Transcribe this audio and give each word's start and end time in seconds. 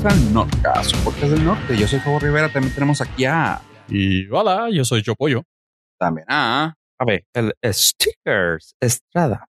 bienvenidos 0.00 0.04
al 0.04 0.34
Nordcast, 0.34 0.96
podcast 1.04 1.32
del 1.32 1.44
norte. 1.44 1.76
Yo 1.76 1.86
soy 1.86 1.98
Fabo 2.00 2.18
Rivera, 2.18 2.50
también 2.50 2.72
tenemos 2.74 3.00
aquí 3.00 3.24
a... 3.24 3.60
Y 3.88 4.28
hola, 4.30 4.68
yo 4.72 4.84
soy 4.84 5.02
Yo 5.02 5.14
Pollo. 5.14 5.42
También 5.98 6.26
a... 6.28 6.74
A 6.98 7.04
ver, 7.04 7.24
el 7.34 7.54
Stickers 7.64 8.76
Estrada. 8.80 9.46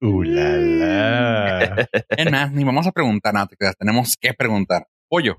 Uh, 0.00 0.22
la, 0.22 0.56
la. 0.56 1.88
En 2.10 2.30
más, 2.30 2.52
ni 2.52 2.64
vamos 2.64 2.86
a 2.86 2.92
preguntar 2.92 3.34
nada, 3.34 3.46
te 3.46 3.56
quedas. 3.56 3.76
Tenemos 3.76 4.14
que 4.20 4.32
preguntar. 4.34 4.86
Pollo, 5.08 5.38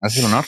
¿haces 0.00 0.20
el 0.20 0.26
honor? 0.26 0.44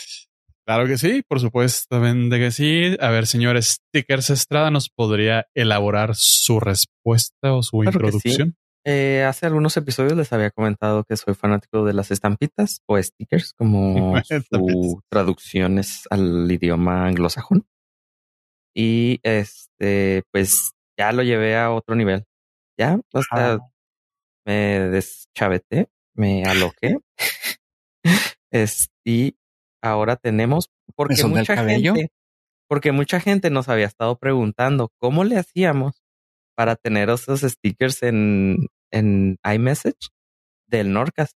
Claro 0.66 0.86
que 0.86 0.98
sí, 0.98 1.22
por 1.26 1.40
supuesto 1.40 2.00
de 2.00 2.38
que 2.38 2.50
sí. 2.50 2.96
A 3.00 3.10
ver, 3.10 3.26
señor 3.26 3.60
Stickers 3.62 4.30
Estrada, 4.30 4.70
¿nos 4.70 4.90
podría 4.90 5.46
elaborar 5.54 6.14
su 6.14 6.60
respuesta 6.60 7.54
o 7.54 7.62
su 7.62 7.78
Claro 7.80 7.96
introducción? 7.96 8.56
Eh, 8.86 9.24
hace 9.24 9.46
algunos 9.46 9.76
episodios 9.76 10.16
les 10.16 10.32
había 10.32 10.50
comentado 10.50 11.04
que 11.04 11.16
soy 11.16 11.34
fanático 11.34 11.84
de 11.84 11.92
las 11.92 12.10
estampitas 12.10 12.80
o 12.86 13.00
stickers, 13.00 13.52
como 13.52 14.14
su 14.50 15.02
traducción 15.10 15.78
es 15.78 16.04
al 16.10 16.50
idioma 16.50 17.06
anglosajón. 17.06 17.66
Y 18.74 19.20
este, 19.22 20.22
pues 20.32 20.72
ya 20.98 21.12
lo 21.12 21.22
llevé 21.22 21.56
a 21.56 21.70
otro 21.70 21.94
nivel. 21.94 22.24
Ya, 22.78 22.98
Ah. 23.32 23.58
me 24.46 24.80
deschaveté, 24.90 25.88
me 26.14 26.44
aloqué. 26.44 26.96
Es- 28.52 28.88
y 29.04 29.36
ahora 29.82 30.16
tenemos, 30.16 30.70
porque 30.96 31.22
mucha 31.24 31.56
gente, 31.56 32.10
porque 32.68 32.92
mucha 32.92 33.20
gente 33.20 33.50
nos 33.50 33.68
había 33.68 33.86
estado 33.86 34.16
preguntando 34.18 34.90
cómo 34.98 35.24
le 35.24 35.36
hacíamos 35.38 35.99
para 36.60 36.76
tener 36.76 37.08
esos 37.08 37.40
stickers 37.40 38.02
en, 38.02 38.66
en 38.90 39.38
iMessage 39.50 40.10
del 40.66 40.92
Norcast. 40.92 41.34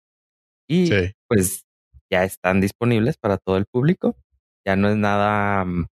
Y 0.68 0.88
Sí. 0.88 1.14
pues 1.26 1.64
ya 2.10 2.24
están 2.24 2.60
disponibles 2.60 3.16
para 3.16 3.38
todo 3.38 3.56
el 3.56 3.64
público. 3.64 4.18
Ya 4.66 4.76
no 4.76 4.90
es 4.90 4.98
nada, 4.98 5.64
mm, 5.64 5.86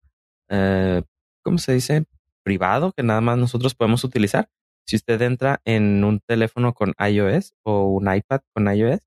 eh, 0.49 1.03
¿cómo 1.45 1.59
se 1.59 1.71
dice? 1.71 2.03
Privado 2.43 2.91
que 2.91 3.03
nada 3.03 3.21
más 3.21 3.37
nosotros 3.37 3.73
podemos 3.73 4.03
utilizar. 4.03 4.49
Si 4.85 4.97
usted 4.97 5.21
entra 5.21 5.61
en 5.63 6.03
un 6.03 6.19
teléfono 6.19 6.73
con 6.73 6.93
iOS 6.99 7.53
o 7.63 7.85
un 7.85 8.13
iPad 8.13 8.41
con 8.53 8.67
iOS 8.67 8.99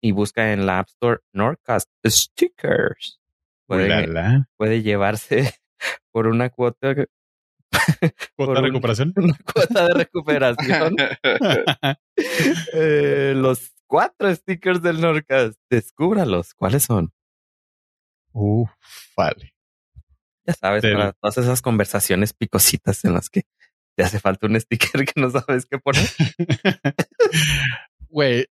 y 0.00 0.12
busca 0.12 0.54
en 0.54 0.64
la 0.64 0.78
App 0.78 0.88
Store 0.88 1.20
Nordcast 1.34 1.90
Stickers, 2.06 3.20
puede, 3.66 3.86
puede 4.56 4.80
llevarse 4.80 5.52
por 6.10 6.26
una 6.26 6.48
cuota, 6.48 6.94
¿Cuota 8.36 8.54
de 8.54 8.60
recuperación? 8.66 9.12
una 9.16 9.38
cuota 9.52 9.86
de 9.88 9.94
recuperación. 9.94 10.96
Eh, 12.74 13.32
los 13.36 13.72
cuatro 13.86 14.34
stickers 14.34 14.82
del 14.82 15.00
Nordcast. 15.00 15.58
Descúbralos. 15.70 16.52
¿Cuáles 16.54 16.82
son? 16.82 17.12
Uf, 18.32 18.70
vale. 19.16 19.54
Ya 20.46 20.54
sabes, 20.54 20.82
Del- 20.82 20.94
para 20.96 21.12
todas 21.12 21.38
esas 21.38 21.62
conversaciones 21.62 22.32
picositas 22.32 23.04
en 23.04 23.14
las 23.14 23.30
que 23.30 23.42
te 23.96 24.02
hace 24.04 24.18
falta 24.20 24.46
un 24.46 24.60
sticker 24.60 25.04
que 25.04 25.20
no 25.20 25.30
sabes 25.30 25.66
qué 25.66 25.78
poner. 25.78 26.08
Güey, 28.08 28.46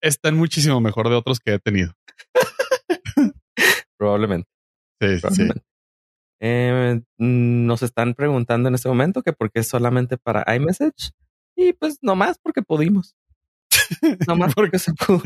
están 0.00 0.36
muchísimo 0.36 0.80
mejor 0.80 1.08
de 1.08 1.16
otros 1.16 1.40
que 1.40 1.54
he 1.54 1.58
tenido. 1.58 1.92
Probablemente. 3.98 4.48
Sí, 5.00 5.20
sí. 5.34 5.48
Eh, 6.40 7.00
mm, 7.18 7.66
nos 7.66 7.82
están 7.82 8.14
preguntando 8.14 8.68
en 8.68 8.74
este 8.74 8.88
momento 8.88 9.22
que 9.22 9.32
por 9.32 9.50
qué 9.52 9.62
solamente 9.62 10.16
para 10.16 10.44
iMessage. 10.54 11.10
Y 11.56 11.72
pues 11.74 11.98
nomás 12.02 12.38
porque 12.42 12.62
pudimos. 12.62 13.14
Nomás 14.28 14.54
porque 14.54 14.78
se 14.78 14.92
pudo. 14.94 15.22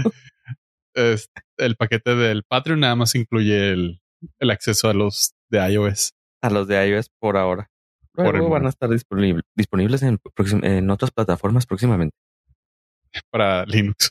Es- 0.95 1.31
el 1.57 1.77
paquete 1.77 2.15
del 2.17 2.43
Patreon 2.45 2.81
nada 2.81 2.97
más 2.97 3.15
incluye 3.15 3.73
el, 3.73 4.01
el 4.39 4.51
acceso 4.51 4.89
a 4.89 4.95
los 4.95 5.35
de 5.51 5.59
iOS. 5.73 6.15
A 6.43 6.51
los 6.51 6.67
de 6.69 6.89
iOS 6.89 7.11
por 7.21 7.37
ahora. 7.37 7.71
Por 8.13 8.27
Luego 8.27 8.49
van 8.51 8.63
momento. 8.63 8.67
a 8.67 8.71
estar 8.71 8.89
disponible- 8.91 9.43
disponibles 9.57 10.03
en, 10.03 10.19
en 10.63 10.91
otras 10.91 11.11
plataformas 11.11 11.67
próximamente. 11.67 12.17
para 13.31 13.65
Linux. 13.67 14.11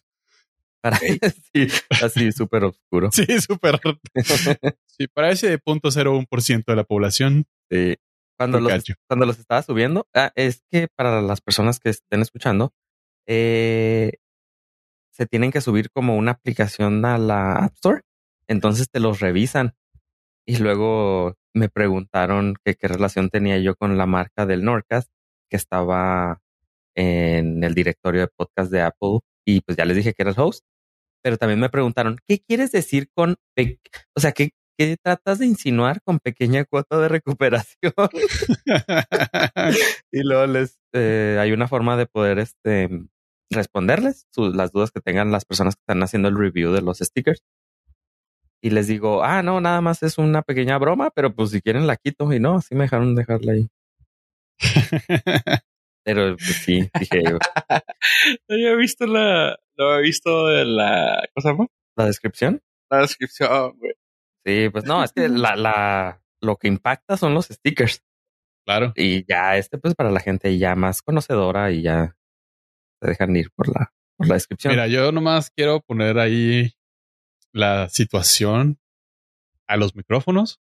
Para, 0.84 0.98
sí, 1.54 1.68
así 1.90 2.32
súper 2.34 2.66
oscuro. 2.66 3.10
Sí, 3.12 3.26
súper. 3.40 3.80
Sí, 4.86 5.08
para 5.08 5.32
ese 5.32 5.58
0.01% 5.60 6.66
de 6.68 6.76
la 6.76 6.84
población, 6.84 7.46
Sí. 7.72 7.96
Cuando 8.38 8.60
los, 8.60 8.72
cacho. 8.72 8.94
cuando 9.08 9.26
los 9.26 9.40
estaba 9.40 9.64
subiendo, 9.64 10.08
ah, 10.14 10.32
es 10.36 10.64
que 10.70 10.88
para 10.96 11.22
las 11.22 11.42
personas 11.42 11.80
que 11.80 11.90
estén 11.90 12.22
escuchando, 12.22 12.74
eh, 13.28 14.18
se 15.12 15.26
tienen 15.26 15.52
que 15.52 15.62
subir 15.62 15.90
como 15.92 16.18
una 16.18 16.32
aplicación 16.32 17.06
a 17.06 17.18
la 17.18 17.54
App 17.54 17.74
Store. 17.76 18.02
Entonces 18.48 18.90
te 18.92 19.00
los 19.00 19.20
revisan. 19.20 19.74
Y 20.46 20.58
luego 20.58 21.36
me 21.56 21.70
preguntaron 21.70 22.56
que 22.64 22.76
qué 22.76 22.88
relación 22.88 23.30
tenía 23.30 23.58
yo 23.60 23.76
con 23.76 23.98
la 23.98 24.06
marca 24.06 24.46
del 24.46 24.64
Nordcast 24.64 25.10
que 25.50 25.58
estaba 25.58 26.42
en 26.96 27.64
el 27.64 27.74
directorio 27.74 28.22
de 28.22 28.28
podcast 28.28 28.72
de 28.72 28.82
Apple. 28.82 29.20
Y 29.46 29.62
pues 29.62 29.78
ya 29.78 29.86
les 29.86 29.98
dije 29.98 30.14
que 30.14 30.24
era 30.24 30.32
el 30.32 30.40
host. 30.40 30.66
Pero 31.24 31.38
también 31.38 31.60
me 31.60 31.70
preguntaron, 31.70 32.18
¿qué 32.28 32.40
quieres 32.40 32.72
decir 32.72 33.08
con, 33.16 33.38
o 34.16 34.20
sea, 34.20 34.34
qué, 34.34 34.52
qué 34.78 34.98
tratas 35.02 35.40
de 35.40 35.46
insinuar 35.46 36.02
con 36.04 36.20
pequeña 36.20 36.66
cuota 36.66 37.00
de 37.00 37.08
recuperación? 37.08 37.94
y 40.12 40.24
luego 40.24 40.48
les 40.48 40.80
eh, 40.94 41.38
hay 41.40 41.54
una 41.54 41.68
forma 41.68 41.98
de 41.98 42.06
poder 42.08 42.40
este 42.40 42.90
responderles 43.52 44.26
las 44.36 44.72
dudas 44.72 44.92
que 44.92 45.00
tengan 45.00 45.32
las 45.32 45.46
personas 45.46 45.76
que 45.76 45.82
están 45.82 46.04
haciendo 46.04 46.28
el 46.28 46.38
review 46.38 46.72
de 46.74 46.82
los 46.82 47.00
stickers. 47.00 47.42
Y 48.62 48.70
les 48.70 48.88
digo, 48.88 49.24
ah, 49.24 49.44
no, 49.44 49.60
nada 49.62 49.82
más 49.82 50.04
es 50.04 50.18
una 50.18 50.42
pequeña 50.42 50.78
broma, 50.78 51.12
pero 51.12 51.36
pues 51.36 51.52
si 51.52 51.62
quieren 51.62 51.86
la 51.86 51.98
quito. 51.98 52.32
Y 52.34 52.40
no, 52.40 52.56
así 52.56 52.76
me 52.76 52.86
dejaron 52.86 53.14
dejarla 53.14 53.54
ahí. 53.54 53.70
Pero 56.04 56.36
pues, 56.36 56.64
sí, 56.64 56.90
dije, 57.00 57.24
No 58.50 58.56
había 58.56 58.76
visto 58.76 59.06
la... 59.06 59.58
No 59.78 59.90
había 59.90 60.02
visto 60.02 60.50
la... 60.64 61.24
¿Cómo 61.34 61.42
se 61.42 61.48
llama? 61.50 61.68
la 61.96 62.06
descripción. 62.06 62.62
La 62.90 63.00
descripción, 63.00 63.78
güey. 63.78 63.94
Sí, 64.46 64.70
pues 64.70 64.86
no, 64.86 65.04
es 65.04 65.14
que 65.14 65.30
la, 65.30 65.56
la, 65.56 66.22
lo 66.42 66.58
que 66.58 66.68
impacta 66.68 67.18
son 67.18 67.34
los 67.34 67.46
stickers. 67.48 68.04
claro. 68.66 68.92
Y 68.96 69.26
ya 69.26 69.58
este, 69.58 69.78
pues 69.78 69.96
para 69.96 70.12
la 70.12 70.20
gente 70.20 70.58
ya 70.58 70.76
más 70.76 71.02
conocedora 71.02 71.72
y 71.72 71.82
ya 71.82 72.18
se 73.02 73.10
dejan 73.10 73.36
ir 73.36 73.52
por 73.56 73.68
la, 73.70 73.94
por 74.18 74.28
la 74.28 74.36
descripción. 74.36 74.74
Mira, 74.74 74.88
yo 74.88 75.12
nomás 75.12 75.50
quiero 75.52 75.82
poner 75.82 76.20
ahí 76.20 76.74
la 77.54 77.88
situación 77.90 78.80
a 79.68 79.78
los 79.78 79.96
micrófonos. 79.96 80.60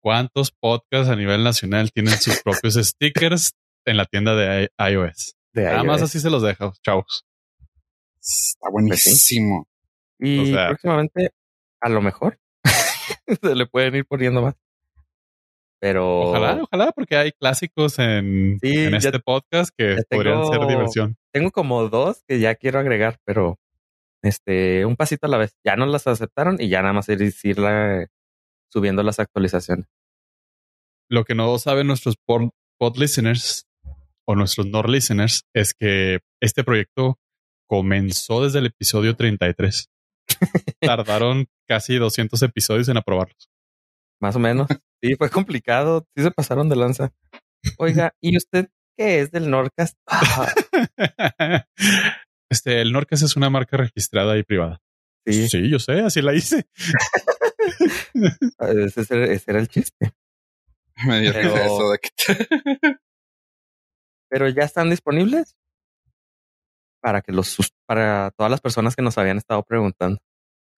¿Cuántos 0.00 0.50
podcasts 0.52 1.08
a 1.10 1.16
nivel 1.16 1.44
nacional 1.44 1.92
tienen 1.92 2.14
sus 2.18 2.42
propios 2.42 2.74
stickers 2.82 3.54
en 3.84 3.96
la 3.96 4.04
tienda 4.06 4.34
de 4.34 4.64
i- 4.78 4.92
iOS? 4.92 5.34
de 5.52 5.64
Nada 5.64 5.84
más 5.84 6.02
así 6.02 6.18
se 6.20 6.30
los 6.30 6.42
dejo, 6.42 6.72
chavos. 6.82 7.26
Está 8.20 8.68
buenísimo. 8.70 9.66
Y 10.18 10.38
O 10.52 10.54
sea- 10.54 10.68
próximamente, 10.68 11.30
a 11.80 11.88
lo 11.88 12.00
mejor, 12.00 12.38
se 13.42 13.54
le 13.54 13.66
pueden 13.66 13.96
ir 13.96 14.06
poniendo 14.06 14.42
más. 14.42 14.54
Pero 15.80 16.28
Ojalá, 16.30 16.62
ojalá, 16.62 16.92
porque 16.92 17.16
hay 17.16 17.32
clásicos 17.32 17.98
en, 17.98 18.58
Sí, 18.62 18.84
en 18.84 18.90
ya- 18.92 18.96
este 18.98 19.18
podcast 19.18 19.74
que 19.76 19.96
podrían 20.08 20.46
ser 20.46 20.66
diversión. 20.68 21.16
tengo 21.32 21.50
como 21.50 21.88
dos 21.88 22.22
que 22.28 22.38
ya 22.38 22.54
quiero 22.54 22.78
agregar, 22.78 23.18
pero 23.24 23.58
este, 24.22 24.86
un 24.86 24.94
pasito 24.94 25.26
a 25.26 25.28
la 25.30 25.38
vez. 25.38 25.56
Ya 25.64 25.74
no 25.74 25.84
las 25.86 26.06
aceptaron 26.06 26.56
y 26.60 26.68
ya 26.68 26.82
nada 26.82 26.92
más 26.94 27.08
es 27.08 27.44
irla 27.44 28.06
subiendo 28.68 29.02
las 29.02 29.18
actualizaciones. 29.18 29.86
Lo 31.08 31.24
que 31.24 31.34
no 31.34 31.58
saben 31.58 31.88
nuestros 31.88 32.16
pod, 32.16 32.50
pod 32.78 32.96
listeners 32.96 33.66
o 34.26 34.34
nuestros 34.36 34.66
Nord 34.66 34.88
listeners 34.90 35.44
es 35.54 35.74
que 35.74 36.20
este 36.40 36.64
proyecto 36.64 37.18
comenzó 37.68 38.44
desde 38.44 38.58
el 38.60 38.66
episodio 38.66 39.16
33. 39.16 39.88
Tardaron 40.80 41.46
casi 41.68 41.96
200 41.96 42.40
episodios 42.42 42.88
en 42.88 42.96
aprobarlos. 42.98 43.48
Más 44.20 44.36
o 44.36 44.38
menos. 44.38 44.68
Sí, 45.02 45.14
fue 45.16 45.30
complicado. 45.30 46.06
Sí 46.16 46.22
se 46.22 46.30
pasaron 46.30 46.68
de 46.68 46.76
lanza. 46.76 47.12
Oiga, 47.78 48.14
¿y 48.20 48.36
usted 48.36 48.68
qué 48.96 49.20
es 49.20 49.30
del 49.30 49.50
Nordcast? 49.50 49.96
Ah, 50.08 51.66
Este, 52.50 52.82
el 52.82 52.92
Norcas 52.92 53.22
es 53.22 53.34
una 53.36 53.48
marca 53.50 53.76
registrada 53.78 54.36
y 54.36 54.42
privada. 54.42 54.80
sí, 55.26 55.48
Sí, 55.48 55.70
yo 55.70 55.78
sé, 55.78 56.00
así 56.00 56.20
la 56.20 56.34
hice. 56.34 56.66
ese, 58.14 59.00
ese- 59.00 59.32
ese 59.32 59.50
era 59.50 59.60
el 59.60 59.68
chiste. 59.68 60.12
Me 61.06 61.20
dio 61.20 61.32
Pero- 61.32 61.56
eso 61.56 61.90
de 61.90 61.98
que... 61.98 62.96
Pero 64.32 64.48
ya 64.48 64.62
están 64.62 64.88
disponibles 64.88 65.54
para 67.02 67.20
que 67.20 67.32
los 67.32 67.48
sus- 67.48 67.74
para 67.86 68.30
todas 68.30 68.50
las 68.50 68.62
personas 68.62 68.96
que 68.96 69.02
nos 69.02 69.18
habían 69.18 69.36
estado 69.36 69.62
preguntando. 69.62 70.18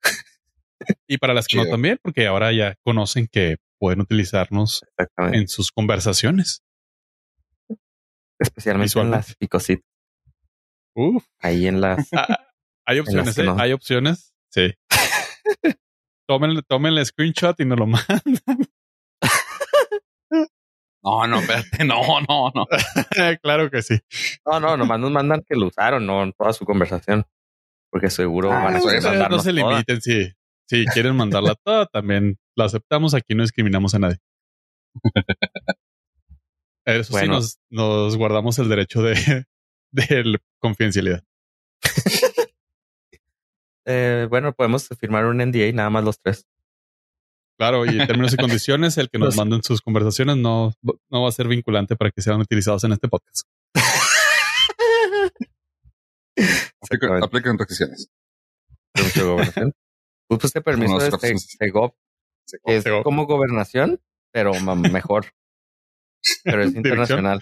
Y 1.09 1.19
para 1.19 1.33
las 1.35 1.47
que 1.47 1.57
no 1.57 1.67
también, 1.67 1.99
porque 2.03 2.27
ahora 2.27 2.53
ya 2.53 2.75
conocen 2.85 3.29
que 3.31 3.57
pueden 3.79 4.01
utilizarnos 4.01 4.85
en 5.19 5.47
sus 5.49 5.71
conversaciones. 5.71 6.63
Especialmente 8.41 8.99
en 8.99 9.11
las 9.13 9.37
picositas. 9.37 9.85
Uf, 10.97 11.25
Ahí 11.41 11.69
en 11.69 11.81
las. 11.81 12.09
ah, 12.13 12.49
hay 12.87 12.99
opciones, 12.99 13.39
¿eh? 13.39 13.45
no. 13.45 13.57
Hay 13.59 13.73
opciones. 13.73 14.35
Sí. 14.51 14.75
Tomen, 16.29 16.61
tomen 16.69 16.95
el 16.99 17.07
screenshot 17.07 17.59
y 17.61 17.65
nos 17.65 17.79
lo 17.79 17.87
mandan. 17.87 18.21
No, 21.05 21.27
no, 21.27 21.39
espérate, 21.41 21.85
no, 21.85 22.01
no, 22.29 22.51
no. 22.55 22.67
claro 23.43 23.71
que 23.71 23.83
sí. 23.83 23.99
No, 24.47 24.59
no, 24.59 24.77
nomás 24.77 24.99
nos 24.99 25.11
mandan 25.11 25.43
que 25.47 25.55
lo 25.55 25.67
usaron, 25.67 26.07
no 26.07 26.23
en 26.23 26.33
toda 26.33 26.53
su 26.53 26.65
conversación. 26.65 27.25
Porque 27.91 28.11
seguro 28.11 28.51
Ah, 28.53 28.65
van 28.65 28.75
a 28.75 28.79
eso 28.79 28.89
querer 28.89 29.23
es, 29.23 29.31
no 29.31 29.39
se 29.39 29.53
limiten, 29.53 30.01
sí. 30.01 30.33
Si 30.69 30.87
quieren 30.87 31.15
mandarla 31.15 31.55
toda, 31.63 31.87
también 31.87 32.39
la 32.57 32.65
aceptamos. 32.65 33.13
Aquí 33.15 33.35
no 33.35 33.43
discriminamos 33.43 33.95
a 33.95 33.99
nadie. 33.99 34.17
Eso 36.87 37.05
sí, 37.05 37.13
Bueno. 37.13 37.35
nos, 37.35 37.59
nos 37.71 38.17
guardamos 38.17 38.59
el 38.59 38.69
derecho 38.69 39.03
de, 39.03 39.15
de 39.93 40.39
confidencialidad. 40.61 41.23
Eh, 43.87 44.27
bueno, 44.31 44.53
podemos 44.55 44.89
firmar 44.99 45.27
un 45.27 45.39
NDA 45.39 45.73
nada 45.73 45.91
más 45.91 46.05
los 46.05 46.19
tres. 46.21 46.47
Claro, 47.59 47.87
y 47.87 48.01
en 48.01 48.07
términos 48.07 48.33
y 48.33 48.37
condiciones, 48.37 48.99
el 48.99 49.09
que 49.11 49.19
nos 49.19 49.37
manden 49.37 49.63
sus 49.63 49.81
conversaciones 49.81 50.37
no, 50.37 50.73
no 50.83 51.23
va 51.23 51.29
a 51.29 51.33
ser 51.33 51.47
vinculante 51.49 51.95
para 51.97 52.11
que 52.11 52.21
sean 52.21 52.41
utilizados 52.41 52.83
en 52.85 52.93
este 52.93 53.07
podcast. 53.09 53.47
Aplica, 56.37 57.07
Exactamente. 57.17 57.27
aplican 57.27 57.59
restricciones. 57.59 58.09
Pues 58.93 60.41
puse 60.41 60.61
permiso 60.61 60.99
de 60.99 61.11
Se- 61.11 61.39
Segov, 61.39 61.93
que 62.65 62.77
es 62.77 62.83
Segov. 62.83 63.03
como 63.05 63.27
gobernación, 63.27 64.01
pero 64.33 64.53
mejor. 64.61 65.27
Pero 66.45 66.63
es 66.63 66.73
Dirección. 66.73 66.87
internacional. 66.87 67.41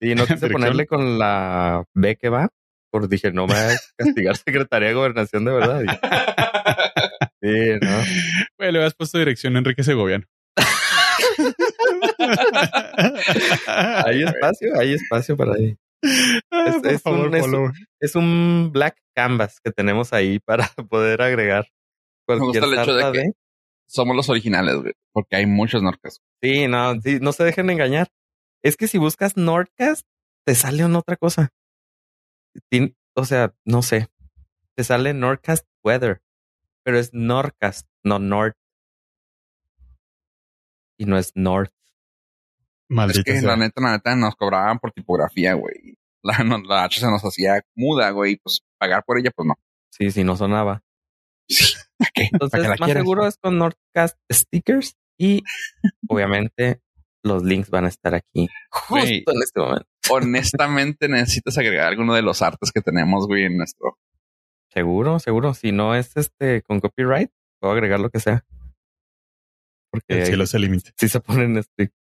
Y 0.00 0.14
no 0.14 0.22
quise 0.22 0.34
Dirección. 0.36 0.52
ponerle 0.52 0.86
con 0.86 1.18
la 1.18 1.84
B 1.92 2.16
que 2.16 2.28
va, 2.28 2.48
porque 2.90 3.08
dije, 3.08 3.32
no 3.32 3.46
me 3.48 3.54
va 3.54 3.72
a 3.72 3.76
castigar 3.96 4.36
Secretaría 4.44 4.88
de 4.88 4.94
Gobernación 4.94 5.44
de 5.44 5.52
verdad. 5.52 5.82
Sí, 7.42 7.78
¿no? 7.80 7.96
Güey, 8.58 8.72
le 8.72 8.78
habías 8.78 8.94
puesto 8.94 9.18
dirección 9.18 9.56
a 9.56 9.58
Enrique 9.58 9.82
Segoviano. 9.82 10.24
Hay 13.66 14.22
espacio, 14.22 14.78
hay 14.78 14.94
espacio 14.94 15.36
para 15.36 15.54
ahí. 15.54 15.76
Ah, 16.50 16.64
es- 16.68 16.74
por 16.82 16.86
es 16.92 17.02
favor, 17.02 17.26
un- 17.28 17.72
es 18.00 18.14
un 18.16 18.70
black 18.72 18.96
canvas 19.14 19.60
que 19.62 19.70
tenemos 19.70 20.12
ahí 20.12 20.38
para 20.40 20.68
poder 20.90 21.22
agregar 21.22 21.66
cualquier 22.26 22.62
gusta 22.62 22.66
el 22.66 22.78
hecho 22.80 22.94
de 22.94 23.12
que- 23.12 23.18
de- 23.18 23.32
Somos 23.86 24.16
los 24.16 24.28
originales, 24.30 24.76
güey, 24.76 24.94
porque 25.12 25.36
hay 25.36 25.46
muchos 25.46 25.82
norcas. 25.82 26.20
Sí, 26.42 26.66
no, 26.66 26.98
sí, 27.02 27.18
no 27.20 27.32
se 27.32 27.44
dejen 27.44 27.68
engañar. 27.70 28.08
Es 28.64 28.76
que 28.76 28.88
si 28.88 28.96
buscas 28.98 29.36
Nordcast, 29.36 30.06
te 30.46 30.54
sale 30.54 30.84
una 30.84 31.00
otra 31.00 31.16
cosa. 31.16 31.50
O 33.14 33.24
sea, 33.26 33.52
no 33.66 33.82
sé. 33.82 34.08
Te 34.76 34.84
sale 34.84 35.12
Nordcast 35.12 35.66
Weather, 35.84 36.22
pero 36.84 36.98
es 36.98 37.10
Nordcast, 37.12 37.86
no 38.04 38.18
Nord. 38.18 38.54
Y 40.98 41.04
no 41.06 41.18
es 41.18 41.32
North. 41.34 41.72
Maldita 42.88 43.20
Es 43.20 43.24
que 43.24 43.40
sea. 43.40 43.48
la 43.50 43.56
neta, 43.56 43.80
la 43.80 43.92
neta, 43.92 44.14
nos 44.16 44.36
cobraban 44.36 44.78
por 44.78 44.92
tipografía, 44.92 45.54
güey. 45.54 45.96
La, 46.22 46.38
no- 46.44 46.58
la 46.58 46.84
H 46.84 47.00
se 47.00 47.06
nos 47.06 47.22
hacía 47.24 47.60
muda, 47.74 48.10
güey. 48.10 48.36
Pues 48.36 48.60
pagar 48.78 49.02
por 49.04 49.18
ella, 49.18 49.30
pues 49.34 49.46
no. 49.48 49.54
Sí, 49.90 50.10
sí, 50.12 50.22
no 50.24 50.36
sonaba. 50.36 50.82
¿Para 51.98 52.10
qué? 52.14 52.28
Entonces, 52.32 52.50
¿Para 52.52 52.62
qué 52.62 52.68
la 52.68 52.76
más 52.76 52.86
quieres? 52.86 53.00
seguro 53.02 53.26
es 53.26 53.36
con 53.38 53.58
Nordcast 53.58 54.16
Stickers 54.30 54.96
y 55.18 55.42
obviamente 56.08 56.80
los 57.24 57.42
links 57.42 57.70
van 57.70 57.84
a 57.86 57.88
estar 57.88 58.14
aquí 58.14 58.48
justo 58.70 59.32
en 59.32 59.42
este 59.42 59.60
momento. 59.60 59.86
Honestamente, 60.10 61.08
necesitas 61.08 61.58
agregar 61.58 61.88
alguno 61.88 62.14
de 62.14 62.22
los 62.22 62.40
artes 62.42 62.70
que 62.72 62.80
tenemos, 62.82 63.26
güey, 63.26 63.44
en 63.44 63.56
nuestro. 63.56 63.98
Seguro, 64.72 65.18
seguro. 65.18 65.54
Si 65.54 65.70
no 65.72 65.94
es 65.94 66.16
este 66.16 66.62
con 66.62 66.80
copyright, 66.80 67.30
puedo 67.60 67.72
agregar 67.74 68.00
lo 68.00 68.10
que 68.10 68.20
sea. 68.20 68.44
Porque 69.90 70.20
El 70.20 70.26
cielo 70.26 70.46
se 70.46 70.58
limita. 70.58 70.90
sí 70.96 71.08
se 71.08 71.20
ponen 71.20 71.62
strict. 71.62 71.94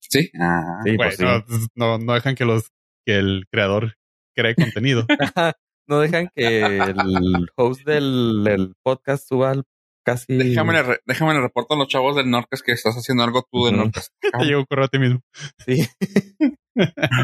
Sí. 0.00 0.30
Ah, 0.40 0.80
Sí, 0.84 0.96
Güey, 0.96 1.08
pues 1.10 1.16
sí. 1.16 1.24
no, 1.24 1.44
no, 1.76 1.98
no 1.98 2.14
dejan 2.14 2.34
que 2.34 2.44
los 2.44 2.70
que 3.06 3.18
el 3.18 3.46
creador 3.50 3.94
cree 4.34 4.54
contenido. 4.54 5.06
no 5.88 6.00
dejan 6.00 6.30
que 6.34 6.60
el 6.76 7.48
host 7.56 7.84
del, 7.84 8.42
del 8.44 8.74
podcast 8.82 9.28
suba 9.28 9.50
al 9.52 9.64
casi. 10.04 10.36
Déjame, 10.36 10.72
le 10.72 10.82
re- 10.82 11.00
déjame 11.06 11.34
le 11.34 11.40
reporto 11.40 11.74
a 11.74 11.78
los 11.78 11.88
chavos 11.88 12.16
del 12.16 12.30
Norcas 12.30 12.62
que 12.62 12.72
estás 12.72 12.96
haciendo 12.96 13.22
algo 13.22 13.46
tú 13.50 13.66
del. 13.66 13.76
Norcas. 13.76 14.10
Te 14.20 14.30
llegó 14.44 14.66
correo 14.66 14.86
a 14.86 14.88
ti 14.88 14.98
mismo. 14.98 15.20
Sí. 15.64 15.86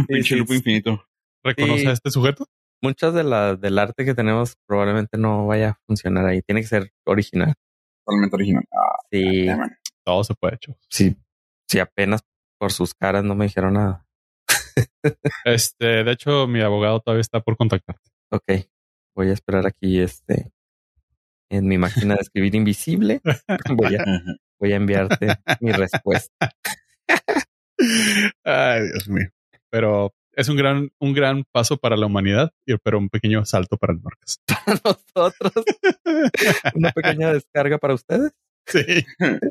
Pinche 0.09 0.35
sí, 0.35 0.37
lupo 0.37 0.55
infinito. 0.55 1.05
¿Reconoce 1.43 1.81
Sí. 1.83 1.87
a 1.89 1.93
este 1.93 2.11
sujeto? 2.11 2.47
Muchas 2.85 3.15
de 3.15 3.25
la, 3.25 3.57
del 3.57 3.79
arte 3.79 4.05
que 4.05 4.13
tenemos 4.15 4.57
probablemente 4.67 5.17
no 5.17 5.47
vaya 5.47 5.71
a 5.71 5.79
funcionar 5.87 6.27
ahí. 6.27 6.43
Tiene 6.43 6.61
que 6.61 6.67
ser 6.67 6.91
original. 7.07 7.55
Totalmente 8.05 8.37
original. 8.37 8.65
Ah, 8.71 8.99
Sí, 9.11 9.47
man. 9.47 9.75
Todo 10.05 10.23
se 10.23 10.35
puede, 10.35 10.59
chavos. 10.59 10.79
sí, 10.91 11.17
sí, 11.67 11.79
apenas 11.79 12.21
por 12.61 12.73
sus 12.73 12.93
caras 12.93 13.25
no 13.25 13.35
me 13.35 13.47
dijeron 13.47 13.73
nada. 13.73 14.07
Este, 15.47 16.05
de 16.05 16.13
hecho, 16.13 16.47
mi 16.47 16.61
abogado 16.61 17.01
todavía 17.01 17.23
está 17.23 17.41
por 17.41 17.57
contactarte. 17.57 18.11
Ok, 18.31 18.67
voy 19.17 19.31
a 19.31 19.33
esperar 19.33 19.67
aquí 19.67 19.99
este 20.01 20.53
en 21.51 21.67
mi 21.67 21.79
máquina 21.79 22.17
de 22.17 22.21
escribir 22.21 22.55
invisible. 22.55 23.23
Voy 23.79 23.97
a, 23.97 24.05
voy 24.61 24.73
a 24.73 24.77
enviarte 24.77 25.29
mi 25.61 25.73
respuesta. 25.73 26.51
Ay, 28.45 28.83
Dios 28.93 29.09
mío. 29.09 29.29
Pero 29.71 30.13
es 30.37 30.49
un 30.49 30.57
gran, 30.57 30.91
un 30.99 31.13
gran 31.13 31.45
paso 31.53 31.77
para 31.77 31.97
la 31.97 32.07
humanidad, 32.07 32.53
pero 32.83 32.99
un 32.99 33.09
pequeño 33.09 33.45
salto 33.45 33.77
para 33.77 33.93
el 33.93 34.03
Norcas. 34.03 34.41
Nosotros, 34.85 35.65
una 36.75 36.93
pequeña 36.93 37.33
descarga 37.33 37.79
para 37.79 37.95
ustedes. 37.95 38.33
Sí. 38.67 39.05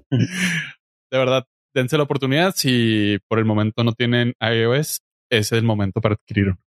De 0.10 1.18
verdad, 1.18 1.46
dense 1.74 1.98
la 1.98 2.04
oportunidad. 2.04 2.54
Si 2.56 3.20
por 3.28 3.40
el 3.40 3.46
momento 3.46 3.84
no 3.84 3.94
tienen 3.94 4.34
iOS, 4.40 5.02
es 5.30 5.52
el 5.52 5.64
momento 5.64 6.02
para 6.02 6.16
adquirir 6.16 6.48
uno. 6.48 6.60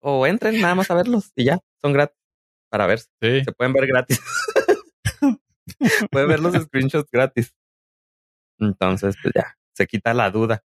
O 0.00 0.26
entren 0.26 0.60
nada 0.60 0.74
más 0.74 0.90
a 0.90 0.94
verlos 0.94 1.32
y 1.34 1.44
ya, 1.44 1.58
son 1.80 1.92
gratis 1.92 2.16
para 2.70 2.86
ver. 2.86 3.00
Sí. 3.00 3.44
Se 3.44 3.52
pueden 3.52 3.72
ver 3.72 3.86
gratis. 3.86 4.20
Pueden 6.10 6.28
ver 6.28 6.40
los 6.40 6.54
screenshots 6.54 7.10
gratis. 7.10 7.54
Entonces, 8.58 9.16
pues 9.22 9.34
ya, 9.34 9.56
se 9.74 9.86
quita 9.86 10.14
la 10.14 10.30
duda. 10.30 10.64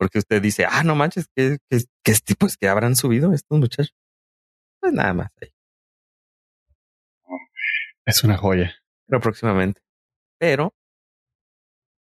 Porque 0.00 0.18
usted 0.18 0.40
dice, 0.40 0.64
ah, 0.66 0.82
no 0.82 0.94
manches, 0.94 1.26
¿qué, 1.36 1.58
qué, 1.68 1.80
qué 2.02 2.12
es 2.12 2.24
tipo 2.24 2.46
es 2.46 2.56
que 2.56 2.68
habrán 2.68 2.96
subido 2.96 3.34
estos 3.34 3.58
muchachos? 3.58 3.94
Pues 4.80 4.94
nada 4.94 5.12
más 5.12 5.30
ahí, 5.42 5.50
Es 8.06 8.24
una 8.24 8.38
joya. 8.38 8.74
pero 9.06 9.20
próximamente. 9.20 9.82
Pero 10.38 10.72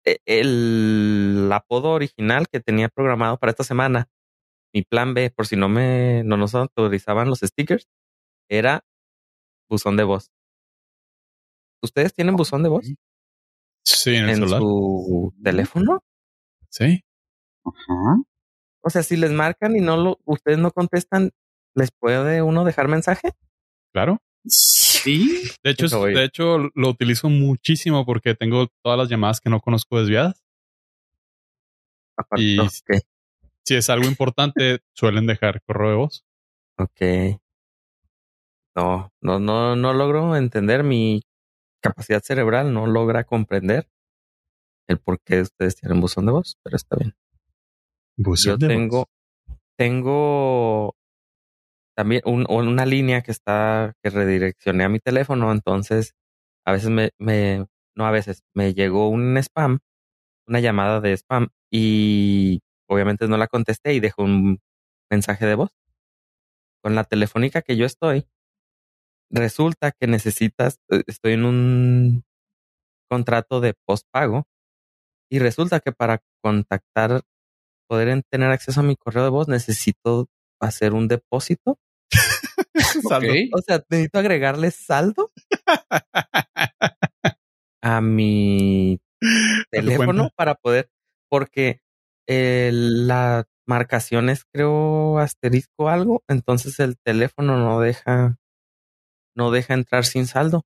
e- 0.06 0.20
el 0.24 1.50
apodo 1.52 1.90
original 1.90 2.46
que 2.48 2.60
tenía 2.60 2.88
programado 2.88 3.36
para 3.36 3.50
esta 3.50 3.62
semana, 3.64 4.08
mi 4.72 4.82
plan 4.82 5.12
B, 5.12 5.30
por 5.30 5.46
si 5.46 5.56
no 5.56 5.68
me 5.68 6.22
no 6.24 6.38
nos 6.38 6.54
autorizaban 6.54 7.28
los 7.28 7.40
stickers, 7.40 7.88
era 8.48 8.84
buzón 9.68 9.98
de 9.98 10.04
voz. 10.04 10.30
¿Ustedes 11.82 12.14
tienen 12.14 12.36
buzón 12.36 12.62
de 12.62 12.68
voz 12.70 12.86
Sí, 13.84 14.14
en 14.14 14.24
el 14.24 14.30
en 14.30 14.34
celular. 14.36 14.60
su 14.60 15.34
teléfono? 15.42 16.02
Sí. 16.70 17.04
Ajá. 17.64 18.22
O 18.82 18.90
sea, 18.90 19.02
si 19.02 19.16
les 19.16 19.30
marcan 19.30 19.76
y 19.76 19.80
no 19.80 19.96
lo, 19.96 20.18
ustedes 20.24 20.58
no 20.58 20.70
contestan, 20.72 21.30
¿les 21.74 21.90
puede 21.92 22.42
uno 22.42 22.64
dejar 22.64 22.88
mensaje? 22.88 23.30
Claro. 23.92 24.20
Sí. 24.44 25.42
De 25.62 25.70
hecho, 25.70 25.86
oye. 26.00 26.14
de 26.18 26.24
hecho, 26.24 26.58
lo 26.74 26.88
utilizo 26.88 27.28
muchísimo 27.28 28.04
porque 28.04 28.34
tengo 28.34 28.66
todas 28.82 28.98
las 28.98 29.08
llamadas 29.08 29.40
que 29.40 29.50
no 29.50 29.60
conozco 29.60 30.00
desviadas. 30.00 30.42
Aparte, 32.16 32.42
Y- 32.42 32.58
Si 33.64 33.76
es 33.76 33.88
algo 33.90 34.06
importante, 34.08 34.80
suelen 34.92 35.26
dejar 35.26 35.62
correo 35.62 35.90
de 35.90 35.96
voz. 35.96 36.24
ok. 36.78 37.40
No, 38.74 39.12
no, 39.20 39.38
no, 39.38 39.76
no 39.76 39.92
logro 39.92 40.34
entender 40.34 40.82
mi 40.82 41.22
capacidad 41.80 42.22
cerebral, 42.22 42.72
no 42.72 42.86
logra 42.86 43.24
comprender 43.24 43.88
el 44.88 44.98
por 44.98 45.20
qué 45.20 45.42
ustedes 45.42 45.76
tienen 45.76 46.00
buzón 46.00 46.26
de 46.26 46.32
voz, 46.32 46.58
pero 46.62 46.76
está 46.76 46.96
bien. 46.96 47.14
Yo 48.50 48.58
tengo, 48.68 49.06
tengo 49.78 50.94
también 51.96 52.22
un- 52.24 52.46
una 52.50 52.86
línea 52.86 53.22
que 53.22 53.30
está, 53.32 53.94
que 54.02 54.10
redireccioné 54.10 54.84
a 54.84 54.88
mi 54.88 54.98
teléfono, 54.98 55.52
entonces 55.52 56.14
a 56.66 56.72
veces 56.72 56.90
me, 56.90 57.10
me, 57.18 57.66
no 57.96 58.06
a 58.06 58.10
veces, 58.10 58.42
me 58.54 58.74
llegó 58.74 59.08
un 59.08 59.36
spam, 59.38 59.80
una 60.48 60.60
llamada 60.60 61.00
de 61.00 61.12
spam 61.16 61.48
y 61.72 62.60
obviamente 62.88 63.28
no 63.28 63.36
la 63.36 63.48
contesté 63.48 63.94
y 63.94 64.00
dejó 64.00 64.24
un 64.24 64.60
mensaje 65.10 65.46
de 65.46 65.54
voz. 65.54 65.70
Con 66.82 66.94
la 66.94 67.04
telefónica 67.04 67.62
que 67.62 67.76
yo 67.76 67.86
estoy, 67.86 68.26
resulta 69.30 69.92
que 69.92 70.06
necesitas, 70.06 70.78
eh, 70.90 71.02
estoy 71.06 71.32
en 71.34 71.44
un 71.44 72.24
contrato 73.08 73.60
de 73.60 73.74
postpago 73.86 74.44
y 75.30 75.38
resulta 75.38 75.80
que 75.80 75.92
para 75.92 76.22
contactar, 76.42 77.22
poder 77.92 78.08
en- 78.08 78.22
tener 78.30 78.50
acceso 78.50 78.80
a 78.80 78.82
mi 78.82 78.96
correo 78.96 79.22
de 79.22 79.28
voz, 79.28 79.48
necesito 79.48 80.26
hacer 80.62 80.94
un 80.94 81.08
depósito 81.08 81.78
Saldo. 83.06 83.32
Ok. 83.32 83.38
O 83.52 83.60
sea, 83.60 83.84
necesito 83.90 84.18
agregarle 84.18 84.70
saldo 84.70 85.30
a 87.82 88.00
mi 88.00 88.98
teléfono 89.70 90.30
para 90.34 90.54
poder, 90.54 90.88
porque 91.30 91.80
eh, 92.26 92.70
la 92.72 93.44
marcación 93.66 94.30
es 94.30 94.44
creo 94.50 95.18
asterisco 95.18 95.90
algo, 95.90 96.22
entonces 96.28 96.80
el 96.80 96.96
teléfono 96.98 97.58
no 97.58 97.78
deja, 97.80 98.38
no 99.36 99.50
deja 99.50 99.74
entrar 99.74 100.06
sin 100.06 100.26
saldo. 100.26 100.64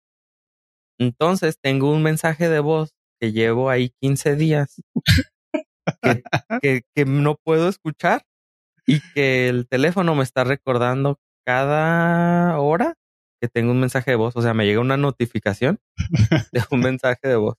Entonces 1.01 1.59
tengo 1.61 1.91
un 1.91 2.05
mensaje 2.05 2.49
de 2.49 2.61
voz 2.61 2.95
que 3.21 3.33
llevo 3.33 3.69
ahí 3.69 3.91
15 4.01 4.37
días 4.37 4.81
que, 6.01 6.23
que, 6.63 6.83
que 6.95 7.05
no 7.05 7.37
puedo 7.37 7.69
escuchar 7.69 8.23
y 8.87 9.01
que 9.15 9.49
el 9.49 9.67
teléfono 9.69 10.15
me 10.15 10.23
está 10.23 10.45
recordando 10.45 11.19
cada 11.45 12.59
hora 12.59 12.95
que 13.41 13.49
tengo 13.49 13.73
un 13.73 13.81
mensaje 13.81 14.13
de 14.13 14.17
voz. 14.17 14.37
O 14.37 14.43
sea, 14.43 14.55
me 14.55 14.65
llega 14.65 14.81
una 14.81 14.97
notificación 14.97 15.79
de 16.53 16.63
un 16.71 16.81
mensaje 16.81 17.29
de 17.29 17.37
voz. 17.37 17.57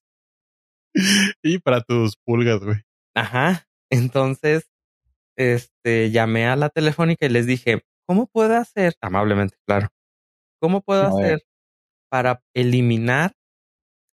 Y 1.44 1.60
para 1.60 1.82
tus 1.82 2.15
pulgas, 2.25 2.63
güey. 2.63 2.77
Ajá. 3.15 3.67
Entonces, 3.91 4.70
este, 5.38 6.12
llamé 6.12 6.48
a 6.48 6.56
la 6.56 6.70
telefónica 6.70 7.25
y 7.25 7.29
les 7.29 7.46
dije, 7.46 7.84
¿cómo 8.08 8.27
puedo 8.27 8.56
hacer? 8.58 8.96
Amablemente, 9.01 9.58
claro. 9.65 9.89
¿Cómo 10.60 10.82
puedo 10.82 11.03
hacer 11.03 11.44
para 12.10 12.41
eliminar 12.56 13.34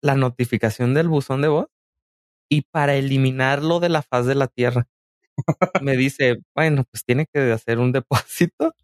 la 0.02 0.14
notificación 0.14 0.94
del 0.94 1.08
buzón 1.08 1.42
de 1.42 1.48
voz 1.48 1.68
y 2.50 2.62
para 2.62 2.96
eliminarlo 2.96 3.80
de 3.80 3.88
la 3.90 4.02
faz 4.02 4.26
de 4.26 4.34
la 4.34 4.48
tierra? 4.48 4.86
Me 5.80 5.96
dice, 5.96 6.38
bueno, 6.54 6.84
pues 6.90 7.04
tiene 7.04 7.26
que 7.32 7.52
hacer 7.52 7.78
un 7.78 7.92
depósito, 7.92 8.74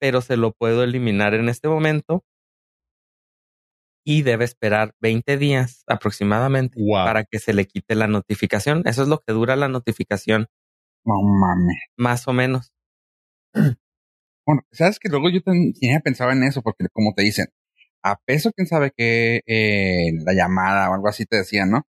pero 0.00 0.20
se 0.22 0.36
lo 0.36 0.52
puedo 0.52 0.84
eliminar 0.84 1.34
en 1.34 1.48
este 1.48 1.68
momento 1.68 2.24
y 4.04 4.22
debe 4.22 4.44
esperar 4.44 4.94
20 5.00 5.36
días 5.36 5.84
aproximadamente 5.86 6.78
Wow. 6.80 7.04
para 7.04 7.24
que 7.24 7.38
se 7.38 7.52
le 7.52 7.66
quite 7.66 7.94
la 7.94 8.06
notificación. 8.06 8.82
Eso 8.86 9.02
es 9.02 9.08
lo 9.08 9.18
que 9.20 9.32
dura 9.32 9.56
la 9.56 9.68
notificación, 9.68 10.46
No 11.04 11.22
mames. 11.22 11.76
más 11.96 12.26
o 12.28 12.32
menos. 12.32 12.72
Bueno, 14.46 14.62
sabes 14.72 14.98
que 14.98 15.08
luego 15.08 15.30
yo 15.30 15.42
ten- 15.42 15.72
tenía 15.74 16.00
pensado 16.00 16.30
en 16.32 16.42
eso, 16.44 16.62
porque 16.62 16.86
como 16.92 17.12
te 17.14 17.22
dicen, 17.22 17.46
a 18.02 18.16
peso, 18.24 18.50
quién 18.56 18.66
sabe 18.66 18.92
que 18.96 19.42
eh, 19.46 20.12
la 20.24 20.32
llamada 20.34 20.90
o 20.90 20.94
algo 20.94 21.08
así 21.08 21.26
te 21.26 21.36
decían, 21.36 21.70
¿no? 21.70 21.82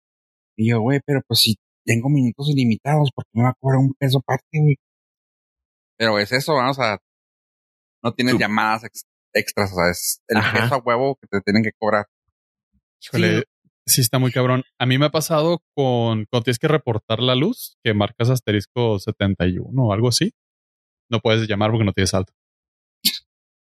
Y 0.61 0.69
yo, 0.71 0.81
güey, 0.81 1.01
pero 1.07 1.21
pues 1.27 1.41
si 1.41 1.57
tengo 1.87 2.09
minutos 2.11 2.49
ilimitados, 2.51 3.11
porque 3.15 3.31
me 3.33 3.45
va 3.45 3.51
a 3.51 3.55
cobrar 3.59 3.79
un 3.81 3.95
peso 3.95 4.19
aparte, 4.19 4.47
güey? 4.53 4.77
Pero 5.99 6.19
es 6.19 6.33
eso, 6.33 6.55
vamos 6.55 6.79
a. 6.79 6.99
No 8.03 8.13
tienes 8.13 8.37
llamadas 8.39 8.85
ex- 8.85 9.05
extras, 9.35 9.73
o 9.73 9.77
sea, 9.77 9.91
es 9.91 10.21
el 10.29 10.37
Ajá. 10.39 10.63
peso 10.63 10.75
a 10.75 10.79
huevo 10.79 11.17
que 11.17 11.27
te 11.29 11.41
tienen 11.41 11.63
que 11.63 11.73
cobrar. 11.79 12.07
Híjole, 13.03 13.45
sí. 13.87 14.01
está 14.03 14.19
muy 14.19 14.33
cabrón. 14.33 14.63
A 14.79 14.85
mí 14.87 14.99
me 14.99 15.07
ha 15.07 15.11
pasado 15.11 15.61
con 15.75 16.27
cuando 16.31 16.45
tienes 16.45 16.59
que 16.59 16.69
reportar 16.69 17.21
la 17.21 17.35
luz, 17.35 17.77
que 17.83 17.95
marcas 17.95 18.29
asterisco 18.31 18.99
71 18.99 19.83
o 19.83 19.93
algo 19.95 20.09
así. 20.09 20.33
No 21.11 21.21
puedes 21.21 21.49
llamar 21.49 21.71
porque 21.71 21.85
no 21.85 21.93
tienes 21.93 22.11
saldo. 22.11 22.33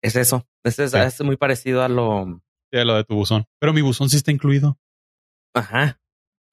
Es 0.03 0.15
eso. 0.17 0.47
Es, 0.65 0.79
es, 0.79 0.91
Sí. 0.93 0.99
es 0.99 1.21
muy 1.23 1.37
parecido 1.37 1.83
a 1.83 1.89
lo. 1.89 2.41
Sí, 2.73 2.85
lo 2.85 2.95
de 2.95 3.05
tu 3.05 3.15
buzón. 3.17 3.47
Pero 3.61 3.73
mi 3.73 3.83
buzón 3.83 4.09
sí 4.11 4.17
está 4.17 4.31
incluido. 4.33 4.79
Ajá. 5.55 6.01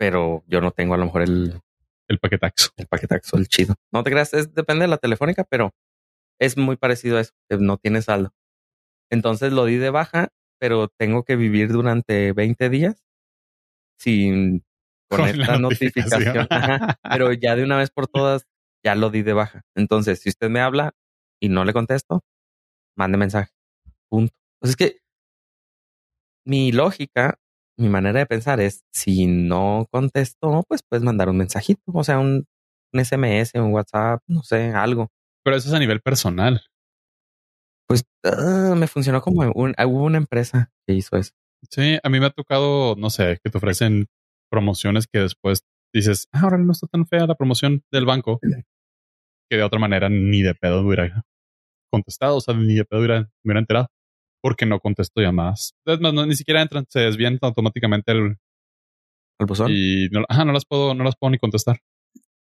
Pero 0.02 0.44
yo 0.48 0.62
no 0.62 0.72
tengo 0.72 0.96
a 0.96 0.98
lo 0.98 1.06
mejor 1.06 1.22
el, 1.22 1.62
El 2.08 2.18
paquetaxo. 2.18 2.72
el 2.76 2.88
paquetaxo, 2.88 3.38
el 3.38 3.48
chido. 3.48 3.76
No 3.94 4.02
te 4.02 4.10
creas, 4.10 4.34
es, 4.34 4.52
depende 4.52 4.86
de 4.86 4.88
la 4.88 4.98
telefónica, 4.98 5.44
pero 5.44 5.76
es 6.40 6.58
muy 6.58 6.76
parecido 6.76 7.18
a 7.18 7.22
eso, 7.22 7.34
que 7.48 7.58
no 7.58 7.78
tiene 7.78 8.02
saldo. 8.02 8.32
Entonces 9.12 9.54
lo 9.54 9.66
di 9.66 9.76
de 9.78 9.92
baja, 9.92 10.30
pero 10.60 10.88
tengo 10.88 11.24
que 11.24 11.36
vivir 11.36 11.72
durante 11.72 12.32
20 12.34 12.70
días 12.72 13.04
sin 14.00 14.64
con, 15.08 15.20
Con 15.20 15.30
esta 15.30 15.60
notificación. 15.60 16.24
notificación. 16.24 16.48
Ajá. 16.50 17.00
Pero 17.04 17.32
ya 17.34 17.56
de 17.56 17.64
una 17.64 17.78
vez 17.78 17.92
por 17.92 18.08
todas, 18.08 18.48
ya 18.84 18.96
lo 18.96 19.12
di 19.12 19.22
de 19.22 19.34
baja. 19.34 19.62
Entonces, 19.76 20.20
si 20.20 20.30
usted 20.30 20.50
me 20.50 20.62
habla 20.62 20.96
y 21.40 21.50
no 21.50 21.64
le 21.64 21.74
contesto, 21.74 22.24
mande 22.98 23.20
mensaje. 23.20 23.52
Punto. 24.10 24.34
Pues 24.60 24.72
es 24.72 24.76
que 24.78 25.02
mi 26.44 26.72
lógica, 26.72 27.38
mi 27.82 27.90
manera 27.90 28.20
de 28.20 28.26
pensar 28.26 28.60
es, 28.62 28.84
si 28.92 29.28
no 29.28 29.88
contesto, 29.92 30.64
pues 30.68 30.82
puedes 30.88 31.04
mandar 31.04 31.30
un 31.30 31.38
mensajito, 31.38 31.82
o 31.88 32.04
sea, 32.04 32.20
un, 32.20 32.46
un 32.94 33.00
SMS, 33.00 33.54
un 33.56 33.74
WhatsApp, 33.74 34.22
no 34.28 34.44
sé, 34.44 34.72
algo. 34.72 35.12
Pero 35.44 35.58
eso 35.58 35.70
es 35.70 35.74
a 35.74 35.80
nivel 35.80 36.02
personal. 36.02 36.62
Pues 37.88 38.06
ah, 38.24 38.74
me 38.78 38.88
funcionó 38.88 39.22
como 39.22 39.42
un, 39.52 39.74
hubo 39.78 40.04
una 40.06 40.18
empresa 40.18 40.72
que 40.88 40.94
hizo 40.94 41.18
eso. 41.18 41.32
Sí, 41.70 42.00
a 42.02 42.10
mí 42.10 42.20
me 42.20 42.28
ha 42.28 42.32
tocado, 42.32 42.96
no 42.96 43.10
sé, 43.10 43.40
que 43.44 43.50
te 43.50 43.58
ofrecen 43.58 44.08
promociones 44.50 45.08
que 45.08 45.20
después 45.20 45.66
dices, 45.94 46.28
ah, 46.32 46.42
ahora 46.44 46.58
no 46.58 46.72
está 46.72 46.88
tan 46.88 47.06
fea 47.06 47.28
la 47.28 47.36
promoción 47.36 47.84
del 47.92 48.06
banco, 48.06 48.40
que 49.50 49.58
de 49.58 49.64
otra 49.64 49.80
manera 49.80 50.10
ni 50.10 50.42
de 50.42 50.56
pedo 50.56 50.82
hubiera 50.82 51.24
contestado, 51.92 52.38
o 52.38 52.42
sea, 52.42 52.54
ni 52.54 52.76
de 52.76 52.86
pedo 52.86 53.00
hubiera, 53.00 53.22
me 53.22 53.52
hubiera 53.52 53.60
enterado, 53.60 53.88
porque 54.42 54.66
no 54.66 54.80
contesto 54.80 55.22
llamadas. 55.22 55.76
Es 55.86 56.00
más, 56.00 56.14
no, 56.14 56.26
ni 56.26 56.36
siquiera 56.36 56.62
entran, 56.62 56.86
se 56.90 57.02
desvían 57.02 57.38
automáticamente 57.42 58.12
el, 58.12 58.38
¿El 59.40 59.46
buzón? 59.46 59.72
y 59.72 60.10
no, 60.10 60.24
ajá, 60.28 60.46
no 60.46 60.52
las 60.52 60.66
puedo, 60.66 60.94
no 60.94 61.04
las 61.04 61.16
puedo 61.16 61.32
ni 61.32 61.38
contestar. 61.38 61.80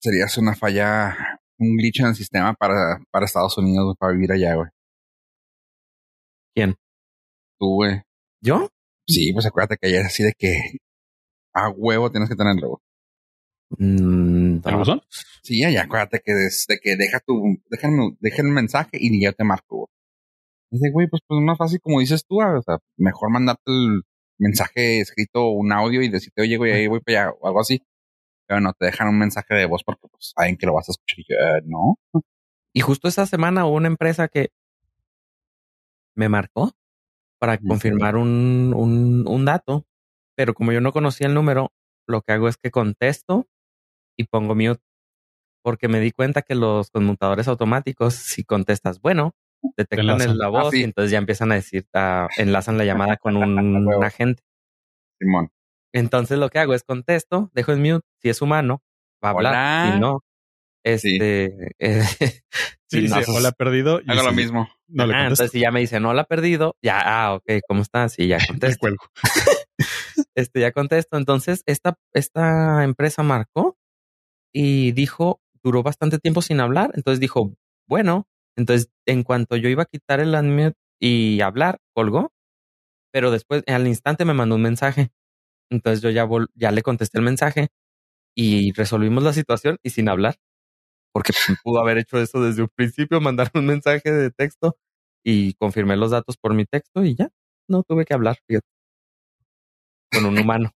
Serías 0.00 0.36
una 0.38 0.54
falla, 0.54 1.40
un 1.58 1.76
glitch 1.76 2.00
en 2.00 2.06
el 2.06 2.14
sistema 2.14 2.54
para, 2.54 3.00
para 3.10 3.26
Estados 3.26 3.56
Unidos, 3.58 3.94
para 3.98 4.12
vivir 4.12 4.32
allá, 4.32 4.54
güey. 4.54 4.68
¿Quién? 6.54 6.74
Tú, 7.58 7.74
güey. 7.76 8.02
¿Yo? 8.40 8.68
Sí, 9.06 9.32
pues 9.32 9.46
acuérdate 9.46 9.76
que 9.80 9.88
allá 9.88 10.00
es 10.00 10.06
así 10.06 10.22
de 10.22 10.32
que 10.36 10.78
a 11.54 11.68
huevo 11.70 12.10
tienes 12.10 12.28
que 12.28 12.36
tenerlo, 12.36 12.68
güey. 12.68 12.80
Mm, 13.78 14.60
¿El 14.66 14.76
buzón? 14.76 15.02
Sí, 15.42 15.64
allá 15.64 15.82
acuérdate 15.84 16.20
que 16.24 16.32
desde 16.32 16.78
que 16.78 16.96
deja 16.96 17.20
tu, 17.20 17.58
déjame, 17.70 18.16
deja 18.20 18.42
el 18.42 18.48
mensaje 18.48 18.90
y 19.00 19.22
ya 19.22 19.32
te 19.32 19.44
marco, 19.44 19.76
güey. 19.76 19.88
Dice, 20.72 20.90
güey, 20.90 21.06
pues, 21.08 21.20
pues 21.28 21.40
más 21.42 21.58
fácil 21.58 21.80
como 21.82 22.00
dices 22.00 22.24
tú, 22.26 22.40
o 22.42 22.62
sea, 22.62 22.78
mejor 22.96 23.30
mandarte 23.30 23.62
el 23.66 24.02
mensaje 24.38 25.00
escrito, 25.00 25.48
un 25.50 25.70
audio 25.72 26.02
y 26.02 26.08
decirte, 26.08 26.40
oye, 26.42 26.56
güey, 26.56 26.72
ahí 26.72 26.86
voy 26.86 27.00
para 27.00 27.24
allá 27.26 27.32
o 27.40 27.46
algo 27.46 27.60
así. 27.60 27.82
Pero 28.48 28.60
no 28.60 28.72
te 28.74 28.86
dejan 28.86 29.08
un 29.08 29.18
mensaje 29.18 29.54
de 29.54 29.66
voz 29.66 29.84
porque 29.84 30.08
pues 30.10 30.32
saben 30.36 30.56
que 30.58 30.66
lo 30.66 30.74
vas 30.74 30.88
a 30.88 30.92
escuchar 30.92 31.20
y 31.20 31.24
yo, 31.28 31.36
"Eh, 31.36 31.62
no. 31.66 31.96
Y 32.74 32.80
justo 32.82 33.08
esa 33.08 33.26
semana 33.26 33.66
hubo 33.66 33.76
una 33.76 33.88
empresa 33.88 34.28
que 34.28 34.50
me 36.16 36.28
marcó 36.28 36.72
para 37.40 37.58
confirmar 37.58 38.16
un, 38.16 38.72
un, 38.76 39.26
un 39.28 39.44
dato, 39.44 39.86
pero 40.36 40.54
como 40.54 40.72
yo 40.72 40.80
no 40.80 40.92
conocía 40.92 41.26
el 41.28 41.34
número, 41.34 41.72
lo 42.08 42.22
que 42.22 42.32
hago 42.32 42.48
es 42.48 42.56
que 42.58 42.70
contesto 42.70 43.46
y 44.18 44.24
pongo 44.26 44.54
mute, 44.54 44.82
porque 45.64 45.88
me 45.88 46.00
di 46.00 46.12
cuenta 46.12 46.42
que 46.42 46.54
los 46.56 46.90
conmutadores 46.90 47.48
automáticos, 47.48 48.14
si 48.14 48.44
contestas 48.44 49.00
bueno, 49.00 49.34
detectan 49.76 50.10
enlazan. 50.10 50.38
la 50.38 50.48
voz 50.48 50.66
Ah, 50.66 50.70
sí. 50.70 50.80
y 50.80 50.84
entonces 50.84 51.10
ya 51.10 51.18
empiezan 51.18 51.52
a 51.52 51.56
decir, 51.56 51.86
ah, 51.94 52.28
enlazan 52.36 52.78
la 52.78 52.84
llamada 52.84 53.16
con 53.16 53.36
un 53.36 54.04
agente. 54.04 54.42
Simón. 55.20 55.50
Entonces 55.94 56.38
lo 56.38 56.48
que 56.50 56.58
hago 56.58 56.74
es 56.74 56.84
contesto, 56.84 57.50
dejo 57.54 57.72
en 57.72 57.82
mute, 57.82 58.06
si 58.20 58.28
es 58.30 58.40
humano, 58.42 58.82
va 59.24 59.28
a 59.28 59.32
hablar, 59.32 59.52
Hola. 59.54 59.92
si 59.94 60.00
no, 60.00 60.20
este, 60.84 61.74
eh, 61.78 62.02
Sí, 62.90 63.00
si 63.02 63.08
no, 63.08 63.16
dice, 63.16 63.26
pues, 63.26 63.38
hola 63.38 63.52
perdido. 63.52 64.00
y 64.04 64.10
Hago 64.10 64.22
lo 64.22 64.32
mismo. 64.32 64.68
No 64.88 65.06
le 65.06 65.14
Ah, 65.14 65.22
entonces 65.22 65.50
si 65.50 65.60
ya 65.60 65.70
me 65.70 65.80
dicen 65.80 66.04
hola 66.04 66.24
perdido, 66.24 66.76
ya, 66.82 67.00
ah, 67.02 67.34
ok, 67.34 67.44
¿cómo 67.66 67.80
estás? 67.82 68.12
Sí, 68.14 68.26
ya 68.28 68.36
contesto. 68.46 68.80
cuelgo. 68.80 69.04
este, 70.34 70.60
ya 70.60 70.72
contesto. 70.72 71.16
Entonces, 71.16 71.62
esta, 71.66 71.96
esta 72.12 72.84
empresa 72.84 73.22
marcó 73.22 73.76
y 74.52 74.92
dijo, 74.92 75.40
duró 75.62 75.82
bastante 75.82 76.18
tiempo 76.18 76.42
sin 76.42 76.60
hablar. 76.60 76.90
Entonces 76.94 77.20
dijo, 77.20 77.54
bueno, 77.88 78.26
entonces 78.56 78.90
en 79.06 79.22
cuanto 79.22 79.56
yo 79.56 79.68
iba 79.68 79.82
a 79.84 79.86
quitar 79.86 80.20
el 80.20 80.34
unmute 80.34 80.76
y 81.00 81.40
hablar, 81.40 81.78
colgó, 81.94 82.32
pero 83.12 83.30
después 83.30 83.62
al 83.66 83.86
instante 83.86 84.24
me 84.24 84.34
mandó 84.34 84.54
un 84.56 84.62
mensaje. 84.62 85.10
Entonces 85.70 86.02
yo 86.02 86.10
ya, 86.10 86.26
vol- 86.26 86.48
ya 86.54 86.70
le 86.70 86.82
contesté 86.82 87.18
el 87.18 87.24
mensaje 87.24 87.68
y 88.36 88.72
resolvimos 88.72 89.22
la 89.22 89.32
situación 89.32 89.78
y 89.82 89.90
sin 89.90 90.08
hablar, 90.08 90.36
porque 91.12 91.32
pudo 91.62 91.80
haber 91.80 91.98
hecho 91.98 92.18
eso 92.20 92.42
desde 92.42 92.62
un 92.62 92.68
principio, 92.74 93.20
mandar 93.22 93.50
un 93.54 93.66
mensaje 93.66 94.10
de 94.12 94.30
texto 94.30 94.76
y 95.24 95.54
confirmé 95.54 95.96
los 95.96 96.10
datos 96.10 96.36
por 96.36 96.54
mi 96.54 96.64
texto 96.64 97.04
y 97.04 97.14
ya, 97.14 97.28
no 97.68 97.82
tuve 97.82 98.04
que 98.04 98.14
hablar, 98.14 98.38
fíjate, 98.46 98.66
con 100.12 100.26
un 100.26 100.38
humano. 100.38 100.70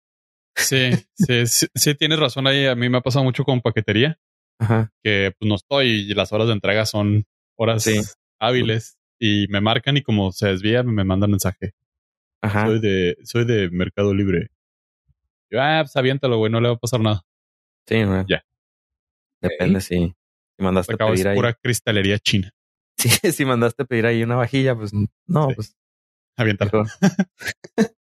Sí, 0.57 0.93
sí, 1.15 1.47
sí, 1.47 1.67
sí, 1.75 1.95
tienes 1.95 2.19
razón 2.19 2.47
ahí. 2.47 2.67
A 2.67 2.75
mí 2.75 2.89
me 2.89 2.99
ha 2.99 3.03
pasado 3.03 3.25
mucho 3.25 3.45
con 3.45 3.61
paquetería, 3.61 4.19
Ajá. 4.59 4.91
que 5.03 5.33
pues 5.39 5.49
no 5.49 5.57
estoy 5.57 5.89
y 6.11 6.15
las 6.15 6.33
horas 6.33 6.47
de 6.47 6.55
entrega 6.55 6.87
son 6.87 7.27
horas 7.57 7.83
Sí. 7.83 8.01
hábiles 8.41 8.99
y 9.19 9.47
me 9.49 9.61
marcan 9.61 9.97
y 9.97 10.03
como 10.03 10.33
se 10.33 10.49
desvía 10.49 10.83
me 10.83 11.05
mandan 11.05 11.31
mensaje. 11.31 11.73
Ajá. 12.43 12.67
Soy 12.67 12.81
de, 12.81 13.17
soy 13.25 13.45
de 13.45 13.71
Mercado 13.71 14.15
Libre. 14.15 14.49
Yo, 15.51 15.61
ah, 15.63 15.81
pues 15.83 15.97
aviéntalo, 15.97 16.39
güey, 16.39 16.51
no 16.53 16.61
le 16.61 16.69
va 16.69 16.75
a 16.75 16.79
pasar 16.79 17.01
nada. 17.01 17.23
Sí, 17.89 18.03
güey. 18.05 18.25
Ya. 18.29 18.45
Depende 19.41 19.81
si, 19.81 19.95
si 20.59 20.63
mandaste 20.63 20.95
a 20.95 20.97
pedir 20.97 21.29
ahí. 21.29 21.37
pura 21.37 21.55
cristalería 21.55 22.19
china. 22.19 22.51
Sí, 22.99 23.11
si 23.33 23.45
mandaste 23.45 23.85
pedir 23.85 24.07
ahí 24.07 24.23
una 24.23 24.37
vajilla, 24.37 24.75
pues 24.75 24.93
no, 25.27 25.49
Sí. 25.51 25.55
pues 25.55 25.77
Aviéntalo. 26.39 26.85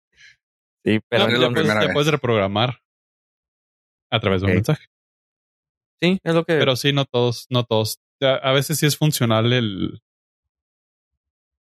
sí, 0.85 0.99
pero 1.09 1.27
No, 1.27 1.37
la 1.37 1.49
puedes, 1.51 1.67
vez. 1.75 1.93
puedes 1.93 2.11
reprogramar 2.11 2.79
a 4.11 4.19
través 4.19 4.41
de 4.41 4.47
un 4.47 4.53
mensaje. 4.55 4.85
sí, 6.01 6.19
es 6.23 6.33
lo 6.35 6.43
que 6.43 6.57
Pero 6.57 6.75
sí, 6.75 6.93
no 6.93 7.05
todos, 7.05 7.47
no 7.49 7.63
todos. 7.63 7.99
A, 8.21 8.35
a 8.35 8.51
veces 8.53 8.79
sí 8.79 8.85
es 8.85 8.97
funcional 8.97 9.51
el, 9.53 10.01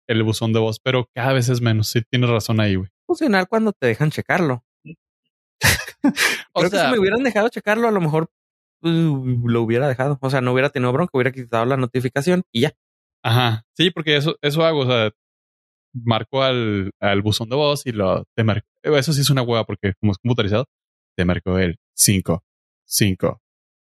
el 0.08 0.24
buzón 0.24 0.54
de 0.54 0.60
voz, 0.60 0.80
pero 0.80 1.10
cada 1.14 1.34
vez 1.34 1.50
es 1.50 1.62
menos. 1.62 1.90
Sí, 1.90 2.02
tienes 2.10 2.30
razón 2.30 2.60
ahí, 2.60 2.76
güey. 2.76 2.90
funcionar 3.06 3.48
cuando 3.48 3.74
te 3.74 3.88
dejan 3.88 4.12
checarlo. 4.12 4.64
O 6.54 6.60
Creo 6.60 6.70
que 6.72 6.78
sea, 6.78 6.86
si 6.86 6.92
me 6.92 7.00
hubieran 7.00 7.24
dejado 7.24 7.50
checarlo, 7.50 7.88
a 7.88 7.92
lo 7.92 8.00
mejor 8.00 8.30
uh, 8.84 9.48
lo 9.48 9.62
hubiera 9.62 9.88
dejado. 9.88 10.18
O 10.22 10.30
sea, 10.30 10.42
no 10.42 10.54
hubiera 10.54 10.70
tenido 10.70 10.94
bronca, 10.94 11.12
hubiera 11.14 11.32
quitado 11.32 11.66
la 11.66 11.78
notificación 11.78 12.44
y 12.52 12.62
ya. 12.62 12.74
ajá. 13.24 13.66
Sí, 13.76 13.90
porque 13.92 14.16
eso, 14.18 14.38
eso 14.42 14.64
hago. 14.64 14.82
O 14.82 14.86
sea, 14.86 15.12
marco 15.94 16.44
al, 16.44 16.92
al 17.00 17.22
buzón 17.22 17.50
de 17.50 17.56
voz 17.56 17.86
y 17.88 17.92
lo 17.92 18.26
te 18.36 18.44
marco. 18.44 18.68
Eso 18.84 19.14
sí 19.14 19.22
es 19.22 19.30
una 19.30 19.42
hueva 19.42 19.66
porque 19.66 19.94
como 20.00 20.12
es 20.12 20.18
computarizado, 20.20 20.66
te 21.18 21.26
marco 21.26 21.58
el 21.58 21.78
5, 21.96 22.44
5, 22.86 23.42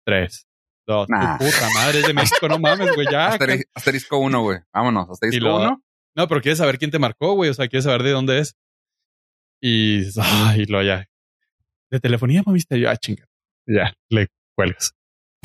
3, 0.05 0.47
2. 0.87 1.09
Nah. 1.09 1.37
Puta 1.37 1.67
madre, 1.75 1.99
es 1.99 2.07
de 2.07 2.13
México, 2.13 2.47
no 2.47 2.59
mames, 2.59 2.93
güey. 2.95 3.07
Ya. 3.11 3.31
Asteri- 3.37 3.65
asterisco 3.73 4.17
1, 4.17 4.41
güey. 4.41 4.59
Vámonos, 4.73 5.09
asterisco 5.09 5.43
lo- 5.45 5.57
1. 5.57 5.83
No, 6.15 6.27
pero 6.27 6.41
quieres 6.41 6.57
saber 6.57 6.77
quién 6.77 6.91
te 6.91 6.99
marcó, 6.99 7.33
güey. 7.35 7.49
O 7.49 7.53
sea, 7.53 7.67
quieres 7.67 7.85
saber 7.85 8.03
de 8.03 8.11
dónde 8.11 8.39
es. 8.39 8.55
Y, 9.61 10.03
ay, 10.19 10.65
lo 10.65 10.81
ya. 10.83 11.05
De 11.91 11.99
telefonía, 11.99 12.41
moviste 12.45 12.79
yo, 12.79 12.89
ah, 12.89 12.97
chinga. 12.97 13.25
Ya, 13.67 13.93
le 14.09 14.27
cuelgas. 14.55 14.93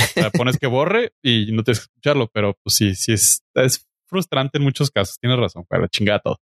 O 0.00 0.04
sea, 0.04 0.30
pones 0.30 0.58
que 0.58 0.66
borre 0.66 1.12
y 1.22 1.52
no 1.52 1.62
tienes 1.62 1.80
que 1.80 1.84
escucharlo, 1.84 2.28
pero 2.32 2.54
pues 2.62 2.74
sí, 2.76 2.94
sí 2.94 3.12
es, 3.12 3.42
es 3.54 3.86
frustrante 4.08 4.58
en 4.58 4.64
muchos 4.64 4.90
casos. 4.90 5.18
Tienes 5.20 5.38
razón, 5.38 5.64
pero 5.68 5.86
chingada 5.88 6.20
todo. 6.20 6.38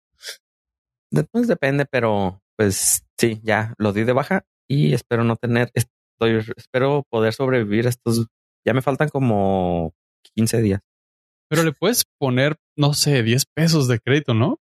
Después 1.12 1.48
depende, 1.48 1.86
pero 1.86 2.42
pues 2.58 3.04
sí, 3.20 3.40
ya 3.44 3.74
lo 3.78 3.94
di 3.94 4.04
de 4.04 4.14
baja 4.14 4.44
y 4.70 4.94
espero 4.94 5.24
no 5.24 5.36
tener, 5.36 5.72
estoy, 5.74 6.46
espero 6.56 7.04
poder 7.10 7.34
sobrevivir 7.34 7.88
estos, 7.88 8.28
ya 8.66 8.74
me 8.74 8.82
faltan 8.82 9.10
como 9.10 9.94
15 10.36 10.62
días. 10.62 10.82
Pero 11.50 11.64
le 11.64 11.74
puedes 11.74 12.06
poner, 12.18 12.58
no 12.78 12.94
sé, 12.94 13.24
10 13.24 13.46
pesos 13.54 13.88
de 13.88 14.00
crédito, 14.00 14.34
¿no? 14.34 14.60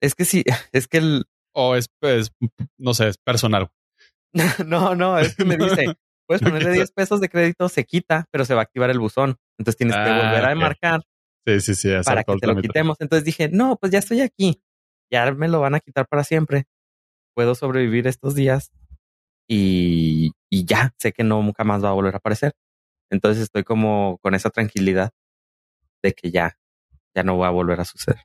Es 0.00 0.14
que 0.14 0.24
sí, 0.24 0.44
es 0.72 0.88
que 0.88 0.98
el, 0.98 1.24
O 1.54 1.74
es, 1.76 1.88
es, 2.02 2.32
no 2.78 2.94
sé, 2.94 3.08
es 3.08 3.18
personal. 3.18 3.70
no, 4.66 4.94
no, 4.94 5.18
es 5.18 5.34
que 5.36 5.44
me 5.44 5.56
dice, 5.56 5.94
puedes 6.26 6.42
ponerle 6.42 6.68
quita. 6.70 6.72
10 6.72 6.92
pesos 6.92 7.20
de 7.20 7.28
crédito, 7.28 7.68
se 7.68 7.84
quita, 7.84 8.26
pero 8.30 8.44
se 8.44 8.54
va 8.54 8.60
a 8.60 8.64
activar 8.64 8.90
el 8.90 8.98
buzón. 8.98 9.36
Entonces 9.58 9.76
tienes 9.78 9.96
que 9.96 10.02
Ah, 10.02 10.22
volver 10.30 10.44
a 10.44 10.54
marcar 10.54 11.02
Sí, 11.46 11.60
sí, 11.60 11.74
sí. 11.74 11.88
para 12.04 12.24
que 12.24 12.36
te 12.36 12.46
lo 12.46 12.60
quitemos. 12.60 12.96
Entonces 13.00 13.24
dije, 13.24 13.48
no, 13.48 13.76
pues 13.76 13.90
ya 13.90 14.00
estoy 14.00 14.20
aquí. 14.20 14.60
Ya 15.10 15.32
me 15.32 15.48
lo 15.48 15.60
van 15.60 15.74
a 15.74 15.80
quitar 15.80 16.06
para 16.06 16.22
siempre. 16.22 16.66
Puedo 17.34 17.54
sobrevivir 17.54 18.06
estos 18.06 18.34
días 18.34 18.70
y, 19.48 20.32
y 20.50 20.64
ya 20.66 20.94
sé 20.98 21.12
que 21.12 21.24
no 21.24 21.42
nunca 21.42 21.64
más 21.64 21.82
va 21.82 21.88
a 21.88 21.92
volver 21.94 22.14
a 22.14 22.18
aparecer. 22.18 22.52
Entonces 23.10 23.42
estoy 23.42 23.64
como 23.64 24.18
con 24.18 24.34
esa 24.34 24.50
tranquilidad 24.50 25.12
de 26.02 26.12
que 26.12 26.30
ya, 26.30 26.58
ya 27.14 27.22
no 27.22 27.38
va 27.38 27.48
a 27.48 27.52
volver 27.52 27.80
a 27.80 27.84
suceder. 27.84 28.24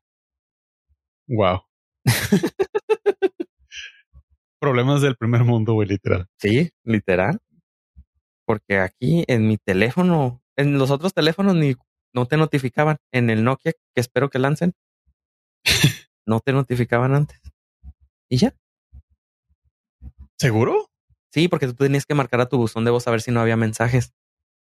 Wow. 1.27 1.61
Problemas 4.59 5.01
del 5.01 5.15
primer 5.15 5.43
mundo, 5.43 5.73
güey, 5.73 5.87
literal. 5.87 6.27
Sí, 6.39 6.71
literal. 6.83 7.39
Porque 8.45 8.79
aquí 8.79 9.23
en 9.27 9.47
mi 9.47 9.57
teléfono, 9.57 10.41
en 10.55 10.77
los 10.77 10.91
otros 10.91 11.13
teléfonos 11.13 11.55
ni 11.55 11.75
no 12.13 12.25
te 12.27 12.37
notificaban. 12.37 12.97
En 13.11 13.29
el 13.29 13.43
Nokia, 13.43 13.73
que 13.73 14.01
espero 14.01 14.29
que 14.29 14.39
lancen, 14.39 14.73
no 16.25 16.39
te 16.39 16.53
notificaban 16.53 17.15
antes. 17.15 17.39
Y 18.29 18.37
ya. 18.37 18.55
¿Seguro? 20.37 20.89
Sí, 21.31 21.47
porque 21.47 21.67
tú 21.67 21.73
tenías 21.73 22.05
que 22.05 22.13
marcar 22.13 22.41
a 22.41 22.47
tu 22.47 22.57
buzón 22.57 22.85
de 22.85 22.91
voz 22.91 23.07
a 23.07 23.11
ver 23.11 23.21
si 23.21 23.31
no 23.31 23.39
había 23.39 23.57
mensajes. 23.57 24.13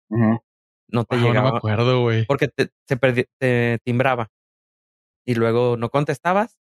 No 0.10 1.06
te 1.06 1.16
Wow, 1.16 1.20
no 1.20 1.22
me 1.22 1.28
llegaba 1.30 1.58
acuerdo, 1.58 2.02
güey. 2.02 2.26
porque 2.26 2.48
te, 2.50 2.70
se 2.88 2.98
perdi- 3.00 3.28
te 3.40 3.80
timbraba 3.84 4.30
y 5.26 5.36
luego 5.36 5.78
no 5.78 5.90
contestabas 5.90 6.60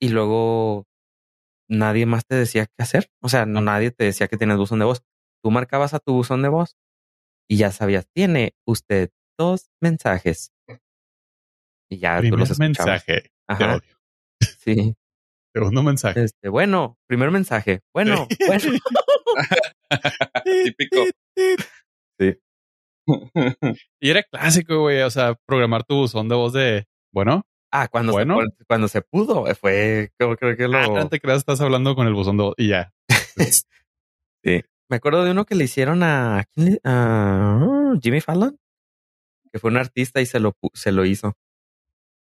y 0.00 0.08
luego 0.10 0.86
nadie 1.68 2.04
más 2.06 2.26
te 2.26 2.34
decía 2.34 2.66
qué 2.66 2.82
hacer. 2.82 3.10
O 3.22 3.28
sea, 3.28 3.46
no, 3.46 3.60
nadie 3.60 3.90
te 3.92 4.04
decía 4.04 4.28
que 4.28 4.36
tienes 4.36 4.56
buzón 4.58 4.78
de 4.80 4.84
voz. 4.84 5.02
Tú 5.42 5.50
marcabas 5.50 5.94
a 5.94 6.00
tu 6.00 6.12
buzón 6.12 6.42
de 6.42 6.48
voz 6.48 6.76
y 7.48 7.56
ya 7.56 7.70
sabías, 7.72 8.06
tiene 8.14 8.54
usted 8.66 9.10
dos 9.38 9.70
mensajes. 9.80 10.52
Y 11.90 11.98
ya 11.98 12.16
tú 12.16 12.20
Primer 12.22 12.38
los 12.40 12.50
escuchabas. 12.50 13.06
mensaje. 13.06 13.22
Te 13.22 13.30
Ajá, 13.48 13.76
odio. 13.76 13.96
sí. 14.58 14.94
Segundo 15.54 15.82
mensaje. 15.82 16.22
Este, 16.24 16.48
bueno, 16.48 16.98
primer 17.06 17.30
mensaje. 17.30 17.80
Bueno, 17.94 18.26
bueno. 18.46 18.62
Típico. 20.64 21.04
Y 24.00 24.10
era 24.10 24.22
clásico, 24.22 24.80
güey. 24.80 25.02
O 25.02 25.10
sea, 25.10 25.34
programar 25.46 25.84
tu 25.84 25.96
buzón 25.96 26.28
de 26.28 26.34
voz 26.34 26.52
de, 26.52 26.86
bueno, 27.12 27.46
Ah, 27.74 27.88
cuando, 27.88 28.12
Bueno. 28.12 28.38
se, 28.42 28.64
cuando 28.66 28.86
se 28.86 29.00
pudo, 29.00 29.48
eh, 29.48 29.54
fue, 29.54 30.10
creo, 30.18 30.36
creo 30.36 30.54
que 30.58 30.68
lo... 30.68 30.76
ah, 30.76 31.08
te 31.08 31.20
creas, 31.20 31.38
estás 31.38 31.58
hablando 31.62 31.94
con 31.94 32.06
el 32.06 32.12
buzón 32.12 32.36
de 32.36 32.42
voz 32.42 32.54
y 32.58 32.68
ya. 32.68 32.92
Me 34.44 34.96
acuerdo 34.96 35.24
de 35.24 35.30
uno 35.30 35.46
que 35.46 35.54
le 35.54 35.64
hicieron 35.64 36.02
a, 36.02 36.40
¿a 36.40 36.44
quién 36.44 36.66
le- 36.72 36.80
a 36.84 37.94
Jimmy 38.02 38.20
Fallon, 38.20 38.58
que 39.50 39.58
fue 39.58 39.70
un 39.70 39.78
artista 39.78 40.20
y 40.20 40.26
se 40.26 40.38
lo, 40.38 40.54
se 40.74 40.92
lo 40.92 41.06
hizo. 41.06 41.32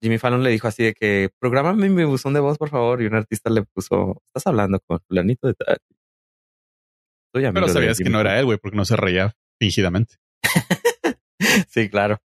Jimmy 0.02 0.18
Fallon 0.18 0.42
le 0.42 0.50
dijo 0.50 0.66
así 0.66 0.82
de 0.82 0.94
que, 0.94 1.30
prográmame 1.38 1.88
mi 1.90 2.02
buzón 2.04 2.34
de 2.34 2.40
voz, 2.40 2.58
por 2.58 2.68
favor. 2.68 3.00
Y 3.00 3.06
un 3.06 3.14
artista 3.14 3.48
le 3.50 3.62
puso, 3.62 4.20
estás 4.26 4.48
hablando 4.48 4.80
con 4.80 4.98
fulanito 5.06 5.46
de 5.46 5.54
tal. 5.54 5.78
Pero 7.32 7.68
sabías 7.68 7.98
que 7.98 8.10
no 8.10 8.20
era 8.20 8.30
Fallon". 8.30 8.38
él, 8.40 8.44
güey, 8.46 8.58
porque 8.58 8.76
no 8.76 8.84
se 8.84 8.96
reía 8.96 9.32
fingidamente. 9.60 10.16
Sí, 11.68 11.88
claro. 11.88 12.18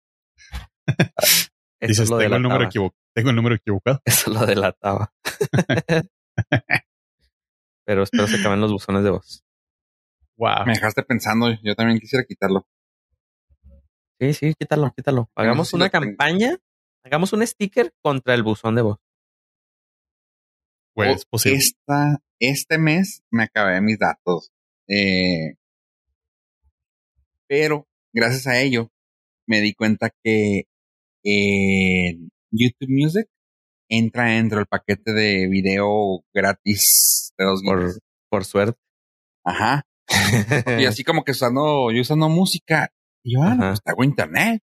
Dices, 1.81 2.09
lo 2.09 2.17
tengo 2.17 2.35
el 2.35 2.41
número. 2.41 2.69
Tengo 3.13 3.29
el 3.31 3.35
número 3.35 3.55
equivocado. 3.55 4.01
Eso 4.05 4.31
lo 4.31 4.45
delataba. 4.45 5.13
Pero 7.85 8.03
espero 8.03 8.27
se 8.27 8.39
acaben 8.39 8.61
los 8.61 8.71
buzones 8.71 9.03
de 9.03 9.09
voz. 9.09 9.43
Wow. 10.37 10.65
Me 10.67 10.73
dejaste 10.73 11.03
pensando, 11.03 11.49
yo 11.63 11.75
también 11.75 11.99
quisiera 11.99 12.23
quitarlo. 12.23 12.67
Sí, 14.19 14.33
sí, 14.33 14.53
quítalo, 14.53 14.93
quítalo. 14.95 15.29
Hagamos 15.35 15.73
una 15.73 15.89
campaña, 15.89 16.57
hagamos 17.03 17.33
un 17.33 17.45
sticker 17.45 17.93
contra 18.01 18.35
el 18.35 18.43
buzón 18.43 18.75
de 18.75 18.81
voz. 18.83 18.99
Güey, 20.95 21.09
O- 21.09 21.13
es 21.15 21.25
posible. 21.25 21.57
Esta, 21.57 22.19
este 22.39 22.77
mes 22.77 23.23
me 23.31 23.43
acabé 23.43 23.81
mis 23.81 23.97
datos. 23.97 24.51
Eh, 24.87 25.55
pero 27.47 27.87
gracias 28.13 28.47
a 28.47 28.59
ello 28.61 28.89
me 29.47 29.61
di 29.61 29.73
cuenta 29.73 30.09
que 30.23 30.63
en 31.23 32.29
YouTube 32.51 32.89
Music 32.89 33.27
entra 33.89 34.25
dentro 34.25 34.57
del 34.59 34.67
paquete 34.67 35.11
de 35.13 35.47
video 35.47 36.23
gratis 36.33 37.33
de 37.37 37.45
dos 37.45 37.61
Por, 37.63 37.79
gigas. 37.79 37.99
por 38.29 38.45
suerte. 38.45 38.79
Ajá. 39.45 39.83
Y 40.81 40.85
así 40.85 41.03
como 41.03 41.23
que 41.23 41.31
usando, 41.31 41.91
yo 41.91 42.01
usando 42.01 42.29
música. 42.29 42.89
Y 43.23 43.33
yo, 43.35 43.43
ah, 43.43 43.55
no, 43.55 43.67
pues 43.69 43.81
hago 43.85 44.03
internet. 44.03 44.61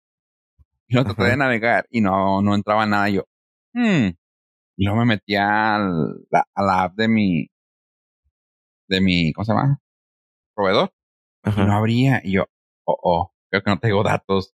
Y 0.89 0.95
lo 0.97 1.05
traté 1.05 1.23
Ajá. 1.23 1.31
de 1.33 1.37
navegar 1.39 1.87
y 1.91 2.01
no, 2.03 2.43
no 2.43 2.55
entraba 2.55 2.87
nada. 2.87 3.09
Yo, 3.09 3.25
hmm. 3.75 4.09
Y 4.77 4.85
luego 4.85 4.99
me 5.01 5.07
metí 5.07 5.35
al- 5.37 6.27
la- 6.31 6.47
a 6.55 6.63
la 6.63 6.83
app 6.85 6.95
de 6.97 7.09
mi, 7.09 7.47
de 8.89 9.01
mi, 9.01 9.33
¿cómo 9.33 9.45
se 9.45 9.53
llama? 9.53 9.81
Proveedor. 10.55 10.93
Y 11.47 11.61
no 11.61 11.73
abría. 11.77 12.21
Y 12.25 12.33
yo, 12.33 12.45
oh, 12.87 12.99
oh, 13.03 13.34
creo 13.55 13.63
que 13.63 13.71
no 13.71 13.79
tengo 13.79 14.03
datos. 14.03 14.55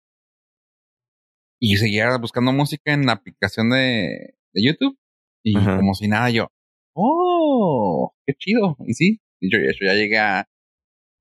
Y 1.61 1.76
seguía 1.76 2.16
buscando 2.18 2.52
música 2.52 2.92
en 2.92 3.06
la 3.06 3.12
aplicación 3.12 3.70
de, 3.70 4.34
de 4.52 4.64
YouTube. 4.64 4.98
Y 5.44 5.56
Ajá. 5.56 5.76
como 5.76 5.94
si 5.94 6.08
nada, 6.08 6.30
yo, 6.30 6.48
oh, 6.94 8.12
qué 8.26 8.34
chido. 8.34 8.76
Y 8.87 8.94
sí, 8.94 9.20
y 9.40 9.50
yo, 9.50 9.58
ya 9.58 9.94
llegué 9.94 10.18
a, 10.18 10.48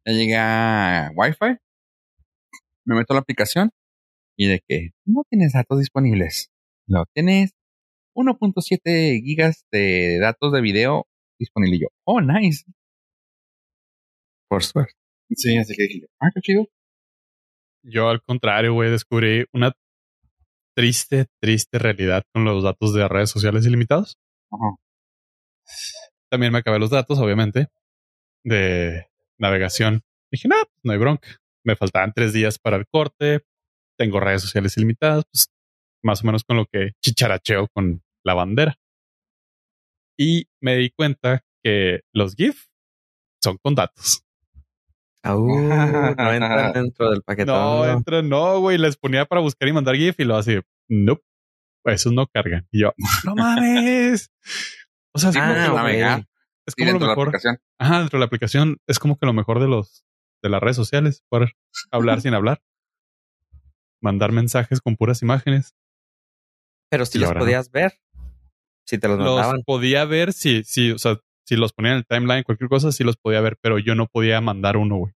ya 0.06 0.14
llegué 0.14 0.36
a 0.36 1.12
Wi-Fi. 1.16 1.58
Me 2.86 2.96
meto 2.96 3.14
a 3.14 3.16
la 3.16 3.22
aplicación 3.22 3.72
y 4.38 4.48
de 4.48 4.62
que 4.68 4.92
no 5.06 5.24
tienes 5.30 5.54
datos 5.54 5.80
disponibles. 5.80 6.50
No, 6.88 7.06
tienes 7.14 7.52
1.7 8.16 9.22
gigas 9.24 9.66
de 9.72 10.20
datos 10.20 10.54
de 10.54 10.62
video 10.62 11.06
disponible. 11.40 11.78
Y 11.78 11.82
yo, 11.82 11.88
oh, 12.06 12.22
nice. 12.22 12.64
Por 14.50 14.64
suerte. 14.64 14.94
Sí, 15.36 15.58
así 15.58 15.76
que 15.76 15.84
dije, 15.84 16.08
ah, 16.20 16.30
qué 16.34 16.42
chido. 16.42 16.68
Yo 17.90 18.10
al 18.10 18.22
contrario, 18.22 18.74
güey, 18.74 18.92
descubrí 18.92 19.46
una 19.54 19.72
triste, 20.76 21.28
triste 21.42 21.80
realidad 21.80 22.24
con 22.34 22.44
los 22.44 22.64
datos 22.64 22.94
de 22.94 23.08
redes 23.08 23.30
sociales 23.30 23.66
ilimitados. 23.66 24.18
Ajá. 24.52 24.76
También 26.30 26.52
me 26.52 26.60
acabé 26.60 26.80
los 26.80 26.90
datos, 26.90 27.18
obviamente, 27.20 27.68
de 28.44 29.08
navegación. 29.40 30.04
Dije, 30.32 30.50
no, 30.50 30.56
pues 30.56 30.80
no 30.84 30.92
hay 30.92 31.00
bronca. 31.00 31.30
Me 31.64 31.76
faltaban 31.78 32.12
tres 32.14 32.34
días 32.34 32.60
para 32.60 32.76
el 32.76 32.86
corte. 32.88 33.46
Tengo 33.98 34.20
redes 34.20 34.42
sociales 34.42 34.76
ilimitadas. 34.78 35.24
Pues 35.32 35.50
más 36.04 36.24
o 36.24 36.26
menos 36.26 36.44
con 36.44 36.58
lo 36.58 36.66
que 36.66 36.92
chicharacheo 37.02 37.70
con 37.74 38.04
la 38.24 38.34
bandera. 38.34 38.78
Y 40.20 40.48
me 40.62 40.76
di 40.76 40.90
cuenta 40.92 41.46
que 41.64 42.02
los 42.14 42.36
GIF 42.36 42.66
son 43.42 43.58
con 43.58 43.76
datos. 43.76 44.27
Au, 45.28 45.46
no 45.48 45.54
entran 46.34 46.74
dentro 46.74 47.10
del 47.10 47.22
paquete. 47.24 47.52
No, 47.52 47.86
entran, 47.86 48.28
no, 48.30 48.60
güey. 48.60 48.78
Les 48.78 48.98
ponía 48.98 49.26
para 49.26 49.42
buscar 49.42 49.68
y 49.70 49.74
mandar 49.74 49.96
GIF 49.96 50.20
y 50.20 50.24
lo 50.24 50.36
así, 50.38 50.60
nope, 50.90 51.24
esos 51.86 52.14
no 52.14 52.28
cargan. 52.28 52.68
Y 52.72 52.82
yo, 52.82 52.94
no 53.24 53.36
mames. 53.36 54.32
O 55.14 55.20
sea, 55.20 55.32
sí, 55.32 55.40
Ah, 55.42 55.48
como 55.52 55.78
que- 55.78 55.84
navegar. 55.84 56.20
es 56.68 56.74
Sí, 56.78 56.84
como 56.86 56.92
lo 56.94 57.00
de 57.00 57.08
mejor. 57.08 57.28
aplicación. 57.30 57.58
Ajá, 57.80 58.00
dentro 58.00 58.18
de 58.18 58.20
la 58.20 58.26
aplicación 58.28 58.78
es 58.86 59.00
como 59.00 59.18
que 59.18 59.26
lo 59.26 59.34
mejor 59.34 59.60
de 59.60 59.68
los 59.68 60.06
de 60.44 60.50
las 60.50 60.62
redes 60.62 60.76
sociales, 60.76 61.24
poder 61.30 61.54
hablar 61.92 62.22
sin 62.22 62.36
hablar, 62.36 62.62
mandar 64.02 64.32
mensajes 64.32 64.80
con 64.82 64.96
puras 64.96 65.22
imágenes. 65.24 65.76
Pero 66.92 67.06
si 67.06 67.18
Y 67.18 67.22
los 67.22 67.34
no. 67.34 67.40
podías 67.40 67.72
ver, 67.72 67.94
si 68.86 68.98
te 69.00 69.08
los 69.08 69.18
Los 69.18 69.36
mandaban. 69.36 69.64
podía 69.66 70.06
ver 70.06 70.34
si, 70.34 70.64
si, 70.64 70.92
o 70.92 71.00
sea, 71.00 71.18
si 71.46 71.56
los 71.56 71.74
ponía 71.74 71.92
en 71.94 71.98
el 71.98 72.06
timeline, 72.06 72.44
cualquier 72.44 72.70
cosa, 72.70 72.92
sí 72.92 73.04
los 73.04 73.18
podía 73.18 73.42
ver, 73.42 73.58
pero 73.60 73.80
yo 73.80 73.96
no 73.96 74.06
podía 74.06 74.40
mandar 74.42 74.78
uno, 74.78 74.98
güey. 74.98 75.14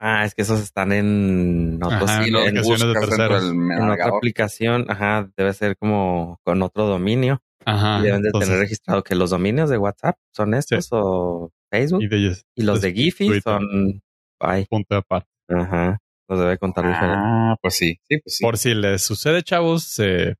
Ah, 0.00 0.24
es 0.24 0.34
que 0.34 0.42
esos 0.42 0.60
están 0.60 0.92
en 0.92 1.80
otros 1.82 2.08
Ajá, 2.08 2.22
Y 2.22 2.28
en 2.28 2.54
de 2.54 2.60
en 2.60 3.90
otra 3.90 4.06
aplicación, 4.08 4.86
ajá, 4.88 5.28
debe 5.36 5.52
ser 5.54 5.76
como 5.76 6.40
con 6.44 6.62
otro 6.62 6.86
dominio. 6.86 7.42
Ajá. 7.64 7.98
y 7.98 8.04
deben 8.04 8.22
de 8.22 8.28
entonces, 8.28 8.48
tener 8.48 8.62
registrado 8.62 9.02
que 9.04 9.14
los 9.14 9.28
dominios 9.30 9.68
de 9.68 9.76
WhatsApp 9.76 10.16
son 10.32 10.54
estos 10.54 10.88
o 10.92 11.50
Facebook. 11.70 12.00
y 12.02 12.04
Y, 12.06 12.08
de 12.08 12.16
ellos, 12.16 12.46
los 12.56 12.80
de 12.80 12.92
Giphy 12.92 13.40
son 13.42 14.00
bye. 14.40 14.66
punto 14.70 14.94
de 14.94 14.98
aparte. 15.00 15.28
Ajá. 15.48 15.98
Los 16.28 16.38
debe 16.38 16.56
contar 16.58 16.86
diferente. 16.86 17.16
Ah, 17.18 17.56
pues 17.60 17.74
sí, 17.74 17.98
sí, 18.08 18.18
pues 18.18 18.36
sí. 18.36 18.44
Por 18.44 18.56
si 18.56 18.74
les 18.74 19.02
sucede, 19.02 19.42
chavos, 19.42 19.82
se 19.84 20.36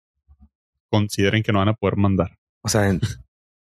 consideren 0.91 1.43
que 1.43 1.53
no 1.53 1.59
van 1.59 1.69
a 1.71 1.75
poder 1.75 1.97
mandar. 1.97 2.39
O 2.63 2.69
sea, 2.69 2.89
en- 2.89 3.01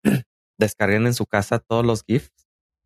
descarguen 0.58 1.06
en 1.06 1.14
su 1.14 1.26
casa 1.26 1.58
todos 1.58 1.84
los 1.84 2.02
GIFs 2.04 2.30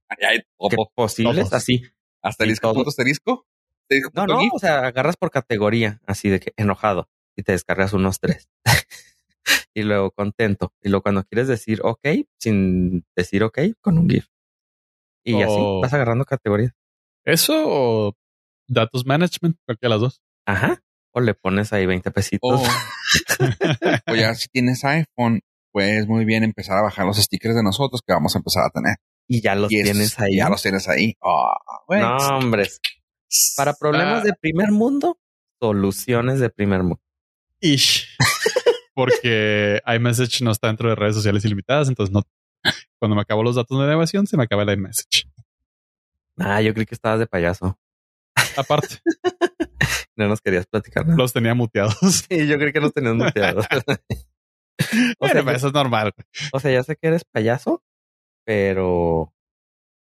hay 0.09 0.39
que 0.71 0.77
posibles, 0.95 1.37
todos. 1.51 1.53
así. 1.53 1.83
Asterisco, 2.23 2.69
todo. 2.69 2.75
punto 2.75 2.91
asterisco. 2.91 3.47
asterisco, 3.83 4.11
No, 4.15 4.23
punto 4.23 4.35
no, 4.35 4.41
gif. 4.41 4.51
o 4.55 4.59
sea, 4.59 4.87
agarras 4.87 5.17
por 5.17 5.31
categoría, 5.31 6.01
así 6.07 6.29
de 6.29 6.41
que 6.41 6.53
enojado, 6.57 7.09
y 7.37 7.43
te 7.43 7.53
descargas 7.53 7.93
unos 7.93 8.21
tres. 8.21 8.49
y 9.75 9.83
luego 9.83 10.11
contento. 10.11 10.73
Y 10.83 10.89
luego 10.89 11.03
cuando 11.03 11.25
quieres 11.25 11.49
decir 11.49 11.81
ok, 11.83 12.07
sin 12.39 13.05
decir 13.17 13.43
ok, 13.45 13.59
con 13.81 13.99
un 13.99 14.09
GIF. 14.09 14.27
Y 15.25 15.43
así 15.43 15.55
Oh. 15.57 15.81
vas 15.81 15.93
agarrando 15.93 16.25
categorías. 16.25 16.73
¿Eso 17.25 17.55
o 17.67 18.13
datos 18.67 19.05
management? 19.07 19.57
Cualquiera 19.67 19.95
de 19.95 19.97
las 19.97 20.01
dos. 20.01 20.23
Ajá. 20.47 20.81
O 21.13 21.21
le 21.21 21.35
pones 21.35 21.73
ahí 21.73 21.85
20 21.87 22.11
pesitos. 22.11 22.61
O, 22.61 24.13
o 24.13 24.15
ya 24.15 24.35
si 24.35 24.49
tienes 24.49 24.85
iPhone, 24.85 25.41
puedes 25.73 26.07
muy 26.07 26.25
bien 26.25 26.45
empezar 26.45 26.79
a 26.79 26.83
bajar 26.83 27.07
los 27.07 27.17
stickers 27.19 27.55
de 27.55 27.63
nosotros 27.63 28.01
que 28.07 28.13
vamos 28.13 28.35
a 28.35 28.39
empezar 28.39 28.65
a 28.65 28.71
tener. 28.71 28.97
Y 29.29 29.41
ya 29.43 29.55
los 29.55 29.71
Y 29.71 29.79
es- 29.81 29.85
tienes 29.85 30.19
ahí. 30.19 30.37
Ya 30.37 30.49
los 30.49 30.63
tienes 30.63 30.89
ahí. 30.89 31.17
Ah, 31.23 31.57
güey. 31.87 32.01
no, 32.01 32.17
hombres. 32.39 32.81
Para 33.57 33.75
problemas 33.75 34.23
Ah. 34.23 34.25
de 34.25 34.33
primer 34.35 34.73
mundo, 34.73 35.19
soluciones 35.61 36.41
de 36.41 36.51
primer 36.51 36.83
mundo. 36.83 37.01
Ish. 37.61 38.17
Porque 38.95 39.81
iMessage 39.87 40.43
no 40.43 40.51
está 40.51 40.67
dentro 40.69 40.89
de 40.89 40.97
redes 40.97 41.15
sociales 41.15 41.45
ilimitadas, 41.45 41.89
entonces 41.89 42.13
no. 42.13 42.23
Cuando 42.99 43.15
me 43.15 43.23
acabo 43.23 43.43
los 43.45 43.55
datos 43.55 43.79
de 43.79 43.85
navegación, 43.87 44.27
se 44.27 44.37
me 44.37 44.43
acaba 44.45 44.63
el 44.65 44.71
iMessage. 44.71 45.29
Ah, 46.39 46.61
yo 46.63 46.73
creí 46.75 46.87
que 46.87 46.95
estabas 46.95 47.21
de 47.21 47.27
payaso. 47.27 47.79
Aparte, 48.57 48.97
No 50.17 50.27
nos 50.27 50.41
querías 50.41 50.67
platicar 50.67 51.05
nada. 51.07 51.17
los 51.17 51.33
tenía 51.33 51.55
muteados. 51.55 51.97
Sí, 52.29 52.47
yo 52.49 52.59
creí 52.59 52.73
que 52.73 52.81
los 52.81 52.93
tenías 52.93 53.15
muteados. 53.15 53.67
o, 55.21 55.27
sea, 55.29 55.35
Pero 55.45 55.51
eso 55.53 55.69
es 55.69 55.73
normal. 55.73 56.13
o 56.53 56.59
sea, 56.59 56.73
ya 56.73 56.83
sé 56.83 56.97
que 56.97 57.07
eres 57.09 57.25
payaso, 57.25 57.85
pero 58.49 59.35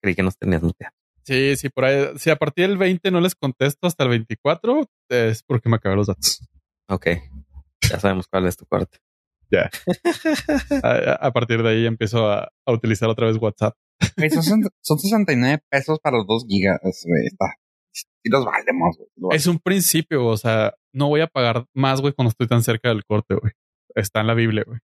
creí 0.02 0.16
que 0.16 0.24
nos 0.24 0.38
tenías 0.38 0.64
muteados. 0.64 0.96
Sí, 1.26 1.58
sí, 1.58 1.68
por 1.68 1.84
ahí. 1.84 2.18
Si 2.18 2.30
a 2.30 2.38
partir 2.38 2.66
del 2.70 2.78
20 2.78 3.12
no 3.12 3.20
les 3.20 3.36
contesto 3.36 3.86
hasta 3.88 4.06
el 4.06 4.10
24, 4.12 4.88
es 5.10 5.44
porque 5.44 5.68
me 5.68 5.76
acabé 5.76 5.98
los 5.98 6.08
datos. 6.08 6.48
Ok. 6.88 7.08
Ya 7.92 8.00
sabemos 8.00 8.28
cuál 8.30 8.46
es 8.48 8.56
tu 8.56 8.66
corte. 8.66 9.00
A, 10.82 10.90
a- 10.90 11.28
a 11.28 11.32
partir 11.34 11.62
de 11.62 11.70
ahí 11.70 11.86
empiezo 11.86 12.32
a, 12.32 12.50
a 12.66 12.72
utilizar 12.72 13.10
otra 13.10 13.28
vez 13.28 13.36
WhatsApp. 13.42 13.76
Güey, 14.16 14.30
son, 14.30 14.44
sesenta- 14.44 14.70
son 14.82 14.98
69 15.00 15.62
pesos 15.70 16.00
para 16.02 16.16
los 16.18 16.28
2 16.28 16.46
gigas. 16.48 16.80
güey. 16.82 17.26
Está. 17.26 17.48
Sí 17.92 18.30
los 18.30 18.46
valemos. 18.46 18.96
güey. 18.98 19.10
Lo- 19.18 19.32
Es 19.32 19.48
un 19.48 19.60
principio, 19.60 20.26
o 20.26 20.38
sea, 20.38 20.74
no 20.94 21.10
voy 21.10 21.20
a 21.20 21.28
pagar 21.28 21.66
más, 21.76 22.00
güey, 22.00 22.14
cuando 22.14 22.30
estoy 22.30 22.48
tan 22.48 22.64
cerca 22.64 22.88
del 22.88 23.04
corte, 23.04 23.36
güey. 23.36 23.52
Está 23.96 24.22
en 24.22 24.28
la 24.28 24.34
Biblia, 24.34 24.64
güey. 24.66 24.80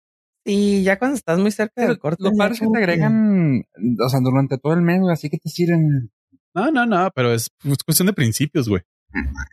Sí, 0.45 0.83
ya 0.83 0.97
cuando 0.97 1.15
estás 1.15 1.39
muy 1.39 1.51
cerca 1.51 1.73
Pero 1.75 1.89
del 1.89 1.99
corte. 1.99 2.23
Lo 2.23 2.31
ya 2.31 2.37
padre 2.37 2.53
es 2.53 2.59
que 2.59 2.65
como 2.65 2.77
te 2.77 2.83
agregan, 2.83 3.65
o 4.03 4.09
sea, 4.09 4.19
durante 4.21 4.57
todo 4.57 4.73
el 4.73 4.81
mes, 4.81 4.99
güey, 5.01 5.13
así 5.13 5.29
que 5.29 5.37
te 5.37 5.49
sirven. 5.49 6.11
No, 6.53 6.71
no, 6.71 6.85
no, 6.85 7.11
pero 7.13 7.33
es 7.33 7.51
pues, 7.61 7.83
cuestión 7.83 8.07
de 8.07 8.13
principios, 8.13 8.67
güey. 8.67 8.81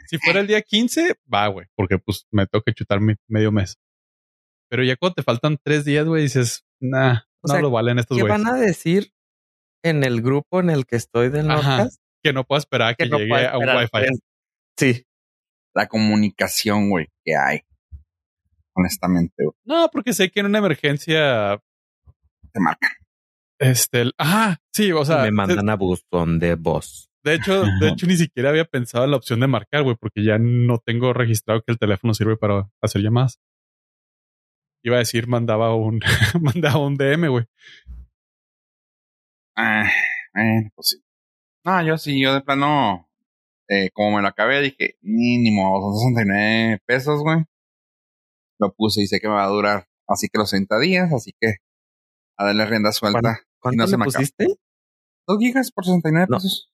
Si 0.07 0.19
fuera 0.19 0.41
el 0.41 0.47
día 0.47 0.61
15, 0.61 1.15
va, 1.33 1.49
güey, 1.49 1.67
porque 1.75 1.99
pues 1.99 2.27
me 2.31 2.47
toca 2.47 2.73
chutar 2.73 3.01
mi 3.01 3.15
medio 3.27 3.53
mes. 3.53 3.79
Pero 4.69 4.85
ya 4.85 4.97
cuando 4.97 5.15
te 5.15 5.23
faltan 5.23 5.59
tres 5.63 5.85
días, 5.85 6.07
güey, 6.07 6.25
dices, 6.25 6.65
nah, 6.81 7.21
O 7.41 7.49
no 7.49 7.53
sea, 7.53 7.61
lo 7.61 7.71
valen 7.71 7.99
estos 7.99 8.17
¿Qué 8.17 8.23
güeyes. 8.23 8.43
van 8.43 8.55
a 8.55 8.59
decir 8.59 9.13
en 9.83 10.05
el 10.05 10.21
grupo 10.21 10.61
en 10.61 10.71
el 10.71 10.87
que 10.87 10.97
estoy 10.97 11.31
del 11.31 11.51
Ajá, 11.51 11.77
Nordcast? 11.77 12.01
Que 12.23 12.33
no 12.33 12.45
puedo 12.45 12.59
esperar 12.59 12.91
a 12.91 12.95
que, 12.95 13.07
no 13.07 13.19
llegue 13.19 13.47
a 13.47 13.59
un. 13.59 13.69
Wi-Fi. 13.69 14.19
Sí. 14.77 15.07
La 15.75 15.87
comunicación, 15.87 16.91
güey, 16.91 17.07
que 17.25 17.37
hay. 17.37 17.61
Honestamente, 18.79 19.35
güey. 19.39 19.55
No, 19.65 19.89
porque 19.91 20.13
sé 20.13 20.31
que 20.31 20.41
en 20.41 20.47
una 20.47 20.59
emergencia, 20.59 21.59
Te 22.53 22.61
marcan. 22.61 22.91
este, 23.59 24.03
el- 24.03 24.13
ajá, 24.19 24.59
sí, 24.73 24.93
o 24.93 25.05
sea, 25.05 25.23
me 25.23 25.31
mandan 25.31 25.71
a 25.71 25.77
buzón 25.77 26.39
de 26.39 26.55
voz. 26.57 27.09
de 27.25 27.35
hecho, 27.35 27.65
de 27.81 27.89
hecho, 27.89 28.07
ni 28.07 28.17
siquiera 28.17 28.51
había 28.51 28.67
pensado 28.67 29.05
en 29.05 29.11
la 29.13 29.17
opción 29.17 29.41
de 29.41 29.47
marcar, 29.47 29.83
güey, 29.83 29.97
porque 29.99 30.23
ya 30.23 30.39
no 30.39 30.79
tengo 30.79 31.13
registrado 31.13 31.63
que 31.63 31.73
el 31.73 31.79
teléfono 31.79 32.13
sirve 32.15 32.37
para 32.37 32.69
hacer 32.83 33.01
llamadas. 33.03 33.41
Iba 34.85 34.97
a 34.97 35.01
decir, 35.01 35.27
mandaba 35.27 35.75
un, 35.75 36.01
mandaba 36.41 36.79
un 36.79 36.97
DM, 36.97 37.29
güey. 37.29 37.47
Ah, 39.57 39.91
bueno, 40.35 40.69
pues 40.75 40.89
sí. 40.91 41.03
No, 41.65 41.83
yo 41.83 41.99
sí, 41.99 42.21
yo 42.23 42.35
de 42.35 42.43
plano, 42.43 43.09
eh, 43.69 43.91
como 43.93 44.17
me 44.17 44.23
lo 44.23 44.29
acabé, 44.29 44.61
dije, 44.61 44.97
mínimo, 45.01 45.81
son 45.81 46.15
69 46.15 46.79
pesos, 46.87 47.21
güey. 47.23 47.39
Lo 48.59 48.73
puse 48.75 49.03
y 49.03 49.07
sé 49.07 49.21
que 49.21 49.29
me 49.29 49.35
va 49.35 49.45
a 49.45 49.49
durar, 49.49 49.87
así 50.09 50.29
que 50.29 50.39
los 50.39 50.51
30 50.51 50.79
días, 50.79 51.13
así 51.13 51.33
que 51.41 51.57
a 52.39 52.45
darle 52.47 52.67
rienda 52.67 52.93
suelta. 52.93 53.41
¿Cuánto 53.61 53.83
no 53.83 53.87
se 53.87 53.97
me 53.97 54.05
acaba. 54.05 54.19
pusiste? 54.19 54.47
2 55.29 55.39
gigas 55.41 55.73
por 55.73 55.85
69 55.85 56.27
No. 56.31 56.37
pesos. 56.37 56.71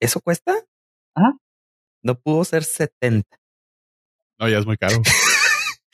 ¿Eso 0.00 0.20
cuesta? 0.20 0.54
Ajá. 1.16 1.38
No 2.02 2.18
pudo 2.20 2.44
ser 2.44 2.64
70. 2.64 3.28
No, 4.38 4.48
ya 4.48 4.58
es 4.58 4.66
muy 4.66 4.76
caro. 4.76 4.96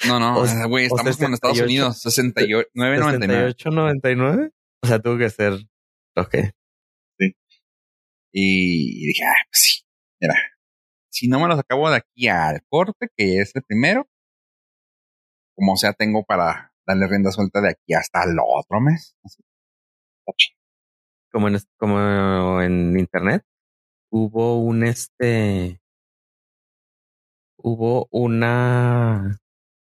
No, 0.08 0.18
no, 0.18 0.38
O- 0.38 0.46
eh, 0.46 0.66
güey, 0.66 0.86
estamos 0.86 1.14
como 1.18 1.28
en 1.28 1.34
Estados 1.34 1.58
68. 1.58 1.64
Unidos, 1.66 2.02
69.99. 2.06 3.54
68.99. 3.54 4.50
O 4.82 4.86
sea, 4.86 4.98
tuvo 4.98 5.18
que 5.18 5.28
ser. 5.28 5.52
Ok. 6.16 6.36
Y 8.32 9.06
dije, 9.08 9.24
ah, 9.24 9.44
pues 9.50 9.60
sí, 9.62 9.82
mira, 10.20 10.34
si 11.10 11.28
no 11.28 11.40
me 11.40 11.48
los 11.48 11.58
acabo 11.58 11.90
de 11.90 11.96
aquí 11.96 12.28
al 12.28 12.62
corte, 12.70 13.08
que 13.16 13.40
es 13.40 13.50
el 13.54 13.62
primero, 13.62 14.08
como 15.60 15.76
sea, 15.76 15.92
tengo 15.92 16.24
para 16.24 16.72
darle 16.86 17.06
rienda 17.06 17.30
suelta 17.30 17.60
de 17.60 17.68
aquí 17.68 17.92
hasta 17.92 18.24
el 18.24 18.38
otro 18.42 18.80
mes. 18.80 19.14
Así. 19.22 19.42
Como 21.30 21.48
en, 21.48 21.58
como 21.76 22.62
en 22.62 22.98
internet, 22.98 23.44
hubo 24.10 24.58
un 24.58 24.84
este. 24.84 25.82
Hubo 27.58 28.08
una. 28.10 29.38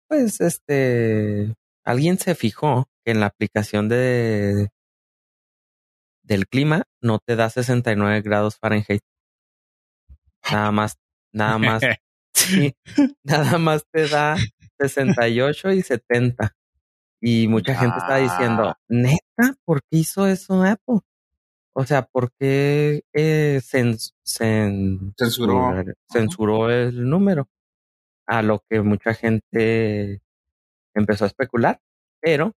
Pues 0.09 0.43
este. 0.43 1.55
Alguien 1.85 2.19
se 2.19 2.35
fijó 2.35 2.87
que 3.03 3.13
en 3.13 3.21
la 3.21 3.27
aplicación 3.27 3.89
de. 3.89 4.69
del 6.23 6.47
clima 6.49 6.85
no 7.01 7.19
te 7.19 7.35
da 7.35 7.49
69 7.49 8.21
grados 8.21 8.59
Fahrenheit. 8.59 9.03
Nada 10.51 10.71
más, 10.71 10.99
nada 11.33 11.57
más 11.57 11.83
Sí, 12.35 12.75
nada 13.23 13.57
más 13.59 13.85
te 13.91 14.09
da 14.09 14.37
68 14.89 15.73
y 15.73 15.83
70. 15.83 16.55
Y 17.21 17.47
mucha 17.49 17.75
gente 17.75 17.99
está 17.99 18.17
diciendo, 18.17 18.75
neta, 18.89 19.55
¿por 19.65 19.81
qué 19.83 19.99
hizo 19.99 20.27
eso 20.27 20.63
Apple? 20.65 20.99
O 21.75 21.85
sea, 21.87 22.03
¿por 22.03 22.33
qué 22.39 23.03
eh, 23.15 23.61
cens- 23.63 24.13
cen- 24.27 25.15
Censuró. 25.17 25.73
censuró 26.11 26.71
el 26.71 27.09
número? 27.09 27.49
A 28.27 28.43
lo 28.43 28.63
que 28.69 28.83
mucha 28.83 29.15
gente 29.15 30.21
empezó 30.95 31.25
a 31.25 31.29
especular, 31.29 31.81
pero 32.21 32.53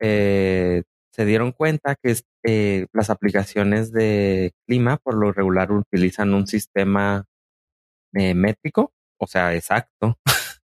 eh, 0.00 0.82
se 1.12 1.24
dieron 1.24 1.52
cuenta 1.52 1.96
que 1.96 2.14
eh, 2.44 2.86
las 2.92 3.10
aplicaciones 3.10 3.90
de 3.92 4.52
clima 4.66 4.98
por 4.98 5.14
lo 5.14 5.32
regular 5.32 5.72
utilizan 5.72 6.34
un 6.34 6.46
sistema 6.46 7.24
eh, 8.12 8.34
métrico, 8.34 8.92
o 9.18 9.26
sea, 9.26 9.54
exacto. 9.54 10.18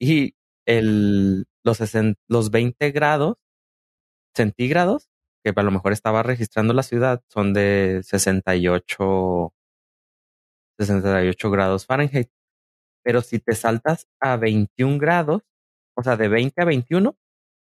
y 0.00 0.34
el, 0.68 1.46
los, 1.64 1.80
los 2.28 2.50
20 2.50 2.90
grados 2.92 3.38
centígrados, 4.34 5.08
que 5.42 5.52
a 5.56 5.62
lo 5.62 5.70
mejor 5.70 5.92
estaba 5.92 6.22
registrando 6.22 6.74
la 6.74 6.82
ciudad, 6.82 7.22
son 7.28 7.54
de 7.54 8.02
68, 8.04 9.52
68 10.78 11.50
grados 11.50 11.86
Fahrenheit. 11.86 12.30
Pero 13.02 13.22
si 13.22 13.38
te 13.38 13.54
saltas 13.54 14.06
a 14.20 14.36
21 14.36 14.98
grados, 14.98 15.42
o 15.96 16.02
sea, 16.02 16.16
de 16.16 16.28
20 16.28 16.60
a 16.60 16.64
21, 16.66 17.16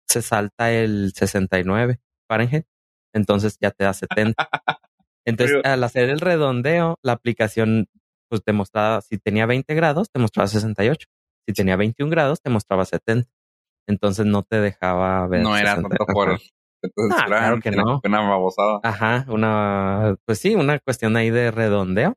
se 0.08 0.22
salta 0.22 0.72
el 0.72 1.12
69 1.14 2.00
Fahrenheit. 2.26 2.66
Entonces 3.12 3.58
ya 3.60 3.70
te 3.70 3.84
da 3.84 3.92
70. 3.92 4.34
Entonces, 5.26 5.60
al 5.64 5.84
hacer 5.84 6.08
el 6.08 6.20
redondeo, 6.20 6.98
la 7.02 7.12
aplicación 7.12 7.86
pues 8.28 8.42
te 8.42 8.52
mostraba, 8.52 9.00
si 9.02 9.18
tenía 9.18 9.46
20 9.46 9.74
grados, 9.74 10.10
te 10.10 10.18
mostraba 10.18 10.48
68. 10.48 11.06
Si 11.46 11.52
tenía 11.54 11.76
21 11.76 12.10
grados, 12.10 12.40
te 12.40 12.50
mostraba 12.50 12.84
70. 12.84 13.28
Entonces 13.86 14.24
no 14.26 14.42
te 14.42 14.60
dejaba 14.60 15.26
ver. 15.28 15.42
No 15.42 15.56
era 15.56 15.76
60. 15.76 15.88
tanto 15.96 16.06
por. 16.12 16.30
Entonces, 16.82 17.18
Ah, 17.20 17.24
claro 17.26 17.60
que 17.60 17.70
no. 17.70 18.00
Una 18.04 18.20
babosada. 18.28 18.80
Ajá, 18.82 19.24
una, 19.28 20.16
pues 20.26 20.38
sí, 20.38 20.54
una 20.54 20.78
cuestión 20.80 21.16
ahí 21.16 21.30
de 21.30 21.50
redondeo. 21.50 22.14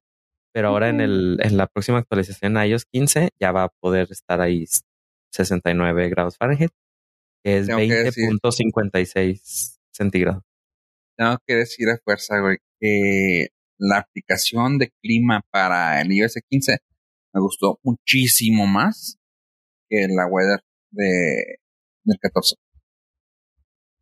Pero 0.54 0.70
ahora 0.70 0.90
en 0.90 1.02
el, 1.02 1.38
en 1.42 1.56
la 1.58 1.68
próxima 1.68 2.00
actualización 2.00 2.58
a 2.58 2.66
iOS 2.66 2.86
15 2.92 3.30
ya 3.40 3.52
va 3.52 3.64
a 3.66 3.70
poder 3.82 4.08
estar 4.12 4.42
ahí 4.42 4.66
69 5.32 6.10
grados 6.10 6.38
Fahrenheit, 6.38 6.72
que 7.44 7.60
es 7.60 7.68
Tengo 7.68 7.80
que 7.80 7.86
decir- 7.94 8.30
20.56 8.42 9.78
centígrados. 9.94 10.44
Tengo 11.18 11.38
que 11.46 11.56
decir 11.56 11.90
a 11.90 11.98
fuerza, 12.04 12.40
güey, 12.40 12.58
que 12.80 13.48
la 13.80 14.00
aplicación 14.00 14.78
de 14.78 14.92
clima 15.02 15.42
para 15.52 16.02
el 16.02 16.12
iOS 16.12 16.40
15 16.50 16.78
me 17.34 17.42
gustó 17.42 17.80
muchísimo 17.84 18.66
más 18.68 19.18
que 19.90 20.08
la 20.10 20.26
weather 20.28 20.62
de, 20.92 21.60
del 22.04 22.18
14. 22.20 22.56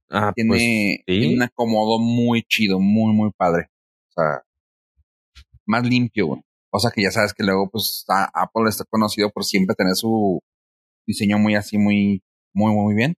Ah, 0.09 0.31
Tiene, 0.35 0.49
pues 0.49 0.61
sí. 0.61 1.03
tiene 1.05 1.35
un 1.35 1.41
acomodo 1.43 1.99
muy 1.99 2.43
chido, 2.43 2.79
muy, 2.79 3.13
muy 3.13 3.31
padre. 3.35 3.67
O 4.09 4.13
sea, 4.21 4.43
más 5.65 5.83
limpio, 5.85 6.27
güey. 6.27 6.41
Cosa 6.69 6.91
que 6.93 7.01
ya 7.03 7.11
sabes 7.11 7.33
que 7.33 7.43
luego, 7.43 7.69
pues, 7.69 8.05
a- 8.09 8.29
Apple 8.33 8.69
está 8.69 8.83
conocido 8.89 9.29
por 9.31 9.43
siempre 9.45 9.75
tener 9.75 9.95
su 9.95 10.39
diseño 11.07 11.37
muy 11.39 11.55
así, 11.55 11.77
muy, 11.77 12.21
muy, 12.53 12.71
muy 12.73 12.93
bien. 12.95 13.15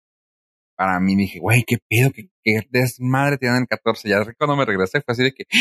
Para 0.78 1.00
mí 1.00 1.16
dije, 1.16 1.40
güey, 1.40 1.64
qué 1.66 1.78
pedo, 1.90 2.12
qué, 2.12 2.30
qué 2.44 2.62
desmadre 2.70 3.38
tiene 3.38 3.58
el 3.60 3.68
14. 3.68 4.08
Ya 4.10 4.24
cuando 4.38 4.56
me 4.56 4.66
regresé 4.66 5.02
fue 5.02 5.12
así 5.14 5.24
de 5.24 5.34
que, 5.34 5.44
"Ah, 5.52 5.58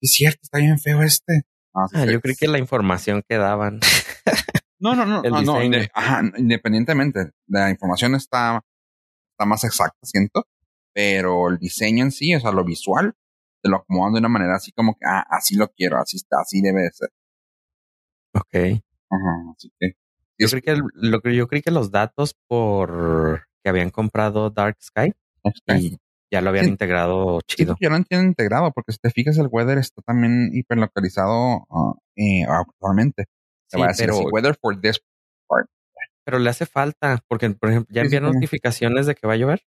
es 0.00 0.12
cierto, 0.12 0.40
está 0.42 0.58
bien 0.58 0.78
feo 0.78 1.02
este. 1.02 1.42
Ah, 1.74 1.86
se- 1.88 2.12
yo 2.12 2.20
creí 2.20 2.34
que 2.36 2.48
la 2.48 2.58
información 2.58 3.22
que 3.28 3.36
daban. 3.36 3.80
no, 4.80 4.94
no, 4.94 5.06
no, 5.06 5.22
el 5.22 5.30
no, 5.30 5.42
no, 5.42 5.52
diseño. 5.60 5.78
inde- 5.78 5.90
ajá, 5.94 6.22
independientemente, 6.36 7.30
la 7.46 7.70
información 7.70 8.14
está, 8.14 8.62
está 9.32 9.46
más 9.46 9.64
exacta, 9.64 9.98
siento, 10.02 10.46
pero 10.92 11.48
el 11.48 11.58
diseño 11.58 12.04
en 12.04 12.10
sí, 12.12 12.34
o 12.34 12.40
sea, 12.40 12.52
lo 12.52 12.64
visual, 12.64 13.14
te 13.62 13.70
lo 13.70 13.76
acomodan 13.78 14.14
de 14.14 14.18
una 14.20 14.28
manera 14.28 14.56
así 14.56 14.72
como 14.72 14.94
que, 14.94 15.06
ah, 15.06 15.24
así 15.30 15.54
lo 15.56 15.68
quiero, 15.68 15.98
así 16.00 16.16
está, 16.16 16.38
así 16.42 16.60
debe 16.60 16.82
de 16.82 16.90
ser. 16.92 17.10
Ok. 18.34 18.82
Ajá, 19.10 19.52
así 19.56 19.72
que, 19.78 19.92
Yo 20.38 20.46
Es- 20.46 20.50
creí 20.52 20.62
que 20.62 20.70
el- 20.70 20.82
lo 20.94 21.20
yo 21.30 21.48
creí 21.48 21.60
que 21.62 21.70
los 21.70 21.90
datos 21.90 22.34
por 22.48 23.46
que 23.62 23.68
habían 23.68 23.90
comprado 23.90 24.48
Dark 24.48 24.78
Sky 24.80 25.12
y 25.66 25.98
ya 26.30 26.40
lo 26.40 26.50
habían 26.50 26.66
Sí. 26.66 26.70
integrado 26.72 27.40
Sí, 27.46 27.56
chido. 27.56 27.72
porque 27.74 27.86
ya 27.86 27.90
lo 27.90 28.04
tienen 28.04 28.26
integrado, 28.28 28.70
porque 28.72 28.92
si 28.92 28.98
te 28.98 29.10
fijas, 29.10 29.36
el 29.38 29.48
weather 29.50 29.78
está 29.78 30.00
también 30.02 30.50
hiperlocalizado 30.52 31.66
eh, 32.16 32.44
actualmente. 32.48 33.24
Te 33.68 33.76
Sí, 33.76 33.80
va 33.80 33.86
a 33.86 33.88
decir 33.88 34.06
pero, 34.06 34.18
weather 34.30 34.56
for 34.60 34.80
this 34.80 35.00
part. 35.48 35.68
pero 36.24 36.38
le 36.38 36.50
hace 36.50 36.66
falta 36.66 37.22
porque, 37.28 37.50
por 37.50 37.70
ejemplo, 37.70 37.92
ya 37.94 38.02
Sí, 38.02 38.10
sí, 38.10 38.16
envían 38.16 38.32
notificaciones 38.34 39.06
de 39.06 39.14
que 39.14 39.26
va 39.26 39.34
a 39.34 39.36
llover. 39.36 39.62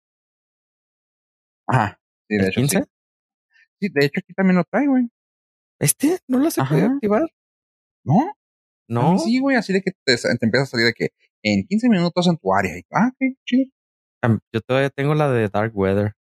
Ajá, 1.66 2.00
sí, 2.28 2.36
de 2.36 2.42
¿El 2.44 2.48
hecho, 2.48 2.60
15? 2.60 2.78
sí. 2.78 2.84
Sí, 3.80 3.88
de 3.92 4.06
hecho 4.06 4.20
aquí 4.20 4.32
también 4.34 4.56
lo 4.56 4.64
trae, 4.64 4.86
güey. 4.86 5.08
Este 5.80 6.18
no 6.26 6.38
lo 6.38 6.50
se 6.50 6.64
puede 6.64 6.82
activar. 6.82 7.22
¿No? 8.04 8.32
No. 8.88 9.18
sí, 9.18 9.38
güey, 9.38 9.56
así 9.56 9.72
de 9.72 9.82
que 9.82 9.92
te, 10.04 10.16
te 10.16 10.44
empieza 10.46 10.62
a 10.64 10.66
salir 10.66 10.86
de 10.86 10.94
que 10.94 11.08
en 11.44 11.64
15 11.66 11.88
minutos 11.88 12.26
en 12.26 12.36
tu 12.38 12.54
área. 12.54 12.76
Y, 12.76 12.82
ah, 12.92 13.10
ok, 13.12 13.36
chido. 13.44 13.70
Yo 14.52 14.60
todavía 14.62 14.90
tengo 14.90 15.14
la 15.14 15.30
de 15.30 15.48
Dark 15.48 15.76
Weather. 15.76 16.14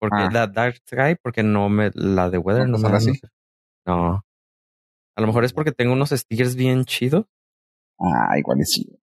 Porque 0.00 0.22
Ah. 0.22 0.30
la 0.32 0.46
Dark 0.46 0.76
Sky, 0.86 1.14
porque 1.22 1.42
no 1.42 1.68
me, 1.68 1.90
la 1.94 2.30
de 2.30 2.38
Weather 2.38 2.66
¿No 2.66 2.78
no, 2.78 2.88
me 2.88 2.96
así? 2.96 3.12
No. 3.86 4.24
A 5.14 5.20
lo 5.20 5.26
mejor 5.26 5.44
es 5.44 5.52
porque 5.52 5.72
tengo 5.72 5.92
unos 5.92 6.10
stickers 6.10 6.56
bien 6.56 6.84
chidos. 6.84 7.26
Ah, 7.98 8.36
igual 8.38 8.60
y 8.60 8.64
sí. 8.64 8.98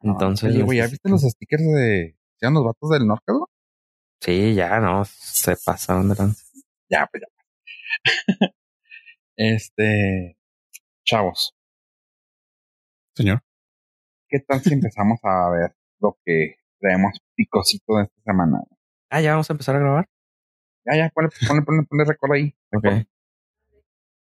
Entonces. 0.00 0.54
Oye, 0.54 0.62
güey, 0.62 0.78
¿ya 0.78 0.86
viste 0.86 1.08
los 1.10 1.22
stickers 1.22 1.64
de... 1.64 2.16
¿Sean 2.36 2.54
los 2.54 2.64
vatos 2.64 2.90
del 2.90 3.06
norte, 3.06 3.32
güey? 3.32 3.44
Sí, 4.20 4.54
ya 4.54 4.78
no. 4.78 5.04
Se 5.04 5.56
pasaron 5.56 6.08
de 6.08 6.14
lanza. 6.14 6.44
Ya, 6.88 7.08
pues 7.10 7.22
ya. 7.22 7.28
este... 9.36 10.38
Chavos, 11.04 11.56
Señor. 13.16 13.40
¿qué 14.28 14.40
tal 14.40 14.60
si 14.60 14.74
empezamos 14.74 15.18
a 15.22 15.48
ver 15.48 15.74
lo 16.00 16.18
que 16.22 16.56
traemos 16.78 17.18
picosito 17.34 17.96
de 17.96 18.04
esta 18.04 18.20
semana? 18.24 18.62
Ah, 19.10 19.22
ya 19.22 19.30
vamos 19.32 19.48
a 19.48 19.54
empezar 19.54 19.74
a 19.76 19.78
grabar. 19.78 20.08
Ya, 20.88 20.96
ya, 20.96 21.10
ponle, 21.10 21.30
ponle, 21.46 21.62
ponle, 21.62 21.82
ponle 21.86 22.04
record 22.04 22.32
ahí. 22.32 22.54
Ok. 22.74 22.84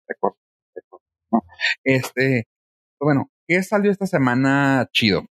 Record, 0.08 0.36
record. 0.76 1.02
No. 1.32 1.42
Este, 1.84 2.48
bueno, 3.00 3.32
¿qué 3.48 3.64
salió 3.64 3.92
esta 3.92 4.06
semana 4.06 4.88
chido? 4.92 5.26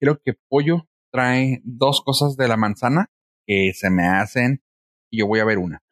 Creo 0.00 0.20
que 0.22 0.34
Pollo 0.48 0.86
trae 1.10 1.60
dos 1.64 2.02
cosas 2.04 2.36
de 2.36 2.48
la 2.48 2.56
manzana 2.56 3.10
que 3.46 3.72
se 3.74 3.88
me 3.88 4.06
hacen 4.06 4.62
y 5.10 5.20
yo 5.20 5.26
voy 5.26 5.40
a 5.40 5.44
ver 5.44 5.58
una. 5.58 5.82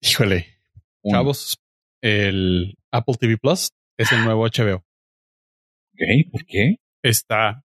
Híjole. 0.00 0.46
Una. 1.02 1.18
Chavos, 1.18 1.58
el 2.02 2.76
Apple 2.90 3.14
TV 3.20 3.36
Plus 3.38 3.70
es 3.98 4.10
el 4.12 4.24
nuevo 4.24 4.44
HBO. 4.46 4.76
Ok, 5.92 6.32
¿por 6.32 6.44
qué? 6.44 6.76
Está 7.02 7.62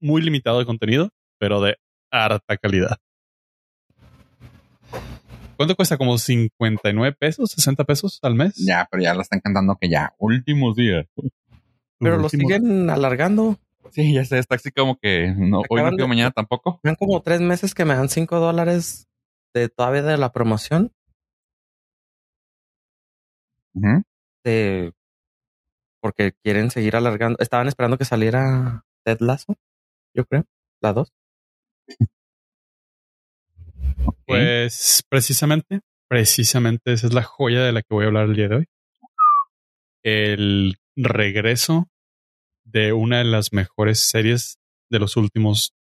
muy 0.00 0.20
limitado 0.20 0.58
de 0.58 0.66
contenido, 0.66 1.10
pero 1.38 1.60
de 1.60 1.76
harta 2.10 2.56
calidad. 2.56 2.98
¿Cuánto 5.60 5.76
cuesta? 5.76 5.98
¿Como 5.98 6.16
59 6.16 7.14
pesos? 7.20 7.54
¿60 7.54 7.84
pesos 7.84 8.18
al 8.22 8.34
mes? 8.34 8.54
Ya, 8.56 8.88
pero 8.90 9.02
ya 9.02 9.12
la 9.14 9.20
están 9.20 9.40
cantando 9.40 9.76
que 9.78 9.90
ya, 9.90 10.14
últimos 10.18 10.74
días. 10.74 11.04
Pero 11.98 12.16
lo 12.16 12.30
siguen 12.30 12.88
alargando. 12.88 13.58
Sí, 13.90 14.14
ya 14.14 14.24
sé, 14.24 14.38
está 14.38 14.54
así 14.54 14.70
como 14.70 14.96
que 14.96 15.34
no, 15.36 15.60
hoy 15.68 15.82
no 15.82 15.90
de- 15.94 16.06
mañana 16.08 16.30
tampoco. 16.30 16.80
Me 16.82 16.88
dan 16.88 16.94
como 16.94 17.20
tres 17.20 17.42
meses 17.42 17.74
que 17.74 17.84
me 17.84 17.94
dan 17.94 18.08
cinco 18.08 18.40
dólares 18.40 19.06
de 19.52 19.68
todavía 19.68 20.00
de 20.00 20.16
la 20.16 20.32
promoción. 20.32 20.94
De, 24.42 24.94
porque 26.00 26.32
quieren 26.42 26.70
seguir 26.70 26.96
alargando. 26.96 27.36
Estaban 27.38 27.68
esperando 27.68 27.98
que 27.98 28.06
saliera 28.06 28.86
Ted 29.04 29.18
Lasso, 29.20 29.58
yo 30.14 30.24
creo. 30.24 30.46
La 30.80 30.94
dos. 30.94 31.12
Pues 34.26 35.02
precisamente, 35.08 35.80
precisamente 36.08 36.92
esa 36.92 37.06
es 37.06 37.14
la 37.14 37.22
joya 37.22 37.64
de 37.64 37.72
la 37.72 37.82
que 37.82 37.94
voy 37.94 38.04
a 38.04 38.08
hablar 38.08 38.26
el 38.26 38.36
día 38.36 38.48
de 38.48 38.56
hoy. 38.56 38.66
El 40.02 40.76
regreso 40.96 41.88
de 42.64 42.92
una 42.92 43.18
de 43.18 43.24
las 43.24 43.52
mejores 43.52 44.00
series 44.00 44.58
de 44.90 44.98
los 44.98 45.16
últimos 45.16 45.74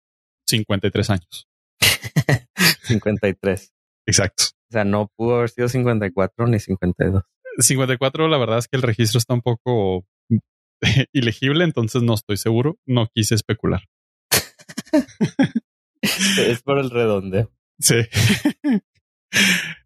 53 0.48 1.11
años. 1.11 1.46
53. 2.83 3.72
Exacto. 4.07 4.44
O 4.70 4.72
sea, 4.72 4.85
no 4.85 5.11
pudo 5.16 5.37
haber 5.37 5.50
sido 5.50 5.68
54 5.68 6.46
ni 6.46 6.59
52. 6.59 7.22
54, 7.59 8.28
la 8.28 8.38
verdad 8.38 8.59
es 8.59 8.68
que 8.68 8.76
el 8.76 8.83
registro 8.83 9.18
está 9.18 9.35
un 9.35 9.42
poco 9.42 10.07
ilegible, 11.12 11.64
entonces 11.64 12.02
no 12.02 12.14
estoy 12.14 12.37
seguro. 12.37 12.78
No 12.87 13.09
quise 13.14 13.35
especular. 13.35 13.83
es 16.02 16.62
por 16.62 16.78
el 16.78 16.90
redondeo. 16.90 17.50
Sí. 17.79 17.97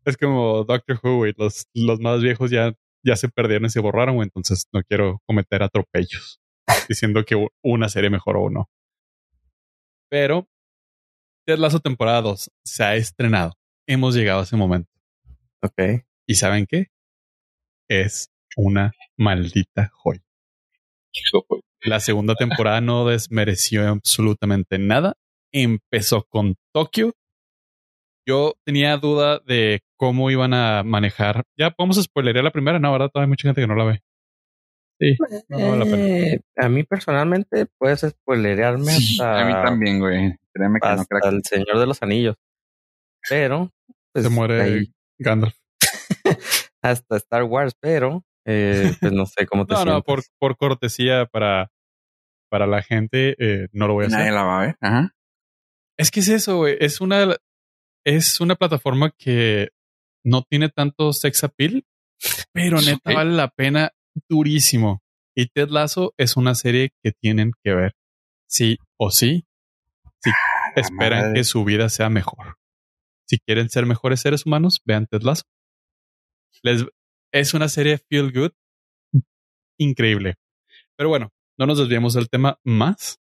es 0.05 0.17
como 0.17 0.65
Doctor 0.65 1.01
Who. 1.03 1.27
Los, 1.37 1.67
los 1.75 2.01
más 2.01 2.21
viejos 2.21 2.51
ya, 2.51 2.75
ya 3.05 3.17
se 3.17 3.29
perdieron 3.29 3.67
y 3.67 3.71
se 3.71 3.81
borraron, 3.81 4.17
güey. 4.17 4.27
Entonces 4.27 4.67
no 4.73 4.83
quiero 4.83 5.21
cometer 5.27 5.63
atropellos 5.63 6.41
diciendo 6.89 7.25
que 7.25 7.49
una 7.63 7.89
serie 7.89 8.11
mejoró 8.11 8.43
o 8.43 8.51
no. 8.51 8.71
Pero 10.11 10.49
Ted 11.47 11.59
Lasso 11.59 11.81
temporada 11.81 12.23
2 12.23 12.51
se 12.65 12.85
ha 12.85 12.95
estrenado. 12.95 13.55
Hemos 13.87 14.15
llegado 14.15 14.41
a 14.41 14.45
ese 14.45 14.57
momento. 14.57 14.91
Ok. 15.63 16.05
¿Y 16.27 16.35
saben 16.35 16.67
qué? 16.67 16.89
Es 17.89 18.31
una 18.57 18.93
maldita 19.17 19.91
joya. 19.93 20.23
La 21.81 22.01
segunda 22.01 22.35
temporada 22.35 22.81
no 22.81 23.07
desmereció 23.07 23.89
absolutamente 23.89 24.79
nada. 24.79 25.17
Empezó 25.53 26.25
con 26.29 26.55
Tokio. 26.73 27.13
Yo 28.27 28.55
tenía 28.65 28.97
duda 28.99 29.41
de 29.45 29.81
cómo 29.97 30.31
iban 30.31 30.55
a 30.55 30.83
manejar. 30.85 31.43
Ya 31.59 31.71
podemos 31.71 32.01
spoilerear 32.03 32.45
la 32.45 32.51
primera, 32.53 32.79
no, 32.79 32.93
¿verdad? 32.93 33.09
Todavía 33.13 33.27
hay 33.27 33.31
mucha 33.31 33.49
gente 33.49 33.61
que 33.61 33.67
no 33.67 33.75
la 33.75 33.85
ve. 33.85 34.01
Sí, 35.01 35.17
no 35.49 35.59
vale 35.59 35.79
la 35.79 35.85
pena. 35.85 35.97
Eh, 36.07 36.41
a 36.57 36.69
mí 36.69 36.85
personalmente 36.85 37.67
puedes 37.79 38.01
spoilerearme 38.01 38.93
Sí, 38.93 39.15
hasta, 39.21 39.41
a 39.41 39.45
mí 39.47 39.53
también, 39.53 39.99
güey. 39.99 40.37
Créeme 40.55 40.79
que 40.81 40.87
no 40.89 40.95
hasta 40.95 41.05
creo 41.07 41.21
que... 41.31 41.37
el 41.37 41.43
Señor 41.45 41.79
de 41.81 41.87
los 41.87 42.03
Anillos. 42.03 42.37
Pero 43.29 43.73
pues, 44.13 44.25
Se 44.25 44.31
muere 44.31 44.61
ahí- 44.63 44.93
Gandalf. 45.19 45.57
hasta 46.83 47.17
Star 47.17 47.43
Wars, 47.45 47.75
pero 47.81 48.25
eh, 48.47 48.93
pues 49.01 49.13
no 49.13 49.27
sé 49.27 49.47
cómo 49.47 49.67
te 49.67 49.73
No, 49.75 49.79
sientes. 49.79 49.95
no, 49.95 50.03
por, 50.03 50.23
por 50.39 50.57
cortesía 50.57 51.27
para, 51.27 51.71
para 52.51 52.67
la 52.67 52.83
gente, 52.83 53.35
eh, 53.39 53.69
no 53.73 53.89
lo 53.89 53.95
voy 53.95 54.05
a 54.05 54.07
hacer. 54.09 54.19
Nadie 54.21 54.33
la 54.33 54.45
va 54.45 54.59
a 54.63 54.67
ver. 54.67 54.77
Ajá. 54.81 55.11
Es 55.99 56.11
que 56.11 56.21
es 56.21 56.29
eso, 56.29 56.59
güey. 56.59 56.77
Es 56.81 57.01
una, 57.01 57.37
es 58.05 58.41
una 58.41 58.57
plataforma 58.57 59.11
que 59.17 59.71
no 60.25 60.43
tiene 60.43 60.69
tanto 60.69 61.13
sex 61.13 61.45
appeal, 61.45 61.85
pero 62.53 62.81
neta 62.81 63.13
vale 63.13 63.33
la 63.33 63.49
pena 63.49 63.93
durísimo. 64.29 65.03
Y 65.35 65.47
Ted 65.47 65.69
Lasso 65.71 66.15
es 66.19 66.37
una 66.37 66.55
serie 66.55 66.93
que 67.03 67.13
tienen 67.13 67.53
que 67.63 67.75
ver. 67.75 67.95
Sí 68.47 68.77
o 68.99 69.11
sí. 69.11 69.47
Si 70.21 70.31
esperan 70.77 71.21
madre. 71.23 71.35
que 71.35 71.45
su 71.45 71.65
vida 71.65 71.89
sea 71.89 72.11
mejor. 72.11 72.57
Si 73.27 73.39
quieren 73.39 73.71
ser 73.71 73.87
mejores 73.87 74.21
seres 74.21 74.45
humanos, 74.47 74.83
vean 74.85 75.07
Ted 75.07 75.23
Lasso. 75.23 75.45
Les, 76.63 76.85
es 77.33 77.55
una 77.55 77.69
serie 77.69 77.99
feel 77.99 78.31
good 78.33 78.53
increíble. 79.79 80.37
Pero 80.97 81.09
bueno, 81.09 81.33
no 81.59 81.67
nos 81.67 81.79
desviemos 81.79 82.15
del 82.15 82.29
tema 82.29 82.59
más. 82.63 83.21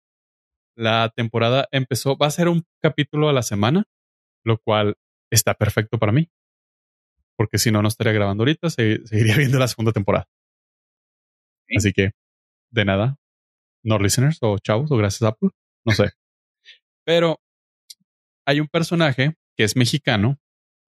La 0.77 1.13
temporada 1.15 1.69
empezó, 1.73 2.17
va 2.17 2.27
a 2.27 2.31
ser 2.31 2.49
un 2.49 2.65
capítulo 2.81 3.29
a 3.29 3.33
la 3.33 3.43
semana, 3.43 3.85
lo 4.45 4.59
cual 4.59 4.97
está 5.31 5.55
perfecto 5.55 5.99
para 5.99 6.13
mí. 6.13 6.29
Porque 7.37 7.59
si 7.59 7.71
no, 7.71 7.83
no 7.83 7.89
estaría 7.89 8.13
grabando 8.13 8.43
ahorita, 8.43 8.71
se- 8.71 9.07
seguiría 9.07 9.37
viendo 9.39 9.59
la 9.59 9.69
segunda 9.69 9.93
temporada. 9.93 10.27
Así 11.77 11.93
que, 11.93 12.13
de 12.73 12.85
nada, 12.85 13.17
no 13.85 13.99
listeners 13.99 14.39
o 14.43 14.59
chavos 14.59 14.91
o 14.91 14.97
gracias 14.97 15.23
Apple, 15.29 15.51
no 15.85 15.93
sé. 15.93 16.11
Pero 17.07 17.41
hay 18.47 18.61
un 18.61 18.69
personaje 18.69 19.35
que 19.57 19.65
es 19.65 19.77
mexicano 19.77 20.39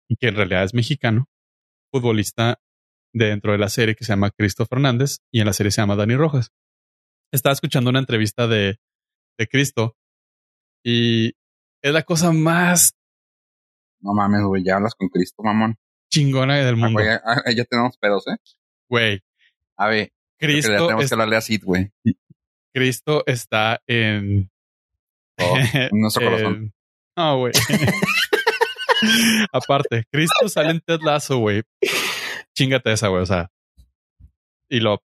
y 0.08 0.16
que 0.16 0.28
en 0.28 0.36
realidad 0.36 0.64
es 0.64 0.74
mexicano, 0.74 1.26
futbolista 1.92 2.60
dentro 3.12 3.52
de 3.52 3.58
la 3.58 3.68
serie 3.68 3.94
que 3.96 4.04
se 4.04 4.12
llama 4.12 4.30
Cristo 4.30 4.66
Fernández 4.66 5.18
y 5.32 5.40
en 5.40 5.46
la 5.46 5.52
serie 5.52 5.72
se 5.72 5.80
llama 5.80 5.96
Dani 5.96 6.14
Rojas. 6.16 6.50
Estaba 7.32 7.52
escuchando 7.52 7.90
una 7.90 7.98
entrevista 8.00 8.46
de, 8.46 8.78
de 9.38 9.48
Cristo 9.48 9.96
y 10.84 11.28
es 11.82 11.92
la 11.92 12.02
cosa 12.02 12.32
más 12.32 12.92
No 14.00 14.14
mames, 14.14 14.42
güey. 14.44 14.62
Ya 14.64 14.76
hablas 14.76 14.94
con 14.94 15.08
Cristo, 15.08 15.42
mamón. 15.42 15.76
chingona 16.12 16.56
del 16.58 16.74
Ah, 16.74 16.76
mundo. 16.76 16.92
güey, 17.02 17.08
ah, 17.08 17.42
ya 17.54 17.64
tenemos 17.64 17.96
pedos, 17.98 18.26
¿eh? 18.26 18.36
Güey, 18.88 19.20
A 19.76 19.86
ver, 19.88 20.12
que 20.38 20.46
ya 20.46 20.52
Cristo, 20.52 20.72
tenemos 20.72 21.04
es- 21.04 21.10
que 21.10 21.14
hablarle 21.14 21.36
a 21.36 21.40
Sid, 21.40 21.62
güey. 21.64 21.90
Cristo 22.74 23.22
está 23.26 23.80
en, 23.86 24.50
Todo, 25.36 25.54
en 25.74 26.00
nuestro 26.00 26.24
corazón. 26.24 26.72
No, 27.16 27.38
güey. 27.38 27.52
Aparte, 29.52 30.04
Cristo 30.10 30.48
sale 30.48 30.70
en 30.70 30.80
Ted 30.80 31.00
Lasso, 31.02 31.38
güey. 31.38 31.62
Chingate 32.54 32.92
esa, 32.92 33.08
güey. 33.08 33.22
O 33.22 33.26
sea, 33.26 33.50
y 34.68 34.80
lo 34.80 35.02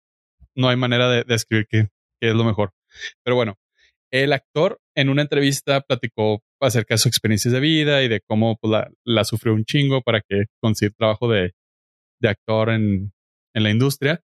no 0.56 0.70
hay 0.70 0.76
manera 0.78 1.10
de, 1.10 1.24
de 1.24 1.36
escribir 1.36 1.68
qué 1.70 1.90
qué 2.22 2.30
es 2.30 2.36
lo 2.36 2.44
mejor. 2.44 2.72
Pero 3.24 3.36
bueno, 3.36 3.56
el 4.12 4.34
actor 4.34 4.80
en 4.96 5.10
una 5.10 5.22
entrevista 5.22 5.82
platicó 5.82 6.42
acerca 6.66 6.94
de 6.96 6.98
sus 6.98 7.08
experiencias 7.08 7.54
de 7.54 7.60
vida 7.60 8.04
y 8.04 8.08
de 8.08 8.22
cómo 8.22 8.58
pues, 8.58 8.72
la, 8.72 8.92
la 9.06 9.24
sufrió 9.24 9.54
un 9.54 9.66
chingo 9.66 10.02
para 10.02 10.22
que 10.22 10.46
conseguir 10.62 10.94
trabajo 10.96 11.30
de, 11.30 11.54
de 12.22 12.30
actor 12.30 12.70
en, 12.70 13.14
en 13.54 13.64
la 13.64 13.70
industria 13.70 14.22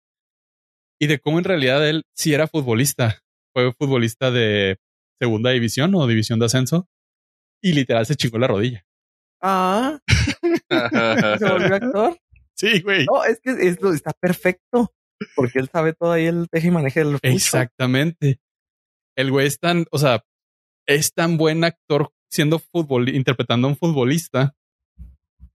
y 0.99 1.07
de 1.07 1.19
cómo 1.19 1.37
en 1.37 1.43
realidad 1.43 1.87
él 1.87 2.03
sí 2.15 2.33
era 2.33 2.47
futbolista. 2.47 3.19
Fue 3.53 3.71
futbolista 3.73 4.31
de 4.31 4.77
segunda 5.19 5.51
división 5.51 5.93
o 5.95 6.07
división 6.07 6.39
de 6.39 6.45
ascenso 6.45 6.87
y 7.61 7.73
literal 7.73 8.05
se 8.05 8.15
chingó 8.15 8.39
la 8.39 8.47
rodilla. 8.47 8.85
Ah, 9.41 9.99
se 11.37 11.49
volvió 11.49 11.75
actor. 11.75 12.17
Sí, 12.55 12.81
güey. 12.81 13.05
No, 13.05 13.23
es 13.23 13.39
que 13.41 13.51
esto 13.67 13.93
está 13.93 14.11
perfecto. 14.13 14.93
Porque 15.35 15.59
él 15.59 15.69
sabe 15.69 15.93
todo 15.93 16.11
ahí 16.11 16.25
el 16.25 16.47
teje 16.49 16.67
y 16.67 16.71
maneje 16.71 17.03
del. 17.03 17.19
Exactamente. 17.21 18.39
El 19.15 19.31
güey 19.31 19.47
es 19.47 19.59
tan, 19.59 19.85
o 19.91 19.97
sea, 19.97 20.23
es 20.87 21.13
tan 21.13 21.37
buen 21.37 21.63
actor 21.63 22.11
siendo 22.33 22.59
fútbol, 22.59 23.09
interpretando 23.09 23.67
a 23.67 23.71
un 23.71 23.77
futbolista 23.77 24.55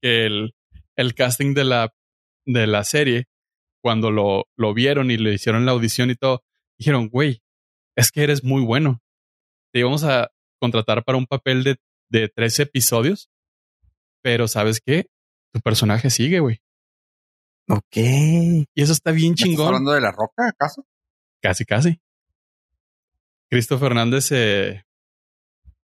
que 0.01 0.27
el, 0.27 0.55
el 0.97 1.15
casting 1.15 1.55
de 1.55 1.65
la, 1.65 1.93
de 2.47 2.67
la 2.67 2.85
serie, 2.85 3.27
cuando 3.83 4.11
lo, 4.11 4.47
lo 4.57 4.75
vieron 4.75 5.11
y 5.11 5.17
le 5.17 5.35
hicieron 5.35 5.67
la 5.67 5.73
audición 5.73 6.11
y 6.11 6.15
todo, 6.15 6.43
dijeron, 6.79 7.09
güey, 7.09 7.43
es 7.97 8.13
que 8.13 8.23
eres 8.23 8.45
muy 8.45 8.63
bueno. 8.63 9.03
Te 9.73 9.81
íbamos 9.81 10.05
a 10.05 10.31
contratar 10.61 11.05
para 11.05 11.19
un 11.19 11.27
papel 11.27 11.65
de, 11.65 11.77
de 12.11 12.29
tres 12.29 12.59
episodios, 12.61 13.29
pero 14.23 14.47
¿sabes 14.49 14.81
qué? 14.81 15.07
Tu 15.53 15.61
personaje 15.61 16.11
sigue, 16.11 16.41
güey. 16.41 16.61
Ok. 17.69 17.97
Y 17.97 18.67
eso 18.83 18.93
está 18.93 19.11
bien 19.11 19.31
¿Me 19.31 19.35
¿Estás 19.35 19.49
chingón. 19.49 19.67
hablando 19.67 19.93
de 19.93 20.01
la 20.01 20.13
roca, 20.13 20.49
acaso? 20.49 20.87
Casi, 21.43 21.65
casi. 21.65 22.01
Cristo 23.51 23.79
Fernández 23.79 24.27
se, 24.27 24.85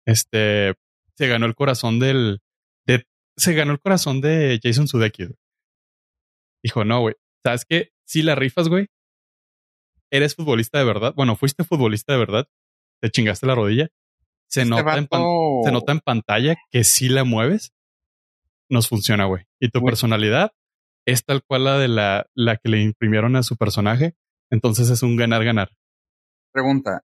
este, 0.06 0.74
se 1.18 1.28
ganó 1.28 1.46
el 1.46 1.56
corazón 1.56 2.00
del, 2.00 2.42
de, 2.86 3.06
se 3.38 3.54
ganó 3.54 3.72
el 3.74 3.80
corazón 3.80 4.22
de 4.22 4.60
Jason 4.62 4.88
Sudeikis. 4.88 5.28
güey. 5.28 5.38
Dijo, 6.64 6.86
no, 6.86 7.02
güey, 7.02 7.16
¿sabes 7.44 7.66
qué? 7.66 7.92
Si 8.06 8.22
la 8.22 8.36
rifas, 8.36 8.70
güey, 8.70 8.88
eres 10.12 10.36
futbolista 10.36 10.80
de 10.80 10.86
verdad. 10.86 11.14
Bueno, 11.16 11.36
fuiste 11.36 11.64
futbolista 11.64 12.14
de 12.14 12.20
verdad. 12.20 12.48
Te 13.02 13.10
chingaste 13.10 13.46
la 13.48 13.56
rodilla. 13.56 13.90
Se, 14.50 14.62
Este 14.62 14.70
nota, 14.70 14.98
en 14.98 15.08
se 15.64 15.72
nota 15.72 15.92
en 15.92 16.00
pantalla 16.00 16.56
que 16.70 16.84
si 16.84 17.10
la 17.10 17.24
mueves, 17.24 17.74
nos 18.70 18.88
funciona, 18.88 19.26
güey. 19.26 19.46
Y 19.60 19.70
tu 19.70 19.80
Güey. 19.80 19.92
personalidad 19.92 20.52
es 21.06 21.26
tal 21.26 21.44
cual 21.44 21.64
la 21.66 21.78
de 21.80 21.88
la, 21.88 22.28
la 22.36 22.58
que 22.58 22.70
le 22.70 22.82
imprimieron 22.82 23.36
a 23.36 23.44
su 23.44 23.58
personaje. 23.58 24.16
Entonces 24.52 24.90
es 24.90 25.02
un 25.04 25.16
ganar-ganar. 25.18 25.72
Pregunta. 26.52 27.02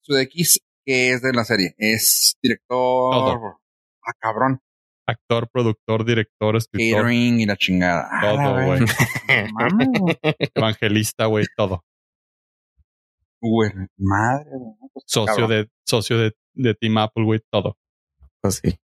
Sudeikis, 0.00 0.60
¿qué 0.88 1.12
es 1.12 1.20
de 1.20 1.32
la 1.34 1.44
serie? 1.44 1.74
¿Es 1.76 2.38
director? 2.42 3.12
Todo. 3.12 3.60
Ah, 4.06 4.12
cabrón. 4.18 4.58
actor, 5.06 5.48
productor, 5.52 6.04
director, 6.06 6.56
escritor, 6.56 7.02
Catering 7.02 7.40
y 7.40 7.44
la 7.46 7.56
chingada. 7.56 8.08
Ah, 8.10 8.20
todo, 8.22 8.64
güey. 8.64 8.80
Evangelista, 10.54 11.26
güey, 11.26 11.44
todo. 11.56 11.84
Güey, 13.42 13.70
madre. 13.98 14.46
Pues, 14.94 15.04
Socio 15.06 15.26
cabrón. 15.34 15.50
de, 15.50 15.68
socio 15.86 16.18
de, 16.18 16.32
de 16.54 16.74
Team 16.74 16.96
Apple, 16.98 17.24
güey, 17.24 17.40
todo. 17.52 17.76
Pues 18.40 18.60
sí. 18.64 18.78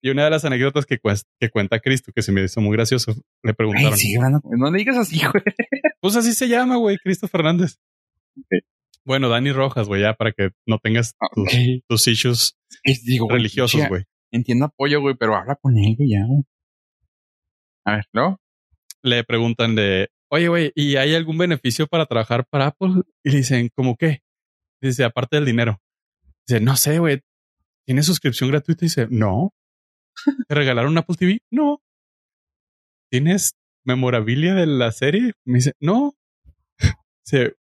Y 0.00 0.10
una 0.10 0.24
de 0.24 0.30
las 0.30 0.44
anécdotas 0.44 0.86
que, 0.86 0.98
que 1.40 1.50
cuenta 1.50 1.80
Cristo, 1.80 2.12
que 2.14 2.22
se 2.22 2.30
me 2.32 2.44
hizo 2.44 2.60
muy 2.60 2.76
gracioso, 2.76 3.12
le 3.42 3.54
preguntaron. 3.54 3.92
Ay, 3.92 3.98
sí, 3.98 4.16
hablando- 4.16 4.40
no 4.44 4.70
le 4.70 4.78
digas 4.78 4.96
así, 4.96 5.18
güey. 5.20 5.42
Pues 6.00 6.16
así 6.16 6.32
se 6.32 6.48
llama, 6.48 6.76
güey, 6.76 6.96
Cristo 6.98 7.26
Fernández. 7.28 7.78
Bueno, 9.04 9.28
Dani 9.28 9.52
Rojas, 9.52 9.88
güey, 9.88 10.02
ya 10.02 10.14
para 10.14 10.32
que 10.32 10.50
no 10.66 10.78
tengas 10.78 11.14
tus, 11.34 11.44
Ok. 11.48 11.82
tus 11.88 12.06
issues 12.08 12.56
Es- 12.84 13.04
digo, 13.04 13.26
güey, 13.26 13.38
religiosos, 13.38 13.80
güey. 13.88 14.04
Entiendo 14.30 14.66
apoyo, 14.66 15.00
güey, 15.00 15.14
pero 15.18 15.36
habla 15.36 15.56
con 15.56 15.76
él, 15.76 15.94
güey, 15.96 16.10
ya. 16.10 16.20
A 17.84 17.96
ver, 17.96 18.04
¿no? 18.12 18.38
Le 19.02 19.24
preguntan 19.24 19.74
de, 19.74 20.08
oye, 20.30 20.48
güey, 20.48 20.72
¿y 20.74 20.96
hay 20.96 21.14
algún 21.14 21.36
beneficio 21.36 21.86
para 21.86 22.06
trabajar 22.06 22.46
para 22.48 22.68
Apple? 22.68 23.02
Y 23.24 23.30
le 23.30 23.38
dicen, 23.38 23.68
¿cómo 23.74 23.96
qué? 23.96 24.20
Dice, 24.80 25.04
aparte 25.04 25.36
del 25.36 25.44
dinero. 25.46 25.80
Dice, 26.46 26.60
no 26.60 26.76
sé, 26.76 26.98
güey. 26.98 27.20
¿Tienes 27.84 28.06
suscripción 28.06 28.50
gratuita? 28.50 28.84
Y 28.84 28.88
dice, 28.88 29.08
no. 29.10 29.52
¿Te 30.48 30.54
regalaron 30.54 30.96
Apple 30.96 31.16
TV? 31.16 31.38
No. 31.50 31.82
¿Tienes 33.10 33.54
memorabilia 33.84 34.54
de 34.54 34.66
la 34.66 34.92
serie? 34.92 35.32
Me 35.44 35.56
dice, 35.58 35.72
no. 35.80 36.14
Dice, 37.24 37.54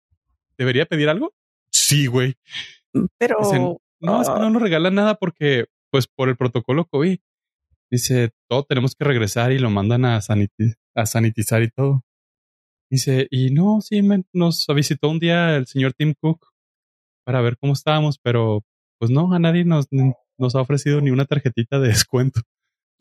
¿debería 0.58 0.86
pedir 0.86 1.08
algo? 1.08 1.32
Sí, 1.70 2.06
güey. 2.06 2.34
Pero 3.18 3.36
Dicen, 3.40 3.76
no, 4.00 4.22
es 4.22 4.28
que 4.28 4.38
no 4.38 4.50
nos 4.50 4.62
regalan 4.62 4.94
nada 4.94 5.14
porque, 5.16 5.66
pues, 5.90 6.06
por 6.06 6.28
el 6.28 6.36
protocolo 6.36 6.86
COVID. 6.86 7.18
Dice, 7.90 8.30
todo 8.48 8.64
tenemos 8.64 8.94
que 8.94 9.04
regresar 9.04 9.52
y 9.52 9.58
lo 9.58 9.70
mandan 9.70 10.04
a, 10.04 10.18
saniti- 10.20 10.74
a 10.94 11.06
sanitizar 11.06 11.62
y 11.62 11.70
todo. 11.70 12.02
Dice, 12.90 13.26
y 13.30 13.50
no, 13.50 13.80
sí, 13.80 14.02
me- 14.02 14.24
nos 14.32 14.66
visitó 14.74 15.08
un 15.08 15.18
día 15.18 15.56
el 15.56 15.66
señor 15.66 15.92
Tim 15.94 16.14
Cook 16.20 16.48
para 17.24 17.40
ver 17.40 17.56
cómo 17.58 17.72
estábamos, 17.74 18.18
pero 18.18 18.62
pues 18.98 19.10
no, 19.10 19.32
a 19.32 19.38
nadie 19.38 19.64
nos, 19.64 19.86
nos 20.38 20.54
ha 20.54 20.60
ofrecido 20.60 21.00
ni 21.00 21.10
una 21.10 21.24
tarjetita 21.26 21.78
de 21.78 21.88
descuento. 21.88 22.40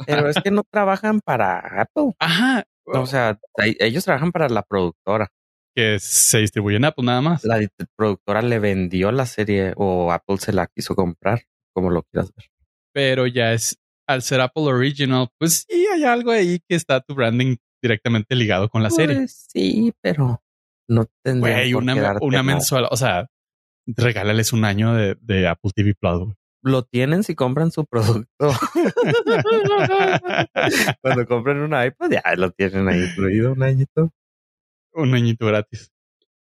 pero 0.06 0.30
es 0.30 0.38
que 0.44 0.52
no 0.52 0.64
trabajan 0.70 1.22
para 1.22 1.60
Apple. 1.82 2.14
Ajá. 2.20 2.64
O 2.86 3.06
sea, 3.06 3.40
ellos 3.80 4.06
trabajan 4.06 4.32
para 4.32 4.48
la 4.48 4.62
productora. 4.64 5.30
Que 5.78 6.00
se 6.00 6.40
distribuye 6.40 6.78
en 6.78 6.86
Apple 6.86 7.06
nada 7.06 7.22
más. 7.22 7.44
La 7.44 7.60
productora 7.96 8.42
le 8.42 8.58
vendió 8.58 9.12
la 9.12 9.28
serie 9.28 9.74
o 9.76 10.12
Apple 10.12 10.38
se 10.40 10.52
la 10.52 10.66
quiso 10.66 10.96
comprar, 10.96 11.44
como 11.72 11.92
lo 11.92 12.02
quieras 12.02 12.34
ver. 12.36 12.48
Pero 12.96 13.28
ya 13.28 13.54
es, 13.54 13.78
al 14.08 14.24
ser 14.24 14.42
Apple 14.42 14.64
Original, 14.64 15.28
pues 15.38 15.68
sí 15.70 15.86
hay 15.94 16.04
algo 16.04 16.32
ahí 16.32 16.62
que 16.68 16.76
está 16.76 17.02
tu 17.02 17.14
branding 17.14 17.58
directamente 17.80 18.36
ligado 18.36 18.70
con 18.70 18.82
la 18.82 18.90
serie. 18.90 19.18
Pues 19.18 19.46
sí, 19.52 19.94
pero 20.02 20.42
no 20.90 21.06
tendría 21.24 21.58
Güey, 21.58 21.76
una, 21.76 22.18
una 22.22 22.42
mensual, 22.42 22.88
o 22.90 22.98
sea, 22.98 23.28
regálales 23.86 24.54
un 24.54 24.66
año 24.66 24.96
de, 24.96 25.16
de 25.22 25.48
Apple 25.48 25.70
TV 25.76 25.94
Plus. 25.94 26.22
güey. 26.22 26.34
Lo 26.64 26.86
tienen 26.86 27.24
si 27.24 27.36
compran 27.36 27.70
su 27.70 27.86
producto. 27.86 28.28
Cuando 31.02 31.28
compran 31.28 31.60
un 31.60 31.86
iPad, 31.86 32.10
ya 32.10 32.24
lo 32.36 32.50
tienen 32.50 32.88
ahí 32.88 33.04
incluido 33.04 33.54
un 33.54 33.62
añito. 33.62 34.10
Un 34.94 35.14
añito 35.14 35.46
gratis. 35.46 35.92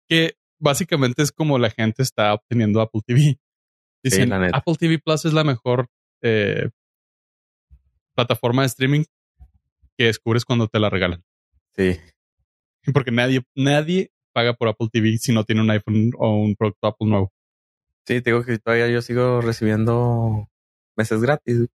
Que 0.09 0.35
básicamente 0.59 1.23
es 1.23 1.33
como 1.33 1.59
la 1.59 1.71
gente 1.71 2.03
está 2.03 2.35
obteniendo 2.35 2.81
Apple 2.81 3.03
TV. 3.07 3.39
Dicen, 4.03 4.31
la 4.31 4.39
neta. 4.39 4.57
Apple 4.57 4.75
TV 4.79 4.99
Plus 4.99 5.25
es 5.25 5.33
la 5.33 5.45
mejor 5.45 5.89
eh, 6.23 6.71
plataforma 8.15 8.63
de 8.63 8.67
streaming 8.69 9.05
que 9.97 10.07
descubres 10.07 10.45
cuando 10.45 10.69
te 10.69 10.79
la 10.79 10.91
regalan. 10.91 11.23
Sí. 11.77 11.99
Porque 12.93 13.11
nadie, 13.11 13.43
nadie 13.55 14.11
paga 14.33 14.55
por 14.55 14.69
Apple 14.69 14.89
TV 14.91 15.19
si 15.19 15.33
no 15.33 15.45
tiene 15.45 15.61
un 15.61 15.71
iPhone 15.71 16.13
o 16.19 16.37
un 16.37 16.57
producto 16.57 16.87
Apple 16.87 17.09
nuevo. 17.09 17.33
Sí, 18.07 18.21
te 18.23 18.31
digo 18.31 18.45
que 18.45 18.59
todavía 18.59 18.89
yo 18.89 19.03
sigo 19.03 19.41
recibiendo 19.41 20.49
meses 20.97 21.21
gratis. 21.21 21.69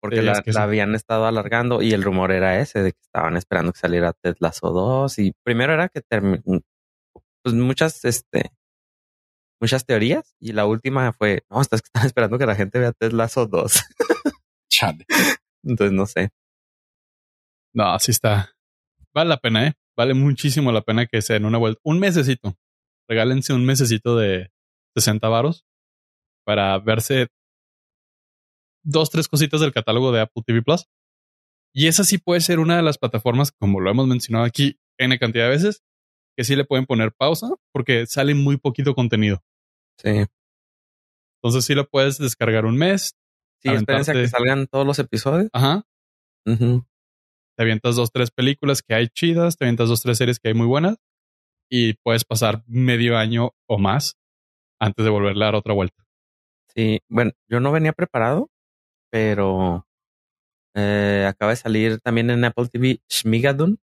Porque 0.00 0.18
Sí, 0.18 0.22
la, 0.22 0.32
es 0.32 0.40
que 0.42 0.52
la 0.52 0.60
sí. 0.60 0.62
habían 0.64 0.94
estado 0.94 1.26
alargando 1.26 1.82
y 1.82 1.92
el 1.92 2.02
rumor 2.04 2.30
era 2.30 2.60
ese 2.60 2.82
de 2.82 2.92
que 2.92 3.00
estaban 3.02 3.36
esperando 3.36 3.72
que 3.72 3.78
saliera 3.80 4.12
Ted 4.12 4.36
Lasso 4.38 4.70
2 4.70 5.18
y 5.18 5.32
primero 5.44 5.72
era 5.74 5.88
que 5.88 6.02
termi- 6.02 6.42
pues 7.42 7.54
muchas 7.54 8.04
este 8.04 8.50
muchas 9.60 9.84
teorías 9.84 10.36
y 10.38 10.52
la 10.52 10.66
última 10.66 11.12
fue 11.12 11.42
no, 11.50 11.60
estás 11.60 11.82
que 11.82 11.86
están 11.92 12.06
esperando 12.06 12.38
que 12.38 12.46
la 12.46 12.54
gente 12.54 12.78
vea 12.78 12.92
Ted 12.92 13.12
Lasso 13.12 13.46
2. 13.46 13.72
Chale. 14.70 15.04
Entonces 15.64 15.92
no 15.92 16.06
sé. 16.06 16.30
No, 17.74 17.92
así 17.92 18.10
está. 18.12 18.52
Vale 19.14 19.28
la 19.30 19.36
pena, 19.38 19.66
¿eh? 19.66 19.72
Vale 19.96 20.14
muchísimo 20.14 20.70
la 20.72 20.82
pena 20.82 21.06
que 21.06 21.22
se 21.22 21.32
den 21.34 21.44
una 21.44 21.58
vuelta. 21.58 21.80
Un 21.84 21.98
mesecito. 21.98 22.54
Regálense 23.08 23.52
un 23.52 23.64
mesecito 23.64 24.16
de 24.16 24.50
60 24.96 25.28
varos 25.28 25.64
para 26.46 26.78
verse 26.78 27.28
dos, 28.82 29.10
tres 29.10 29.28
cositas 29.28 29.60
del 29.60 29.72
catálogo 29.72 30.12
de 30.12 30.20
Apple 30.20 30.42
TV 30.46 30.62
Plus. 30.62 30.86
Y 31.74 31.86
esa 31.86 32.04
sí 32.04 32.18
puede 32.18 32.40
ser 32.40 32.58
una 32.58 32.76
de 32.76 32.82
las 32.82 32.98
plataformas, 32.98 33.52
como 33.52 33.80
lo 33.80 33.90
hemos 33.90 34.06
mencionado 34.06 34.44
aquí 34.44 34.78
N 34.98 35.18
cantidad 35.18 35.44
de 35.44 35.50
veces, 35.50 35.82
que 36.36 36.44
sí 36.44 36.56
le 36.56 36.64
pueden 36.64 36.86
poner 36.86 37.12
pausa 37.12 37.48
porque 37.72 38.06
sale 38.06 38.34
muy 38.34 38.56
poquito 38.56 38.94
contenido. 38.94 39.42
Sí. 39.98 40.24
Entonces 41.40 41.64
sí 41.64 41.74
lo 41.74 41.88
puedes 41.88 42.18
descargar 42.18 42.64
un 42.64 42.76
mes. 42.76 43.16
Sí, 43.62 43.70
espérense 43.70 44.12
a 44.12 44.14
que 44.14 44.28
salgan 44.28 44.66
todos 44.66 44.86
los 44.86 44.98
episodios. 44.98 45.50
Ajá. 45.52 45.84
Ujú. 46.46 46.86
te 47.56 47.62
avientas 47.62 47.96
dos, 47.96 48.10
tres 48.10 48.30
películas 48.30 48.80
que 48.82 48.94
hay 48.94 49.08
chidas, 49.08 49.56
te 49.56 49.64
avientas 49.64 49.88
dos, 49.88 50.00
tres 50.00 50.16
series 50.16 50.38
que 50.38 50.48
hay 50.48 50.54
muy 50.54 50.66
buenas 50.66 50.96
y 51.68 51.94
puedes 51.94 52.24
pasar 52.24 52.62
medio 52.66 53.18
año 53.18 53.52
o 53.66 53.78
más 53.78 54.16
antes 54.80 55.04
de 55.04 55.10
volverle 55.10 55.44
a 55.44 55.48
dar 55.48 55.54
otra 55.56 55.74
vuelta. 55.74 56.06
Sí, 56.74 57.00
bueno, 57.08 57.32
yo 57.48 57.60
no 57.60 57.72
venía 57.72 57.92
preparado, 57.92 58.48
pero 59.10 59.86
eh, 60.74 61.26
acaba 61.28 61.50
de 61.52 61.56
salir 61.56 62.00
también 62.00 62.30
en 62.30 62.44
Apple 62.44 62.68
TV 62.68 63.00
Shmigadun. 63.08 63.78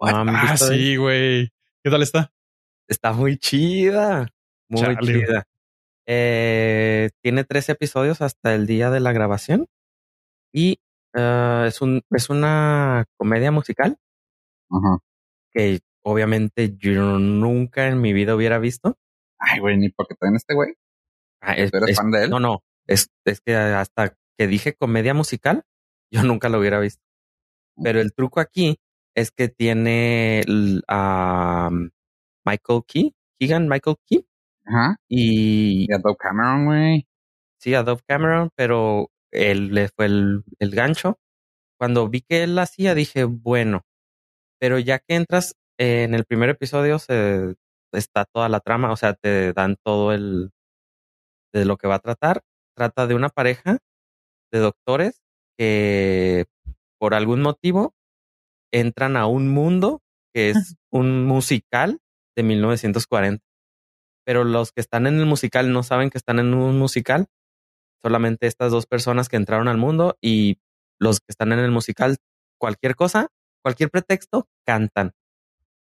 ¿Han 0.00 0.28
Ah, 0.28 0.56
sí, 0.56 0.96
güey. 0.96 1.50
¿Qué 1.82 1.90
tal 1.90 2.02
está? 2.02 2.32
Está 2.88 3.12
muy 3.12 3.38
chida, 3.38 4.28
muy 4.68 4.96
chida. 4.98 5.44
Eh, 6.06 7.10
tiene 7.22 7.44
tres 7.44 7.68
episodios 7.68 8.20
hasta 8.20 8.54
el 8.54 8.66
día 8.66 8.90
de 8.90 9.00
la 9.00 9.12
grabación 9.12 9.66
y 10.52 10.78
eh, 11.14 11.64
es 11.66 11.80
un 11.80 12.02
es 12.10 12.30
una 12.30 13.06
comedia 13.16 13.50
musical 13.50 13.96
Ajá. 14.70 14.98
que 15.52 15.80
obviamente 16.04 16.76
yo 16.78 17.18
nunca 17.18 17.88
en 17.88 18.00
mi 18.00 18.12
vida 18.12 18.36
hubiera 18.36 18.58
visto. 18.58 18.96
Ay, 19.38 19.58
güey, 19.60 19.76
ni 19.78 19.88
porque 19.88 20.14
traen 20.14 20.36
este 20.36 20.54
güey. 20.54 20.74
Ah, 21.40 21.54
es- 21.54 21.70
¿Tú 21.72 21.78
eres 21.78 21.90
es- 21.90 21.96
fan 21.96 22.10
de 22.12 22.24
él? 22.24 22.30
No, 22.30 22.38
no, 22.38 22.62
es, 22.88 23.10
es 23.24 23.40
que 23.40 23.54
hasta 23.56 24.16
que 24.38 24.46
dije 24.46 24.74
comedia 24.74 25.14
musical, 25.14 25.64
yo 26.12 26.22
nunca 26.24 26.48
lo 26.48 26.58
hubiera 26.60 26.80
visto. 26.80 27.02
Pero 27.82 28.00
el 28.00 28.12
truco 28.14 28.40
aquí 28.40 28.78
es 29.14 29.30
que 29.30 29.48
tiene 29.48 30.42
a 30.88 31.70
Michael 32.44 32.82
Key, 32.86 33.14
Keegan 33.38 33.68
Michael 33.68 33.96
Key, 34.06 34.26
Ajá. 34.66 34.96
y 35.08 35.84
Y 35.84 35.92
a 35.94 35.98
Doug 35.98 36.16
Cameron, 36.18 36.66
güey. 36.66 37.06
sí, 37.60 37.74
a 37.74 37.82
Dove 37.82 38.02
Cameron, 38.06 38.50
pero 38.56 39.10
él 39.32 39.74
le 39.74 39.88
fue 39.88 40.06
el, 40.06 40.44
el 40.58 40.70
gancho. 40.70 41.18
Cuando 41.78 42.08
vi 42.08 42.22
que 42.22 42.44
él 42.44 42.58
hacía, 42.58 42.94
dije, 42.94 43.24
bueno, 43.24 43.82
pero 44.60 44.78
ya 44.78 44.98
que 45.00 45.16
entras 45.16 45.54
eh, 45.78 46.04
en 46.04 46.14
el 46.14 46.24
primer 46.26 46.50
episodio, 46.50 46.98
se 46.98 47.56
está 47.92 48.24
toda 48.26 48.48
la 48.48 48.60
trama, 48.60 48.92
o 48.92 48.96
sea, 48.96 49.14
te 49.14 49.52
dan 49.52 49.76
todo 49.84 50.12
el 50.12 50.50
de 51.52 51.64
lo 51.64 51.76
que 51.76 51.88
va 51.88 51.96
a 51.96 52.00
tratar. 52.00 52.42
Trata 52.76 53.06
de 53.06 53.14
una 53.14 53.30
pareja 53.30 53.78
de 54.52 54.58
doctores 54.58 55.22
que 55.58 56.44
por 56.98 57.14
algún 57.14 57.40
motivo 57.40 57.94
entran 58.72 59.16
a 59.16 59.26
un 59.26 59.48
mundo 59.48 60.02
que 60.34 60.50
es 60.50 60.76
un 60.92 61.24
musical 61.24 62.00
de 62.36 62.42
1940. 62.42 63.42
Pero 64.26 64.44
los 64.44 64.72
que 64.72 64.80
están 64.80 65.06
en 65.06 65.18
el 65.18 65.26
musical 65.26 65.72
no 65.72 65.82
saben 65.82 66.10
que 66.10 66.18
están 66.18 66.38
en 66.38 66.52
un 66.52 66.78
musical. 66.78 67.28
Solamente 68.02 68.46
estas 68.46 68.72
dos 68.72 68.86
personas 68.86 69.28
que 69.28 69.36
entraron 69.36 69.68
al 69.68 69.78
mundo 69.78 70.18
y 70.20 70.58
los 71.00 71.20
que 71.20 71.30
están 71.30 71.52
en 71.52 71.60
el 71.60 71.70
musical, 71.70 72.16
cualquier 72.58 72.94
cosa, 72.94 73.28
cualquier 73.62 73.90
pretexto, 73.90 74.48
cantan. 74.66 75.12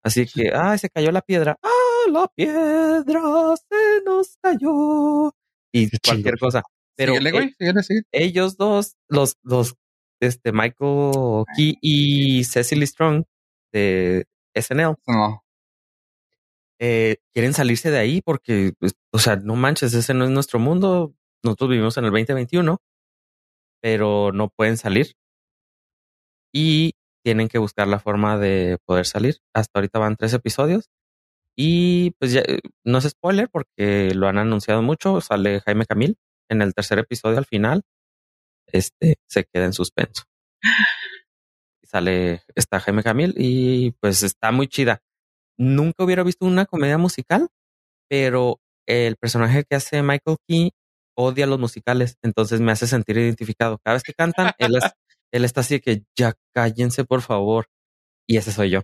Así 0.04 0.28
que, 0.28 0.52
ay, 0.54 0.78
se 0.78 0.90
cayó 0.90 1.12
la 1.12 1.22
piedra. 1.22 1.58
Ah, 1.64 2.10
la 2.12 2.28
piedra 2.28 3.56
se 3.58 4.04
nos 4.06 4.38
cayó. 4.42 5.32
Y 5.74 5.90
cualquier 6.00 6.38
cosa. 6.38 6.62
Pero 6.98 7.14
síguele, 7.14 7.32
güey. 7.32 7.54
Síguele, 7.58 7.84
síguele. 7.84 8.06
ellos 8.12 8.58
dos, 8.58 8.96
los, 9.10 9.38
los, 9.44 9.76
este, 10.22 10.52
Michael 10.52 11.44
Key 11.56 11.78
y 11.82 12.44
Cecily 12.46 12.88
Strong 12.88 13.26
de 13.74 14.26
SNL, 14.56 14.96
No. 15.08 15.44
eh, 16.80 17.18
quieren 17.34 17.54
salirse 17.54 17.92
de 17.92 18.00
ahí 18.00 18.22
porque, 18.22 18.74
pues, 18.80 18.94
o 19.12 19.20
sea, 19.20 19.36
no 19.36 19.56
manches, 19.56 19.94
ese 19.94 20.14
no 20.14 20.26
es 20.26 20.32
nuestro 20.32 20.60
mundo. 20.60 21.14
Nosotros 21.44 21.70
vivimos 21.72 21.98
en 21.98 22.06
el 22.06 22.12
2021, 22.12 22.80
pero 23.82 24.32
no 24.32 24.50
pueden 24.50 24.78
salir. 24.78 25.14
Y 26.54 26.94
tienen 27.24 27.48
que 27.50 27.58
buscar 27.58 27.88
la 27.88 28.00
forma 28.00 28.38
de 28.38 28.78
poder 28.86 29.06
salir. 29.06 29.38
Hasta 29.54 29.80
ahorita 29.80 30.00
van 30.00 30.16
tres 30.16 30.34
episodios. 30.34 30.90
Y 31.58 32.12
pues 32.20 32.32
ya, 32.34 32.42
eh, 32.42 32.60
no 32.84 32.98
es 33.00 33.06
spoiler 33.10 33.50
porque 33.50 34.14
lo 34.16 34.28
han 34.28 34.38
anunciado 34.38 34.82
mucho. 34.82 35.22
Sale 35.22 35.62
Jaime 35.62 35.86
Camil 35.86 36.18
en 36.50 36.62
el 36.62 36.74
tercer 36.74 37.00
episodio 37.00 37.38
al 37.38 37.46
final. 37.46 37.84
Este 38.68 39.16
se 39.30 39.46
queda 39.46 39.66
en 39.66 39.74
suspenso. 39.74 40.24
Y 41.84 41.88
sale, 41.88 42.42
está 42.56 42.80
Jaime 42.80 43.04
Camil 43.04 43.34
y 43.38 43.92
pues 44.02 44.24
está 44.24 44.52
muy 44.52 44.68
chida. 44.68 45.02
Nunca 45.58 46.04
hubiera 46.04 46.24
visto 46.24 46.46
una 46.46 46.66
comedia 46.66 46.98
musical, 46.98 47.50
pero 48.10 48.60
el 48.88 49.16
personaje 49.18 49.64
que 49.70 49.76
hace 49.76 50.02
Michael 50.02 50.38
Key 50.48 50.72
odia 51.18 51.48
los 51.48 51.60
musicales, 51.60 52.18
entonces 52.24 52.60
me 52.62 52.72
hace 52.72 52.88
sentir 52.88 53.18
identificado. 53.18 53.80
Cada 53.84 53.96
vez 53.96 54.04
que 54.04 54.14
cantan, 54.14 54.52
él, 54.58 54.76
es- 54.78 54.92
él 55.32 55.46
está 55.46 55.62
así 55.62 55.76
de 55.76 55.82
que 55.82 56.04
ya 56.18 56.34
cállense, 56.54 57.06
por 57.06 57.22
favor. 57.22 57.68
Y 58.28 58.38
ese 58.38 58.52
soy 58.52 58.72
yo. 58.72 58.82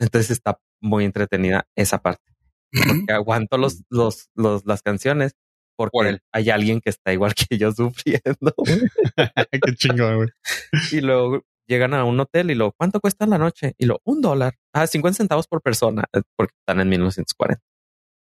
Entonces 0.00 0.30
está 0.30 0.58
muy 0.80 1.04
entretenida 1.04 1.68
esa 1.76 2.00
parte. 2.02 2.32
Porque 2.72 3.12
aguanto 3.12 3.58
los, 3.58 3.82
los, 3.90 4.28
los, 4.34 4.64
las 4.66 4.82
canciones 4.82 5.34
porque 5.78 5.92
Por 5.92 6.06
él. 6.08 6.20
hay 6.32 6.50
alguien 6.50 6.80
que 6.82 6.90
está 6.90 7.12
igual 7.14 7.32
que 7.48 7.56
yo 7.56 7.72
sufriendo. 7.72 8.54
Qué 9.52 9.74
chingón, 9.76 10.16
güey. 10.16 10.28
y 10.92 11.00
luego 11.00 11.42
llegan 11.68 11.94
a 11.94 12.04
un 12.04 12.18
hotel 12.20 12.50
y 12.50 12.54
lo, 12.54 12.72
¿cuánto 12.72 13.00
cuesta 13.00 13.26
la 13.26 13.38
noche? 13.38 13.74
Y 13.78 13.86
lo, 13.86 14.00
un 14.04 14.20
dólar. 14.20 14.54
Ah, 14.74 14.86
50 14.86 15.16
centavos 15.16 15.46
por 15.46 15.62
persona, 15.62 16.04
eh, 16.12 16.22
porque 16.36 16.54
están 16.60 16.80
en 16.80 16.88
1940. 16.88 17.62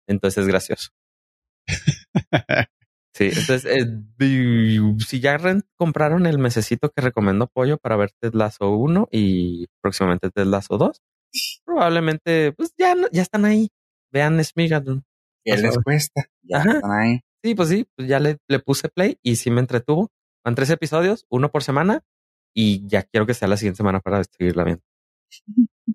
Entonces 0.07 0.43
es 0.43 0.47
gracioso. 0.47 0.89
Sí, 3.13 3.29
entonces, 3.33 3.65
eh, 3.65 3.85
si 5.07 5.21
ya 5.21 5.37
compraron 5.77 6.25
el 6.25 6.37
mesecito 6.37 6.89
que 6.91 7.01
recomendó 7.01 7.47
Pollo 7.47 7.77
para 7.77 7.95
ver 7.95 8.11
Ted 8.19 8.33
Lasso 8.33 8.71
1 8.71 9.07
y 9.09 9.67
próximamente 9.81 10.29
Ted 10.31 10.45
Lasso 10.47 10.77
2, 10.77 11.01
probablemente, 11.65 12.51
pues 12.51 12.73
ya, 12.77 12.93
no- 12.93 13.07
ya 13.13 13.21
están 13.21 13.45
ahí. 13.45 13.69
Vean 14.11 14.43
Smigadun. 14.43 15.03
¿Qué 15.45 15.55
les 15.57 15.77
cuesta? 15.79 16.25
Ya 16.43 16.57
Ajá. 16.57 16.71
están 16.73 16.91
ahí. 16.91 17.21
Sí, 17.45 17.53
pues 17.53 17.69
sí, 17.69 17.87
pues 17.95 18.07
ya 18.07 18.19
le, 18.19 18.39
le 18.47 18.57
puse 18.57 18.89
play 18.89 19.19
y 19.21 19.35
sí 19.35 19.51
me 19.51 19.59
entretuvo. 19.59 20.11
Van 20.43 20.55
tres 20.55 20.71
episodios, 20.71 21.27
uno 21.29 21.51
por 21.51 21.61
semana, 21.61 22.01
y 22.55 22.87
ya 22.87 23.03
quiero 23.03 23.27
que 23.27 23.35
sea 23.35 23.47
la 23.47 23.55
siguiente 23.55 23.77
semana 23.77 23.99
para 23.99 24.23
seguirla 24.23 24.63
viendo. 24.63 24.83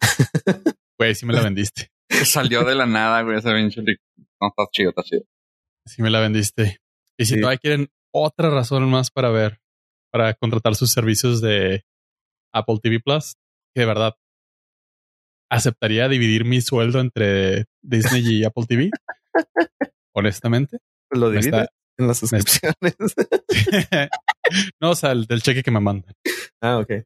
Güey, 0.97 1.15
sí 1.17 1.27
me 1.27 1.33
la 1.33 1.43
vendiste. 1.43 1.91
Salió 2.25 2.63
de 2.63 2.77
la 2.77 2.87
nada, 2.87 3.23
güey, 3.23 3.39
ese 3.39 3.51
pinche 3.53 3.81
No, 3.83 4.49
está 4.49 4.63
chido, 4.71 4.91
está 4.91 5.03
chido. 5.03 5.23
Sí 5.87 6.03
me 6.03 6.11
la 6.11 6.21
vendiste. 6.21 6.79
Y 7.19 7.25
si 7.25 7.35
Sí. 7.35 7.41
todavía 7.41 7.59
quieren 7.59 7.89
otra 8.15 8.51
razón 8.51 8.89
más 8.89 9.11
para 9.11 9.31
ver, 9.31 9.61
para 10.13 10.35
contratar 10.35 10.77
sus 10.77 10.93
servicios 10.93 11.41
de 11.41 11.85
Apple 12.55 12.79
TV 12.81 13.01
Plus, 13.01 13.35
que 13.75 13.81
de 13.81 13.87
verdad 13.87 14.15
aceptaría 15.51 16.09
dividir 16.09 16.45
mi 16.45 16.61
sueldo 16.61 17.01
entre 17.01 17.65
Disney 17.83 18.23
y 18.25 18.45
Apple 18.45 18.67
TV. 18.69 18.91
Honestamente. 20.15 20.79
Lo 21.11 21.31
Me 21.31 21.41
está- 21.41 21.57
divide 21.59 21.69
en 21.99 22.07
las 22.07 22.19
suscripciones. 22.19 22.97
no, 24.81 24.91
o 24.91 24.95
sea, 24.95 25.13
el 25.13 25.27
del 25.27 25.43
cheque 25.43 25.63
que 25.63 25.71
me 25.71 25.81
mandan. 25.81 26.15
ah, 26.63 26.79
ok. 26.79 27.05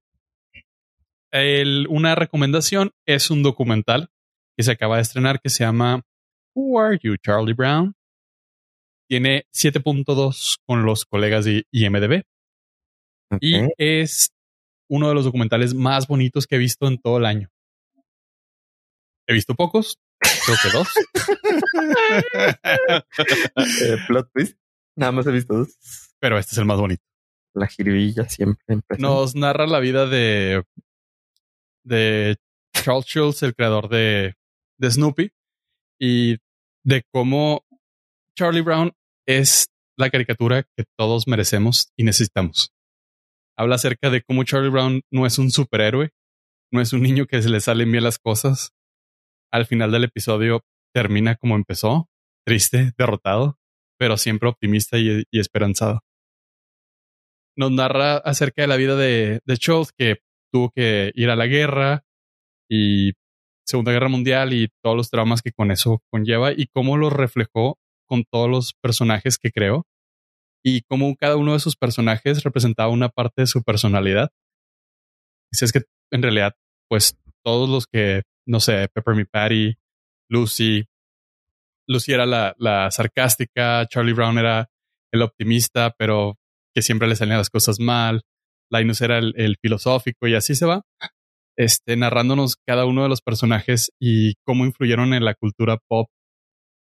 El- 1.33 1.87
una 1.89 2.15
recomendación 2.15 2.93
es 3.07 3.31
un 3.31 3.43
documental 3.43 4.09
que 4.57 4.63
se 4.65 4.71
acaba 4.73 4.97
de 4.97 5.03
estrenar 5.03 5.41
que 5.41 5.51
se 5.51 5.65
llama 5.65 6.03
Who 6.55 6.79
Are 6.81 6.99
You, 7.03 7.17
Charlie 7.17 7.55
Brown? 7.55 7.95
Tiene 9.09 9.47
7.2 9.53 10.59
con 10.67 10.85
los 10.85 11.05
colegas 11.05 11.45
de 11.45 11.65
IMDB 11.73 12.23
y 13.41 13.69
es 13.79 14.31
uno 14.89 15.09
de 15.09 15.15
los 15.15 15.25
documentales 15.25 15.75
más 15.75 16.07
bonitos 16.07 16.47
que 16.47 16.55
he 16.55 16.59
visto 16.59 16.87
en 16.87 16.99
todo 16.99 17.19
el 17.19 17.27
año. 17.27 17.49
He 19.27 19.33
visto 19.35 19.55
pocos, 19.55 19.97
creo 20.45 20.57
que 20.63 20.71
dos. 20.71 20.89
Eh, 23.83 23.97
plot 24.07 24.31
twist. 24.33 24.59
Nada 24.97 25.13
más 25.13 25.27
he 25.27 25.33
visto 25.33 25.55
dos. 25.55 25.69
pero 26.21 26.39
este 26.39 26.53
es 26.53 26.59
el 26.59 26.65
más 26.65 26.79
bonito. 26.79 27.03
La 27.55 27.67
jiribilla 27.67 28.29
siempre. 28.29 28.65
Nos 28.99 29.35
narra 29.35 29.67
la 29.67 29.81
vida 29.81 30.07
de, 30.07 30.63
de 31.85 32.37
Charles 32.73 33.05
Schultz, 33.07 33.43
el 33.43 33.55
creador 33.55 33.89
de, 33.89 34.35
de 34.79 34.91
Snoopy, 34.91 35.31
y 36.01 36.37
de 36.85 37.03
cómo 37.13 37.65
Charlie 38.37 38.63
Brown 38.63 38.93
es 39.27 39.67
la 39.97 40.11
caricatura 40.11 40.65
que 40.77 40.85
todos 40.99 41.29
merecemos 41.29 41.89
y 41.97 42.05
necesitamos. 42.05 42.73
Habla 43.57 43.77
acerca 43.77 44.11
de 44.11 44.23
cómo 44.23 44.43
Charlie 44.45 44.71
Brown 44.71 45.03
no 45.13 45.27
es 45.27 45.39
un 45.39 45.51
superhéroe, 45.53 46.11
no 46.73 46.81
es 46.81 46.93
un 46.93 47.03
niño 47.03 47.27
que 47.27 47.41
se 47.41 47.49
le 47.49 47.61
salen 47.61 47.93
bien 47.93 48.03
las 48.03 48.19
cosas. 48.19 48.73
Al 49.55 49.67
final 49.67 49.93
del 49.93 50.03
episodio 50.03 50.65
termina 50.93 51.37
como 51.37 51.55
empezó, 51.55 52.09
triste, 52.45 52.91
derrotado, 52.99 53.57
pero 53.97 54.17
siempre 54.17 54.49
optimista 54.49 54.99
y, 54.99 55.23
esperanzado. 55.31 56.01
Nos 57.57 57.71
narra 57.71 58.17
acerca 58.17 58.63
de 58.63 58.69
la 58.69 58.75
vida 58.75 58.97
de, 58.97 59.39
de 59.45 59.55
Schultz, 59.55 59.93
que 59.97 60.17
tuvo 60.53 60.73
que 60.75 61.13
ir 61.15 61.31
a 61.31 61.37
la 61.37 61.47
guerra 61.47 62.03
y 62.69 63.13
Segunda 63.65 63.93
Guerra 63.93 64.09
Mundial 64.09 64.53
y 64.53 64.71
todos 64.83 64.97
los 64.97 65.11
traumas 65.11 65.41
que 65.41 65.53
con 65.53 65.71
eso 65.71 66.03
conlleva 66.11 66.51
y 66.51 66.67
cómo 66.67 66.97
lo 66.97 67.09
reflejó 67.09 67.79
con 68.09 68.25
todos 68.25 68.51
los 68.51 68.75
personajes 68.83 69.39
que 69.39 69.53
creó 69.53 69.87
y 70.65 70.83
cómo 70.83 71.15
cada 71.15 71.37
uno 71.37 71.53
de 71.53 71.61
sus 71.61 71.77
personajes 71.77 72.43
representaba 72.43 72.89
una 72.89 73.09
parte 73.09 73.43
de 73.43 73.47
su 73.47 73.63
personalidad. 73.63 74.31
Dice 75.53 75.67
es 75.67 75.73
que 75.73 75.83
en 76.11 76.23
realidad, 76.23 76.55
pues 76.89 77.17
todos 77.45 77.71
los 77.71 77.87
que, 77.87 78.23
no 78.47 78.61
sé, 78.61 78.89
Pepper 78.93 79.15
Me 79.15 79.27
Patty, 79.27 79.75
Lucy, 80.31 80.85
Lucy 81.89 82.13
era 82.13 82.27
la, 82.27 82.55
la 82.59 82.91
sarcástica, 82.91 83.87
Charlie 83.89 84.13
Brown 84.13 84.39
era 84.39 84.69
el 85.13 85.23
optimista, 85.23 85.95
pero 85.99 86.37
que 86.75 86.83
siempre 86.83 87.09
le 87.09 87.17
salían 87.17 87.39
las 87.39 87.51
cosas 87.51 87.79
mal, 87.79 88.23
Linus 88.71 89.01
era 89.01 89.19
el, 89.19 89.35
el 89.37 89.57
filosófico 89.61 90.27
y 90.27 90.35
así 90.35 90.55
se 90.55 90.67
va 90.67 90.83
este, 91.57 91.97
narrándonos 91.97 92.57
cada 92.67 92.87
uno 92.87 93.03
de 93.03 93.09
los 93.09 93.23
personajes 93.23 93.93
y 94.01 94.35
cómo 94.45 94.65
influyeron 94.65 95.15
en 95.15 95.25
la 95.25 95.35
cultura 95.35 95.79
pop 95.89 96.09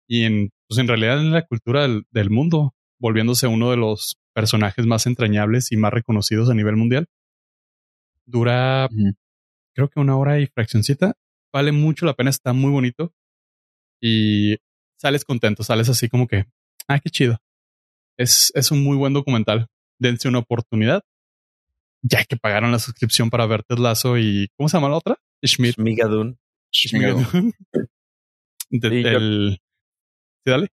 y 0.07 0.23
en, 0.23 0.49
pues 0.67 0.79
en 0.79 0.87
realidad 0.87 1.19
en 1.19 1.31
la 1.31 1.45
cultura 1.45 1.83
del, 1.83 2.03
del 2.11 2.29
mundo, 2.29 2.73
volviéndose 2.99 3.47
uno 3.47 3.71
de 3.71 3.77
los 3.77 4.17
personajes 4.33 4.85
más 4.85 5.05
entrañables 5.07 5.71
y 5.71 5.77
más 5.77 5.93
reconocidos 5.93 6.49
a 6.49 6.53
nivel 6.53 6.75
mundial. 6.75 7.07
Dura, 8.25 8.87
creo 9.73 9.89
que 9.89 9.99
una 9.99 10.15
hora 10.15 10.39
y 10.39 10.47
fraccioncita. 10.47 11.13
Vale 11.53 11.71
mucho 11.71 12.05
la 12.05 12.13
pena, 12.13 12.29
está 12.29 12.53
muy 12.53 12.71
bonito 12.71 13.13
y 14.01 14.55
sales 14.97 15.25
contento, 15.25 15.63
sales 15.63 15.89
así 15.89 16.07
como 16.09 16.27
que, 16.27 16.45
ah, 16.87 16.99
qué 16.99 17.09
chido. 17.09 17.37
Es, 18.17 18.51
es 18.55 18.71
un 18.71 18.83
muy 18.83 18.97
buen 18.97 19.13
documental. 19.13 19.67
Dense 19.99 20.27
una 20.27 20.39
oportunidad. 20.39 21.03
Ya 22.03 22.23
que 22.25 22.35
pagaron 22.37 22.71
la 22.71 22.79
suscripción 22.79 23.29
para 23.29 23.45
ver 23.45 23.63
Ted 23.63 23.77
Lasso 23.77 24.17
y 24.17 24.47
¿cómo 24.57 24.69
se 24.69 24.77
llama 24.77 24.89
la 24.89 24.97
otra? 24.97 25.17
Schmidt. 25.45 25.77
Migadun. 25.77 26.39
Schmigadoon. 26.73 27.53
De- 28.69 28.89
Sí, 28.89 29.03
yo- 29.03 29.09
del- 29.09 29.59
Sí, 30.43 30.49
dale. 30.51 30.67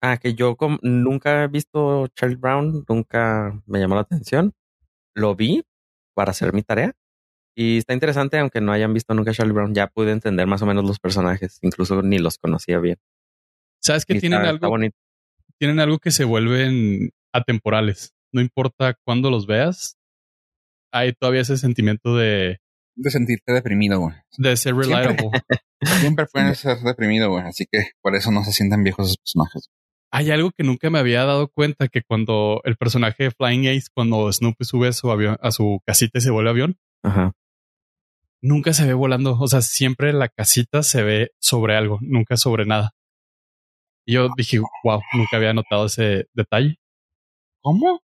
Ah, 0.00 0.16
que 0.18 0.34
yo 0.34 0.56
nunca 0.82 1.42
he 1.44 1.48
visto 1.48 2.06
Charlie 2.14 2.36
Brown, 2.36 2.84
nunca 2.88 3.60
me 3.66 3.80
llamó 3.80 3.96
la 3.96 4.02
atención. 4.02 4.52
Lo 5.14 5.34
vi 5.34 5.64
para 6.14 6.30
hacer 6.30 6.52
mi 6.52 6.62
tarea 6.62 6.94
y 7.60 7.78
está 7.78 7.92
interesante, 7.92 8.38
aunque 8.38 8.60
no 8.60 8.70
hayan 8.72 8.94
visto 8.94 9.14
nunca 9.14 9.32
Charlie 9.32 9.52
Brown, 9.52 9.74
ya 9.74 9.88
pude 9.88 10.12
entender 10.12 10.46
más 10.46 10.62
o 10.62 10.66
menos 10.66 10.84
los 10.84 11.00
personajes, 11.00 11.58
incluso 11.62 12.02
ni 12.02 12.18
los 12.18 12.38
conocía 12.38 12.78
bien. 12.78 12.98
¿Sabes 13.82 14.04
que 14.06 14.16
Y 14.16 14.20
tienen 14.20 14.40
está, 14.40 14.54
está 14.54 14.66
algo? 14.66 14.74
bonito. 14.76 14.96
Tienen 15.58 15.80
algo 15.80 15.98
que 15.98 16.10
se 16.12 16.24
vuelven 16.24 17.10
atemporales. 17.32 18.12
No 18.32 18.40
importa 18.40 18.94
cuándo 19.04 19.30
los 19.30 19.46
veas, 19.46 19.96
hay 20.92 21.12
todavía 21.14 21.40
ese 21.42 21.56
sentimiento 21.56 22.16
de, 22.16 22.58
De 22.94 23.10
sentirte 23.10 23.52
deprimido, 23.52 23.98
güey. 24.00 24.14
de 24.36 24.56
ser 24.56 24.74
Siempre. 24.74 24.86
relatable. 25.08 25.30
Siempre 26.00 26.26
pueden 26.32 26.54
ser 26.54 26.78
deprimido, 26.78 27.30
güey. 27.30 27.44
Así 27.44 27.66
que 27.70 27.90
por 28.02 28.14
eso 28.14 28.30
no 28.30 28.44
se 28.44 28.52
sientan 28.52 28.84
viejos 28.84 29.06
esos 29.06 29.16
personajes. 29.18 29.68
Hay 30.12 30.30
algo 30.30 30.50
que 30.56 30.62
nunca 30.64 30.90
me 30.90 30.98
había 31.00 31.24
dado 31.24 31.48
cuenta 31.48 31.88
que 31.88 32.02
cuando 32.02 32.60
el 32.64 32.76
personaje 32.76 33.24
de 33.24 33.30
Flying 33.30 33.66
Ace, 33.68 33.88
cuando 33.94 34.32
Snoopy 34.32 34.64
sube 34.64 34.88
a 34.88 34.92
su 34.92 35.10
avión, 35.10 35.36
a 35.42 35.50
su 35.50 35.80
casita 35.86 36.18
y 36.18 36.22
se 36.22 36.30
vuelve 36.30 36.50
avión, 36.50 36.76
Ajá. 37.02 37.32
Nunca 38.42 38.72
se 38.72 38.86
ve 38.86 38.94
volando. 38.94 39.38
O 39.38 39.48
sea, 39.48 39.62
siempre 39.62 40.12
la 40.12 40.28
casita 40.28 40.82
se 40.82 41.02
ve 41.02 41.30
sobre 41.40 41.76
algo, 41.76 41.98
nunca 42.00 42.36
sobre 42.36 42.64
nada. 42.66 42.92
Y 44.06 44.14
yo 44.14 44.28
dije, 44.36 44.58
wow, 44.84 45.00
nunca 45.14 45.36
había 45.36 45.52
notado 45.52 45.86
ese 45.86 46.26
detalle. 46.32 46.76
¿Cómo? 47.62 48.00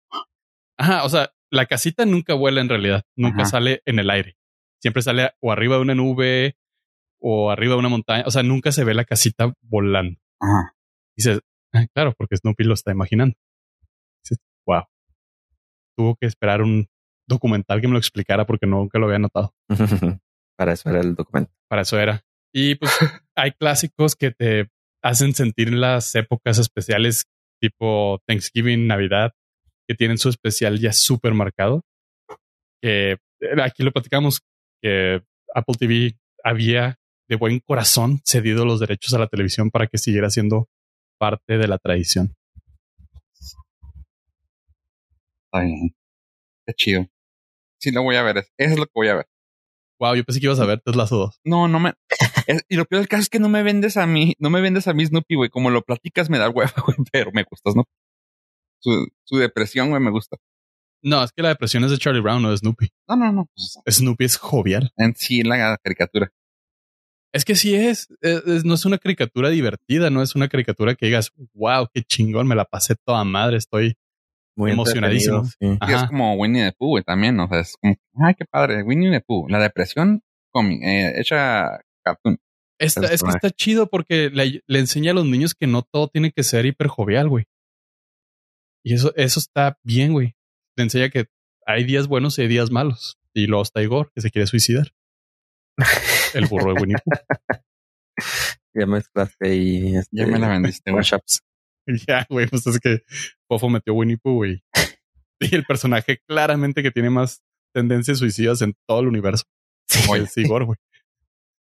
Ajá, 0.79 1.05
o 1.05 1.09
sea, 1.11 1.31
la 1.51 1.67
casita 1.67 2.07
nunca 2.07 2.35
vuela 2.35 2.61
en 2.61 2.69
realidad, 2.69 3.03
nunca 3.17 3.43
Ajá. 3.43 3.51
sale 3.51 3.83
en 3.85 3.99
el 3.99 4.09
aire. 4.11 4.37
Siempre 4.81 5.03
sale 5.03 5.31
o 5.41 5.53
arriba 5.53 5.77
de 5.77 5.83
una 5.83 5.95
nube 5.95 6.57
o 7.21 7.51
arriba 7.51 7.75
de 7.75 7.81
una 7.81 7.89
montaña. 7.91 8.25
O 8.27 8.31
sea, 8.31 8.43
nunca 8.43 8.73
se 8.73 8.85
ve 8.85 8.95
la 8.95 9.05
casita 9.05 9.53
volando. 9.61 10.19
Ajá. 10.41 10.75
Dices, 11.17 11.41
"Ah, 11.75 11.87
claro, 11.93 12.15
porque 12.17 12.37
Snoopy 12.37 12.65
lo 12.65 12.73
está 12.75 12.93
imaginando. 12.93 13.35
Dices, 14.25 14.39
wow. 14.67 14.85
Tuvo 15.99 16.17
que 16.17 16.27
esperar 16.27 16.63
un 16.63 16.87
documental 17.31 17.81
que 17.81 17.89
me 17.89 17.95
lo 17.95 17.99
explicara 17.99 18.45
porque 18.45 18.67
nunca 18.67 18.99
lo 18.99 19.07
había 19.07 19.19
notado. 19.19 19.55
para 20.59 20.75
eso 20.75 20.91
era 20.91 21.01
el 21.01 21.15
documento. 21.15 21.51
Para 21.69 21.83
eso 21.83 21.99
era. 21.99 22.23
Y 22.53 22.75
pues 22.75 22.93
hay 23.35 23.53
clásicos 23.53 24.15
que 24.17 24.33
te 24.33 24.69
hacen 25.03 25.33
sentir 25.35 25.73
las 25.73 26.15
épocas 26.15 26.59
especiales 26.59 27.25
tipo 27.61 28.21
Thanksgiving, 28.27 28.87
Navidad, 28.87 29.33
que 29.89 29.95
tienen 29.95 30.19
su 30.19 30.29
especial 30.29 30.79
ya 30.79 30.93
súper 30.93 31.33
marcado. 31.35 31.83
Que 32.83 33.13
eh, 33.13 33.63
aquí 33.63 33.83
lo 33.83 33.93
platicamos 33.93 34.41
que 34.83 35.23
Apple 35.55 35.75
TV 35.79 36.19
había 36.43 36.99
de 37.29 37.37
buen 37.37 37.61
corazón 37.61 38.21
cedido 38.25 38.65
los 38.65 38.81
derechos 38.81 39.15
a 39.15 39.19
la 39.19 39.29
televisión 39.29 39.71
para 39.71 39.87
que 39.87 39.99
siguiera 39.99 40.31
siendo 40.31 40.69
parte 41.19 41.59
de 41.59 41.69
la 41.69 41.79
tradición. 41.79 42.35
Bien. 45.53 45.95
Qué 46.67 46.75
chido. 46.75 47.07
Sí, 47.81 47.91
lo 47.93 48.03
voy 48.03 48.17
a 48.17 48.23
ver. 48.23 48.39
Eso 48.39 48.73
es 48.75 48.79
lo 48.79 48.85
que 48.87 48.93
voy 48.95 49.09
a 49.09 49.15
ver. 49.17 49.27
Wow, 49.99 50.15
yo 50.15 50.25
pensé 50.25 50.41
que 50.41 50.47
ibas 50.47 50.61
a 50.61 50.67
ver 50.67 50.81
Tesla 50.81 51.07
2. 51.09 51.41
No, 51.45 51.69
no 51.69 51.79
me. 51.81 51.93
es- 52.47 52.65
y 52.69 52.77
lo 52.77 52.85
peor 52.87 53.01
del 53.01 53.09
caso 53.09 53.23
es 53.23 53.29
que 53.29 53.39
no 53.39 53.49
me 53.49 53.63
vendes 53.63 53.97
a 53.97 54.07
mí. 54.07 54.35
No 54.39 54.49
me 54.51 54.61
vendes 54.61 54.87
a 54.89 54.95
mí, 54.95 55.05
Snoopy, 55.05 55.35
güey. 55.35 55.51
Como 55.51 55.71
lo 55.71 55.83
platicas, 55.83 56.31
me 56.31 56.39
da 56.39 56.49
hueva, 56.49 56.73
güey. 56.87 56.97
Pero 57.13 57.31
me 57.33 57.45
gusta, 57.45 57.71
Snoopy. 57.71 57.91
Su, 58.83 59.09
su 59.25 59.37
depresión, 59.37 59.91
güey, 59.91 60.01
me 60.03 60.11
gusta. 60.11 60.37
No, 61.03 61.23
es 61.25 61.33
que 61.33 61.43
la 61.43 61.49
depresión 61.51 61.85
es 61.85 61.91
de 61.91 61.99
Charlie 61.99 62.21
Brown, 62.21 62.43
no 62.43 62.51
de 62.51 62.57
Snoopy. 62.59 62.89
No, 63.09 63.17
no, 63.17 63.33
no. 63.33 63.49
pues, 63.55 63.79
Snoopy 63.97 64.25
es 64.25 64.37
jovial. 64.37 64.91
en 64.97 65.15
sí, 65.17 65.43
la 65.43 65.77
caricatura. 65.83 66.31
Es 67.33 67.45
que 67.45 67.55
sí 67.55 67.75
es- 67.75 68.09
no 68.65 68.75
es 68.75 68.85
una 68.85 68.99
caricatura 68.99 69.51
divertida, 69.51 70.11
no 70.11 70.21
es 70.23 70.35
una 70.35 70.49
caricatura 70.49 70.95
que 70.95 71.07
digas, 71.07 71.33
wow, 71.55 71.87
qué 71.93 72.03
chingón, 72.03 72.47
me 72.49 72.55
la 72.57 72.65
pasé 72.65 72.97
toda 73.07 73.23
madre, 73.25 73.57
estoy 73.57 73.95
Muy 74.61 74.73
Emocionadísimo. 74.73 75.45
sí. 75.45 75.57
Y 75.89 75.93
es 75.93 76.05
como 76.05 76.35
Winnie 76.35 76.65
the 76.65 76.73
Pooh, 76.73 76.89
güey, 76.91 77.05
también. 77.05 77.39
O 77.41 77.49
sea, 77.49 77.61
es 77.61 77.75
como, 77.81 77.97
ay, 78.25 78.35
qué 78.35 78.45
padre. 78.45 78.83
Winnie 78.83 79.11
the 79.11 79.21
Pooh. 79.21 79.49
La 79.49 79.59
depresión, 79.59 80.23
eh, 80.83 81.13
hecha 81.17 81.81
cartoon. 82.05 82.39
Está- 82.79 83.13
es 83.13 83.23
que 83.23 83.31
está 83.31 83.51
chido 83.51 83.89
porque 83.89 84.31
le, 84.33 84.63
le 84.67 84.79
enseña 84.79 85.11
a 85.11 85.15
los 85.15 85.27
niños 85.27 85.55
que 85.55 85.67
no 85.67 85.83
todo 85.83 86.09
tiene 86.09 86.33
que 86.33 86.43
ser 86.43 86.65
hiper 86.67 86.87
jovial, 86.89 87.29
güey. 87.29 87.45
Y 88.85 88.95
eso, 88.95 89.13
eso 89.17 89.39
está 89.41 89.79
bien, 89.85 90.13
güey. 90.13 90.35
Le 90.77 90.85
enseña 90.85 91.11
que 91.11 91.27
hay 91.67 91.85
días 91.85 92.07
buenos 92.09 92.39
y 92.39 92.43
hay 92.43 92.49
días 92.49 92.71
malos. 92.71 93.19
Y 93.35 93.47
luego 93.47 93.63
está 93.63 93.83
Igor, 93.83 94.11
que 94.15 94.23
se 94.23 94.31
quiere 94.31 94.47
suicidar. 94.47 94.93
El 96.35 96.47
burro 96.47 96.73
de 96.75 96.81
Winnie 96.81 96.97
Pooh. 97.05 97.13
Ya 98.73 98.87
mezclaste 98.87 99.57
y 99.57 99.97
este, 99.97 100.17
Ya 100.17 100.27
me 100.27 100.39
la 100.39 100.49
vendiste, 100.49 100.91
güey. 100.91 100.99
mashups. 101.01 101.41
Ya, 102.07 102.25
güey, 102.31 102.47
pues 102.47 102.65
es 102.69 102.79
que 102.79 103.03
Fofo 103.51 103.69
metió 103.69 103.95
Winnie 103.95 104.17
Pooh, 104.17 104.37
güey. 104.37 104.63
Y 105.43 105.55
el 105.55 105.65
personaje 105.65 106.21
claramente 106.29 106.83
que 106.83 106.91
tiene 106.91 107.09
más 107.09 107.43
tendencias 107.73 108.19
suicidas 108.19 108.61
en 108.61 108.75
todo 108.87 109.01
el 109.01 109.09
universo 109.09 109.45
Oye. 110.11 110.25
es 110.25 110.37
Igor, 110.37 110.67
güey. 110.67 110.77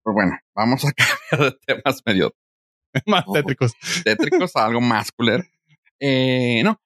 Pues 0.04 0.14
bueno, 0.16 0.32
vamos 0.56 0.84
a 0.84 0.92
cambiar 1.32 1.52
de 1.54 1.58
temas 1.64 2.02
medio 2.04 2.34
Más 3.06 3.24
tétricos. 3.32 3.74
tétricos 4.04 4.56
a 4.56 4.66
algo 4.66 4.82
más 4.82 5.12
cooler. 5.12 5.46
Eh, 6.00 6.62
no. 6.64 6.82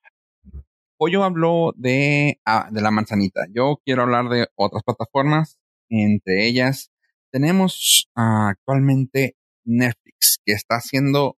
Pollo 0.97 1.23
habló 1.23 1.73
de, 1.77 2.39
ah, 2.45 2.67
de 2.69 2.81
la 2.81 2.91
manzanita. 2.91 3.47
Yo 3.55 3.81
quiero 3.85 4.01
hablar 4.03 4.27
de 4.27 4.49
otras 4.55 4.83
plataformas. 4.83 5.57
Entre 5.89 6.45
ellas, 6.45 6.91
tenemos 7.31 8.09
ah, 8.15 8.49
actualmente 8.49 9.37
Netflix, 9.63 10.39
que 10.45 10.51
está 10.53 10.75
haciendo, 10.75 11.37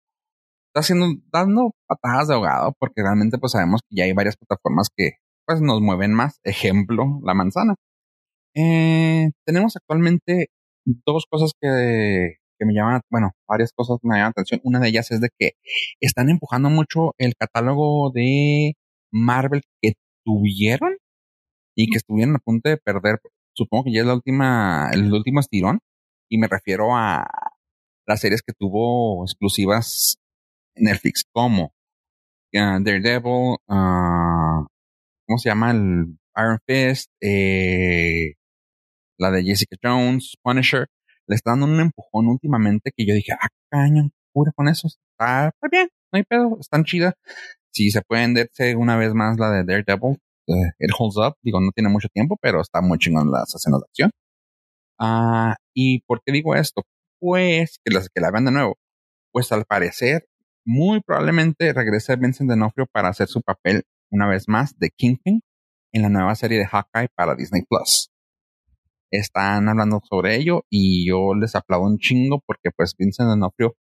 haciendo, 0.76 1.08
dando 1.32 1.72
patadas 1.88 2.28
de 2.28 2.36
ahogado, 2.36 2.74
porque 2.80 3.02
realmente 3.02 3.38
pues 3.38 3.54
sabemos 3.54 3.82
que 3.88 3.98
ya 3.98 4.04
hay 4.06 4.14
varias 4.14 4.38
plataformas 4.38 4.90
que 4.96 5.14
pues 5.46 5.62
nos 5.62 5.82
mueven 5.82 6.14
más. 6.14 6.40
Ejemplo, 6.44 7.20
la 7.24 7.34
manzana. 7.34 7.76
Eh, 8.56 9.32
tenemos 9.46 9.76
actualmente 9.76 10.48
dos 10.86 11.26
cosas 11.30 11.52
que, 11.60 12.38
que 12.60 12.66
me 12.66 12.74
llaman, 12.74 13.02
bueno, 13.10 13.32
varias 13.48 13.72
cosas 13.74 13.98
que 14.02 14.08
me 14.08 14.16
llaman 14.16 14.34
la 14.36 14.42
atención. 14.42 14.62
Una 14.64 14.80
de 14.80 14.90
ellas 14.90 15.12
es 15.12 15.22
de 15.22 15.30
que 15.38 15.52
están 16.00 16.30
empujando 16.30 16.70
mucho 16.70 17.14
el 17.18 17.36
catálogo 17.36 18.12
de 18.14 18.74
Marvel 19.12 19.64
que 19.82 19.94
tuvieron 20.26 20.98
y 21.76 21.90
que 21.90 21.98
estuvieron 21.98 22.36
a 22.36 22.40
punto 22.40 22.70
de 22.70 22.78
perder. 22.78 23.20
Supongo 23.54 23.86
que 23.86 23.94
ya 23.94 24.02
es 24.02 24.08
la 24.08 24.16
última, 24.16 24.90
el 24.94 25.12
último 25.14 25.40
estirón. 25.40 25.80
Y 26.30 26.38
me 26.38 26.48
refiero 26.48 26.96
a 26.96 27.28
las 28.08 28.22
series 28.22 28.42
que 28.42 28.54
tuvo 28.54 29.26
exclusivas 29.26 30.21
Netflix, 30.76 31.24
como 31.32 31.74
Daredevil, 32.54 33.58
uh, 33.68 34.66
¿cómo 35.28 35.38
se 35.38 35.50
llama? 35.50 35.72
El 35.72 36.18
Iron 36.38 36.60
Fist, 36.68 37.10
eh, 37.22 38.34
la 39.18 39.32
de 39.32 39.44
Jessica 39.44 39.78
Jones, 39.82 40.36
Punisher, 40.42 40.88
le 41.28 41.36
está 41.36 41.52
dando 41.52 41.68
un 41.68 41.80
empujón 41.80 42.28
últimamente 42.28 42.92
que 42.96 43.06
yo 43.06 43.14
dije, 43.14 43.34
ah, 43.34 43.48
cañón, 43.70 44.12
pura 44.34 44.52
con 44.56 44.68
eso, 44.68 44.88
está, 44.88 45.52
bien, 45.72 45.90
no 46.12 46.18
hay 46.18 46.24
pedo, 46.24 46.58
están 46.60 46.84
chida. 46.84 47.14
Si 47.74 47.92
se 47.92 48.02
pueden 48.02 48.34
verse 48.34 48.76
una 48.76 48.98
vez 48.98 49.14
más 49.14 49.40
la 49.40 49.50
de 49.52 49.64
Daredevil, 49.64 50.18
uh, 50.48 50.66
It 50.80 50.92
Holds 50.98 51.18
Up, 51.18 51.36
digo, 51.42 51.62
no 51.62 51.72
tiene 51.72 51.90
mucho 51.90 52.10
tiempo, 52.10 52.38
pero 52.42 52.62
está 52.62 52.82
muy 52.82 52.98
chingón 52.98 53.32
las 53.32 53.54
escenas 53.56 53.80
de 53.80 53.86
acción. 53.86 54.12
Ah, 55.00 55.56
¿Y 55.74 56.02
por 56.02 56.22
qué 56.26 56.32
digo 56.32 56.56
esto? 56.56 56.84
Pues 57.20 57.80
que, 57.84 57.94
las, 57.94 58.10
que 58.10 58.22
la 58.22 58.32
vean 58.32 58.46
de 58.46 58.52
nuevo. 58.52 58.78
Pues 59.32 59.52
al 59.52 59.66
parecer, 59.66 60.28
muy 60.66 61.02
probablemente 61.02 61.74
regrese 61.74 62.16
Vincent 62.16 62.50
D'Onofrio 62.50 62.88
para 62.92 63.10
hacer 63.10 63.28
su 63.28 63.42
papel 63.42 63.84
una 64.10 64.28
vez 64.28 64.48
más 64.48 64.78
de 64.78 64.90
Kingpin 64.90 65.42
en 65.94 66.02
la 66.02 66.10
nueva 66.10 66.36
serie 66.36 66.60
de 66.60 66.68
Hawkeye 66.68 67.10
para 67.16 67.36
Disney 67.36 67.64
Plus. 67.68 68.12
Están 69.12 69.68
hablando 69.68 70.02
sobre 70.10 70.36
ello 70.36 70.64
y 70.70 71.08
yo 71.08 71.34
les 71.36 71.56
aplaudo 71.56 71.88
un 71.88 71.98
chingo 71.98 72.42
porque 72.46 72.72
pues 72.76 72.96
Vincent 72.98 73.30
D'Onofrio 73.30 73.76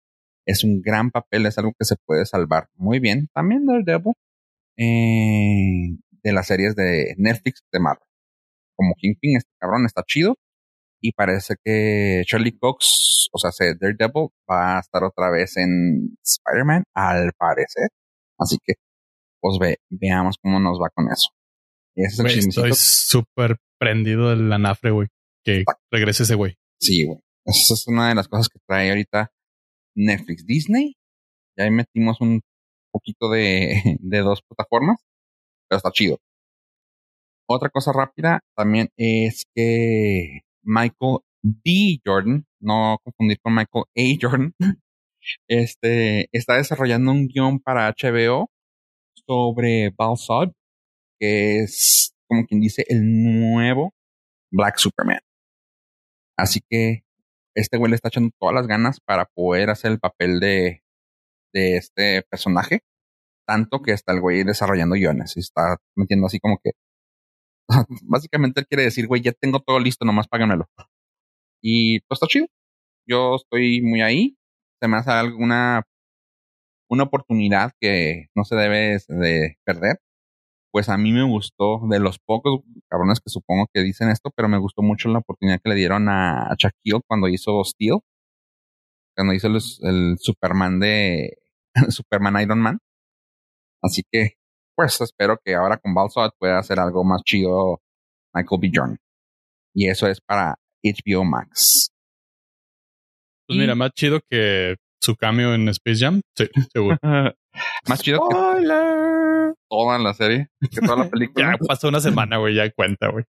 es 0.45 0.63
un 0.63 0.81
gran 0.81 1.11
papel, 1.11 1.45
es 1.45 1.57
algo 1.57 1.73
que 1.77 1.85
se 1.85 1.95
puede 2.05 2.25
salvar 2.25 2.69
muy 2.75 2.99
bien. 2.99 3.27
También 3.33 3.65
Daredevil 3.65 4.13
eh, 4.77 5.97
de 6.23 6.31
las 6.31 6.47
series 6.47 6.75
de 6.75 7.15
Netflix 7.17 7.63
de 7.71 7.79
Marvel. 7.79 8.07
Como 8.75 8.93
Kingpin, 8.95 9.37
este 9.37 9.51
cabrón 9.59 9.85
está 9.85 10.03
chido 10.03 10.37
y 11.01 11.11
parece 11.13 11.55
que 11.63 12.23
Charlie 12.25 12.57
Cox, 12.57 13.29
o 13.31 13.37
sea, 13.37 13.51
Daredevil 13.79 14.29
va 14.49 14.77
a 14.77 14.79
estar 14.79 15.03
otra 15.03 15.29
vez 15.29 15.57
en 15.57 16.17
Spider-Man, 16.23 16.83
al 16.93 17.31
parecer. 17.37 17.89
Así 18.39 18.57
que, 18.63 18.73
pues 19.41 19.57
ve, 19.59 19.77
veamos 19.89 20.37
cómo 20.41 20.59
nos 20.59 20.79
va 20.79 20.89
con 20.93 21.11
eso. 21.11 21.29
Ese 21.95 22.23
wey, 22.23 22.39
estoy 22.39 22.71
súper 22.75 23.57
prendido 23.79 24.29
del 24.29 24.51
anafre, 24.51 24.91
güey. 24.91 25.07
Que 25.43 25.59
Exacto. 25.59 25.83
regrese 25.91 26.23
ese 26.23 26.35
güey. 26.35 26.55
Sí, 26.79 27.05
güey. 27.05 27.19
Esa 27.45 27.73
es 27.73 27.87
una 27.87 28.09
de 28.09 28.15
las 28.15 28.27
cosas 28.27 28.49
que 28.49 28.59
trae 28.67 28.89
ahorita 28.89 29.31
Netflix. 29.95 30.45
Disney, 30.45 30.95
ya 31.57 31.63
ahí 31.63 31.71
metimos 31.71 32.21
un 32.21 32.41
poquito 32.91 33.29
de, 33.29 33.81
de 33.99 34.19
dos 34.19 34.41
plataformas, 34.41 34.97
pero 35.67 35.77
está 35.77 35.91
chido. 35.91 36.17
Otra 37.49 37.69
cosa 37.69 37.93
rápida 37.93 38.41
también 38.55 38.89
es 38.97 39.45
que 39.55 40.41
Michael 40.67 41.19
D. 41.41 41.99
Jordan, 42.05 42.45
no 42.59 42.97
confundir 43.03 43.39
con 43.41 43.55
Michael 43.55 43.85
A. 43.95 44.17
Jordan, 44.21 44.53
este, 45.47 46.27
está 46.31 46.55
desarrollando 46.57 47.11
un 47.11 47.27
guion 47.27 47.59
para 47.59 47.89
HBO 47.89 48.49
sobre 49.25 49.91
Balsad, 49.97 50.51
que 51.19 51.61
es, 51.61 52.13
como 52.27 52.45
quien 52.45 52.61
dice, 52.61 52.85
el 52.89 53.01
nuevo 53.23 53.93
Black 54.51 54.77
Superman. 54.77 55.19
Así 56.37 56.59
que 56.69 57.03
este 57.55 57.77
güey 57.77 57.89
le 57.89 57.95
está 57.95 58.09
echando 58.09 58.31
todas 58.39 58.53
las 58.53 58.67
ganas 58.67 58.99
para 58.99 59.25
poder 59.25 59.69
hacer 59.69 59.91
el 59.91 59.99
papel 59.99 60.39
de, 60.39 60.83
de 61.53 61.77
este 61.77 62.23
personaje. 62.29 62.81
Tanto 63.47 63.81
que 63.81 63.93
está 63.93 64.13
el 64.13 64.21
güey 64.21 64.43
desarrollando 64.43 64.95
guiones 64.95 65.37
y 65.37 65.39
está 65.39 65.77
metiendo 65.95 66.27
así 66.27 66.39
como 66.39 66.59
que 66.63 66.71
básicamente 68.03 68.61
él 68.61 68.67
quiere 68.67 68.83
decir, 68.83 69.07
güey, 69.07 69.21
ya 69.21 69.33
tengo 69.33 69.59
todo 69.59 69.79
listo, 69.79 70.05
nomás 70.05 70.27
págamelo. 70.27 70.69
Y 71.61 71.99
pues 72.01 72.17
está 72.17 72.27
chido. 72.27 72.47
Yo 73.07 73.35
estoy 73.35 73.81
muy 73.81 74.01
ahí. 74.01 74.37
Se 74.81 74.87
me 74.87 74.97
hace 74.97 75.11
alguna 75.11 75.83
una 76.89 77.03
oportunidad 77.03 77.73
que 77.79 78.27
no 78.35 78.43
se 78.45 78.55
debe 78.55 78.99
de 79.07 79.57
perder. 79.65 79.99
Pues 80.71 80.89
a 80.89 80.97
mí 80.97 81.11
me 81.13 81.23
gustó, 81.23 81.81
de 81.89 81.99
los 81.99 82.19
pocos 82.19 82.61
cabrones 82.89 83.19
que 83.19 83.29
supongo 83.29 83.67
que 83.73 83.81
dicen 83.81 84.09
esto, 84.09 84.31
pero 84.35 84.49
me 84.49 84.59
gustó 84.59 84.81
mucho 84.83 85.09
la 85.09 85.19
oportunidad 85.19 85.59
que 85.63 85.69
le 85.69 85.75
dieron 85.75 86.09
a, 86.09 86.53
Shaquille 86.57 87.01
cuando 87.07 87.27
hizo 87.29 87.63
Steel, 87.63 87.99
cuando 89.15 89.33
hizo 89.33 89.47
el, 89.47 89.57
el 89.83 90.17
Superman 90.19 90.79
de 90.79 91.37
Superman 91.89 92.41
Iron 92.41 92.59
Man. 92.59 92.79
Así 93.81 94.03
que 94.11 94.33
pues 94.77 95.01
espero 95.01 95.39
que 95.43 95.55
ahora 95.55 95.77
con 95.77 95.95
Balsad 95.95 96.29
pueda 96.37 96.59
hacer 96.59 96.79
algo 96.79 97.03
más 97.03 97.23
chido 97.23 97.81
Michael 98.33 98.61
B. 98.61 98.71
Jordan. 98.73 98.97
Y 99.73 99.89
eso 99.89 100.07
es 100.07 100.21
para 100.21 100.55
HBO 100.83 101.25
Max. 101.25 101.89
Pues 103.47 103.57
mira, 103.57 103.73
más 103.73 103.91
chido 103.93 104.19
que 104.29 104.75
su 105.01 105.15
cambio 105.15 105.55
en 105.55 105.67
Space 105.69 105.99
Jam. 105.99 106.21
Sí, 106.35 106.47
seguro. 106.71 106.97
más 107.87 108.01
chido 108.01 108.19
que 108.29 108.35
toda 109.69 109.97
la 109.99 110.13
serie, 110.13 110.49
que 110.59 110.81
toda 110.81 111.05
la 111.05 111.09
película. 111.09 111.53
ya 111.53 111.57
pasó 111.57 111.87
una 111.87 111.99
semana, 111.99 112.37
güey, 112.37 112.53
ya 112.55 112.69
cuenta, 112.71 113.09
güey. 113.09 113.25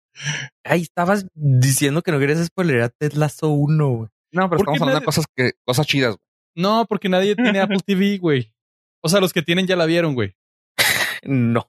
Ay, 0.64 0.82
estabas 0.82 1.26
diciendo 1.34 2.03
que 2.03 2.12
no 2.12 2.18
querías 2.18 2.44
spoiler 2.44 2.82
a 2.82 2.88
Ted 2.90 3.12
Lasso 3.14 3.49
1, 3.49 3.88
güey. 3.88 4.09
No, 4.32 4.51
pero 4.51 4.59
estamos 4.61 4.80
hablando 4.82 4.86
nadie... 4.86 5.01
de 5.01 5.07
cosas 5.07 5.24
que, 5.34 5.53
cosas 5.64 5.86
chidas, 5.86 6.16
güey. 6.16 6.28
No, 6.57 6.84
porque 6.86 7.09
nadie 7.09 7.34
tiene 7.36 7.61
Apple 7.61 7.80
TV, 7.86 8.18
güey. 8.18 8.53
O 9.03 9.09
sea, 9.09 9.20
los 9.20 9.32
que 9.32 9.42
tienen 9.42 9.66
ya 9.66 9.76
la 9.76 9.86
vieron, 9.86 10.14
güey. 10.14 10.34
No, 11.25 11.64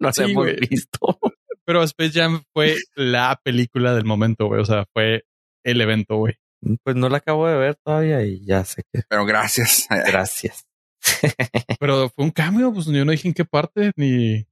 no 0.00 0.12
sí, 0.12 0.22
hemos 0.22 0.44
wey. 0.46 0.56
visto. 0.68 1.18
Pero 1.64 1.82
Space 1.82 2.12
Jam 2.12 2.42
fue 2.54 2.76
la 2.94 3.40
película 3.42 3.94
del 3.94 4.04
momento, 4.04 4.46
güey. 4.46 4.60
O 4.60 4.64
sea, 4.64 4.86
fue 4.94 5.24
el 5.64 5.80
evento, 5.80 6.16
güey. 6.16 6.36
Pues 6.82 6.96
no 6.96 7.08
la 7.08 7.18
acabo 7.18 7.46
de 7.46 7.56
ver 7.56 7.76
todavía 7.76 8.24
y 8.24 8.44
ya 8.44 8.64
sé 8.64 8.82
que. 8.92 9.02
Pero 9.08 9.24
gracias. 9.26 9.86
Gracias. 10.06 10.66
Pero 11.78 12.08
fue 12.08 12.24
un 12.24 12.30
cambio, 12.30 12.72
pues 12.72 12.86
yo 12.86 13.04
no 13.04 13.12
dije 13.12 13.28
en 13.28 13.34
qué 13.34 13.44
parte, 13.44 13.92
ni 13.96 14.46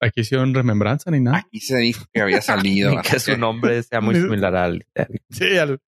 aquí 0.00 0.22
hicieron 0.22 0.52
remembranza 0.52 1.10
ni 1.10 1.20
nada. 1.20 1.38
Aquí 1.38 1.60
se 1.60 1.76
dijo 1.76 2.04
que 2.12 2.20
había 2.20 2.42
salido. 2.42 2.90
ni 2.96 3.02
que 3.02 3.20
su 3.20 3.36
nombre 3.36 3.82
sea 3.82 4.00
muy 4.00 4.14
similar 4.16 4.56
al. 4.56 4.86
Sí, 5.30 5.56
al, 5.58 5.80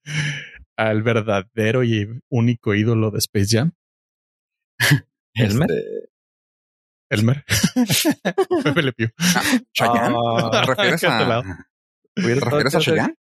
al 0.76 1.03
verdadero 1.03 1.83
y 1.83 2.20
único 2.29 2.74
ídolo 2.74 3.11
de 3.11 3.18
Space 3.18 3.57
Jam. 3.57 3.72
¿Elmer? 5.35 5.70
Este, 5.70 6.09
Elmer. 7.11 7.44
Pepe 8.64 8.82
Le 8.82 8.92
Pew. 8.92 9.09
Ah, 9.18 9.42
Chayanne. 9.72 10.16
¿Te 10.50 10.61
refieres 10.66 11.04
a, 11.04 11.42
¿Te 12.14 12.34
refieres 12.40 12.74
a 12.74 12.80
Chayanne? 12.80 13.14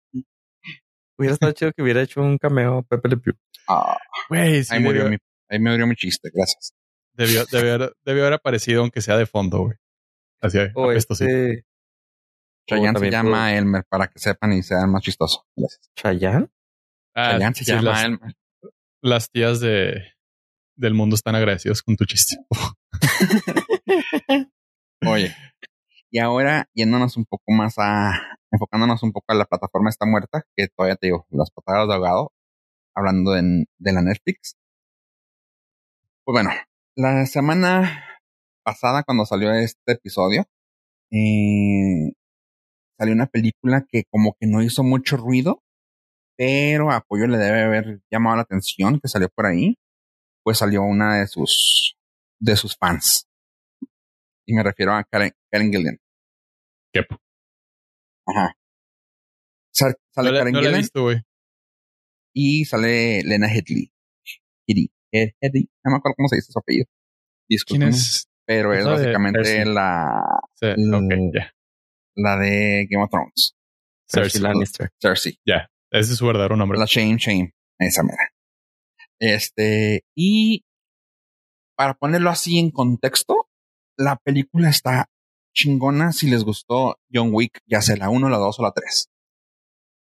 Hubiera 1.17 1.33
estado 1.33 1.51
chido 1.53 1.71
que 1.71 1.81
hubiera 1.81 2.01
hecho 2.01 2.21
un 2.21 2.37
cameo 2.37 2.83
Pepe 2.83 3.09
Le 3.09 3.17
Pew. 3.17 3.33
Ah, 3.67 3.97
Güey, 4.29 4.63
sí 4.63 4.73
ahí, 4.75 4.81
murió 4.81 5.09
mi, 5.09 5.17
ahí 5.49 5.59
me 5.59 5.71
murió 5.71 5.87
mi 5.87 5.95
chiste, 5.95 6.29
gracias. 6.33 6.73
debió, 7.13 7.45
debió, 7.51 7.73
haber, 7.75 7.93
debió 8.03 8.23
haber 8.23 8.33
aparecido 8.33 8.81
aunque 8.81 9.01
sea 9.01 9.17
de 9.17 9.25
fondo, 9.25 9.59
güey. 9.59 9.77
Así, 10.41 10.59
O 10.75 10.91
esto 10.91 11.15
sí. 11.15 11.23
este, 11.25 11.65
Chayanne 12.67 12.99
se 12.99 13.09
llama 13.11 13.55
Elmer 13.55 13.83
para 13.87 14.07
que 14.07 14.19
sepan 14.19 14.53
y 14.53 14.63
sean 14.63 14.91
más 14.91 15.01
chistoso. 15.03 15.45
Gracias. 15.55 15.89
¿Chayanne? 15.95 16.47
Ah, 17.15 17.31
Chayanne 17.31 17.55
se 17.55 17.63
sí, 17.65 17.71
llama 17.71 17.81
las, 17.83 18.03
Elmer. 18.03 18.35
las 19.01 19.29
tías 19.31 19.59
de, 19.61 20.14
del 20.75 20.93
mundo 20.93 21.15
están 21.15 21.35
agradecidos 21.35 21.81
con 21.81 21.95
tu 21.95 22.05
chiste. 22.05 22.37
Oye, 25.07 25.35
y 26.11 26.19
ahora 26.19 26.67
yéndonos 26.73 27.17
un 27.17 27.25
poco 27.25 27.51
más 27.51 27.75
a, 27.77 28.37
enfocándonos 28.51 29.03
un 29.03 29.11
poco 29.11 29.25
a 29.29 29.35
la 29.35 29.45
plataforma 29.45 29.89
está 29.89 30.05
muerta, 30.05 30.43
que 30.55 30.67
todavía 30.67 30.95
te 30.95 31.07
digo, 31.07 31.25
las 31.29 31.51
patadas 31.51 31.87
de 31.87 31.93
ahogado, 31.93 32.31
hablando 32.95 33.31
de, 33.31 33.65
de 33.77 33.93
la 33.93 34.01
Netflix. 34.01 34.55
Pues 36.23 36.33
bueno, 36.33 36.51
la 36.95 37.25
semana 37.25 38.03
pasada 38.63 39.03
cuando 39.03 39.25
salió 39.25 39.53
este 39.53 39.93
episodio, 39.93 40.45
eh, 41.11 42.13
salió 42.97 43.13
una 43.13 43.27
película 43.27 43.85
que 43.87 44.05
como 44.09 44.35
que 44.39 44.47
no 44.47 44.63
hizo 44.63 44.83
mucho 44.83 45.17
ruido, 45.17 45.61
pero 46.37 46.91
apoyo 46.91 47.27
le 47.27 47.37
debe 47.37 47.63
haber 47.63 48.01
llamado 48.11 48.37
la 48.37 48.41
atención 48.43 48.99
que 48.99 49.07
salió 49.07 49.29
por 49.29 49.45
ahí, 49.45 49.77
pues 50.45 50.59
salió 50.59 50.83
una 50.83 51.19
de 51.19 51.27
sus 51.27 51.97
de 52.39 52.55
sus 52.55 52.77
fans. 52.77 53.27
Y 54.47 54.53
me 54.53 54.61
refiero 54.61 54.93
a 54.93 55.03
Karen, 55.03 55.31
Karen 55.51 55.71
Gillian. 55.71 55.97
Yep. 56.93 57.07
Ajá. 58.27 58.55
Sal- 59.73 59.97
sale 60.13 60.31
No, 60.31 60.37
Karen 60.37 60.53
no 60.53 60.59
Gillian 60.59 60.79
visto, 60.81 61.07
y 62.33 62.65
sale 62.65 63.23
Lena 63.23 63.47
Headley. 63.47 63.91
Headley. 64.67 64.91
Head- 65.11 65.33
Headley. 65.41 65.69
No 65.83 65.91
me 65.91 65.97
acuerdo 65.97 66.15
cómo 66.17 66.27
se 66.29 66.35
dice 66.35 66.51
su 66.51 66.59
apellido. 66.59 66.85
¿Quién 66.85 67.47
Disculpen. 67.49 67.89
es? 67.89 68.27
Pero 68.45 68.73
es 68.73 68.85
básicamente 68.85 69.65
la, 69.65 70.21
Sí, 70.53 70.67
Mm. 70.77 70.93
ok, 70.93 71.13
ya. 71.33 71.51
la 72.15 72.37
de 72.37 72.87
Game 72.89 73.03
of 73.03 73.09
Thrones. 73.09 73.55
Cersei 74.07 74.29
Cersei. 74.33 74.41
Lannister. 74.41 74.89
Cersei. 75.01 75.39
Ese 75.91 76.11
es 76.11 76.17
su 76.17 76.27
verdadero 76.27 76.55
nombre. 76.55 76.77
La 76.77 76.85
Shame 76.85 77.17
Shame. 77.17 77.53
Esa 77.79 78.03
mera. 78.03 78.31
Este, 79.19 80.03
y 80.15 80.65
para 81.75 81.93
ponerlo 81.93 82.29
así 82.29 82.59
en 82.59 82.71
contexto, 82.71 83.49
la 83.97 84.17
película 84.17 84.69
está 84.69 85.09
chingona 85.53 86.11
si 86.11 86.29
les 86.29 86.43
gustó 86.43 86.97
John 87.11 87.29
Wick, 87.33 87.59
ya 87.65 87.81
sea 87.81 87.95
la 87.95 88.09
1, 88.09 88.29
la 88.29 88.37
2 88.37 88.59
o 88.59 88.63
la 88.63 88.71
3. 88.71 89.09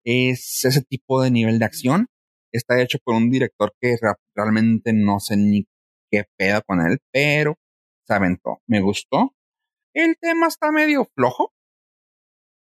Es 0.04 0.66
ese 0.66 0.82
tipo 0.84 1.22
de 1.22 1.32
nivel 1.32 1.60
de 1.60 1.66
acción. 1.66 2.08
Está 2.52 2.82
hecho 2.82 3.00
por 3.04 3.16
un 3.16 3.30
director 3.30 3.74
que 3.80 3.96
realmente 4.36 4.94
no 4.94 5.20
sé 5.20 5.38
ni 5.38 5.66
qué 6.12 6.26
pedo 6.38 6.62
con 6.66 6.82
él, 6.82 7.00
pero 7.12 7.56
se 8.06 8.14
aventó. 8.14 8.62
Me 8.68 8.82
gustó. 8.82 9.34
El 9.94 10.16
tema 10.20 10.48
está 10.48 10.72
medio 10.72 11.08
flojo. 11.16 11.54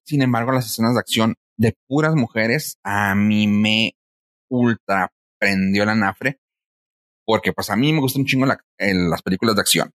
Sin 0.05 0.23
embargo, 0.23 0.53
las 0.53 0.67
escenas 0.67 0.95
de 0.95 1.01
acción 1.01 1.35
de 1.57 1.77
puras 1.87 2.15
mujeres 2.15 2.79
a 2.83 3.15
mí 3.15 3.47
me 3.47 3.93
ultra 4.49 5.13
prendió 5.41 5.85
la 5.87 5.95
nafre. 5.97 6.39
Porque 7.27 7.53
pues 7.53 7.71
a 7.71 7.77
mí 7.77 7.93
me 7.93 8.01
gustan 8.01 8.23
un 8.23 8.27
chingo 8.27 8.47
la- 8.47 8.61
el- 8.79 9.11
las 9.11 9.23
películas 9.23 9.55
de 9.57 9.61
acción. 9.63 9.93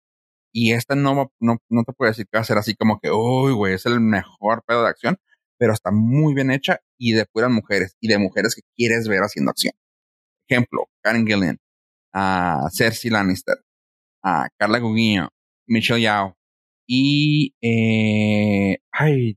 Y 0.52 0.72
esta 0.72 0.94
no, 0.96 1.32
no, 1.40 1.58
no 1.70 1.84
te 1.84 1.92
puedo 1.92 2.10
decir 2.10 2.26
que 2.30 2.38
va 2.38 2.42
a 2.42 2.44
ser 2.44 2.58
así 2.58 2.74
como 2.76 2.98
que, 3.00 3.10
uy, 3.10 3.52
güey, 3.52 3.74
es 3.74 3.86
el 3.86 4.00
mejor 4.00 4.62
pedo 4.66 4.82
de 4.84 4.88
acción. 4.90 5.18
Pero 5.58 5.72
está 5.72 5.90
muy 5.92 6.34
bien 6.34 6.50
hecha 6.50 6.80
y 6.98 7.12
de 7.12 7.26
puras 7.26 7.50
mujeres. 7.50 7.96
Y 8.00 8.08
de 8.08 8.18
mujeres 8.18 8.54
que 8.54 8.62
quieres 8.76 9.08
ver 9.08 9.20
haciendo 9.22 9.50
acción. 9.50 9.74
Ejemplo, 10.48 10.88
Karen 11.02 11.26
Gillian, 11.26 11.58
a 12.14 12.68
Cersei 12.72 13.10
Lannister, 13.10 13.58
a 14.24 14.48
Carla 14.58 14.78
Gugino, 14.80 15.30
Michelle 15.68 16.00
Yao 16.02 16.36
y 16.88 17.54
eh, 17.62 18.78
ay, 18.92 19.36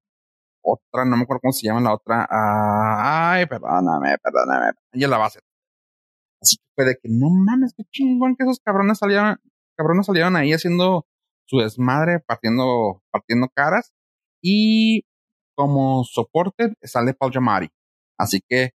otra, 0.62 1.05
no 1.05 1.18
me 1.18 1.24
acuerdo 1.24 1.41
cómo 1.41 1.53
se 1.53 1.66
llama 1.68 1.82
la 1.82 1.93
otra. 1.95 2.28
ay, 2.30 3.45
perdóname, 3.47 4.18
perdóname. 4.20 4.72
Ella 4.93 5.07
la 5.07 5.18
va 5.18 5.26
a 5.26 5.28
hacer. 5.28 5.43
Así 6.42 6.58
que 6.58 6.64
fue 6.76 6.86
de 6.86 6.96
que 6.96 7.10
no 7.10 7.30
mames, 7.30 7.74
qué 7.76 7.84
chingón 7.92 8.36
que 8.36 8.44
esos 8.44 8.60
cabrones 8.60 8.98
salieron, 8.98 9.38
cabrones 9.78 10.06
salieron 10.06 10.36
ahí 10.36 10.54
haciendo 10.54 11.06
su 11.46 11.58
desmadre, 11.58 12.20
partiendo, 12.20 13.04
partiendo 13.12 13.50
caras. 13.50 13.92
Y 14.42 15.04
como 15.56 16.04
soporte 16.06 16.74
sale 16.84 17.14
Paul 17.14 17.32
Giamatti. 17.32 17.70
Así 18.18 18.40
que 18.48 18.72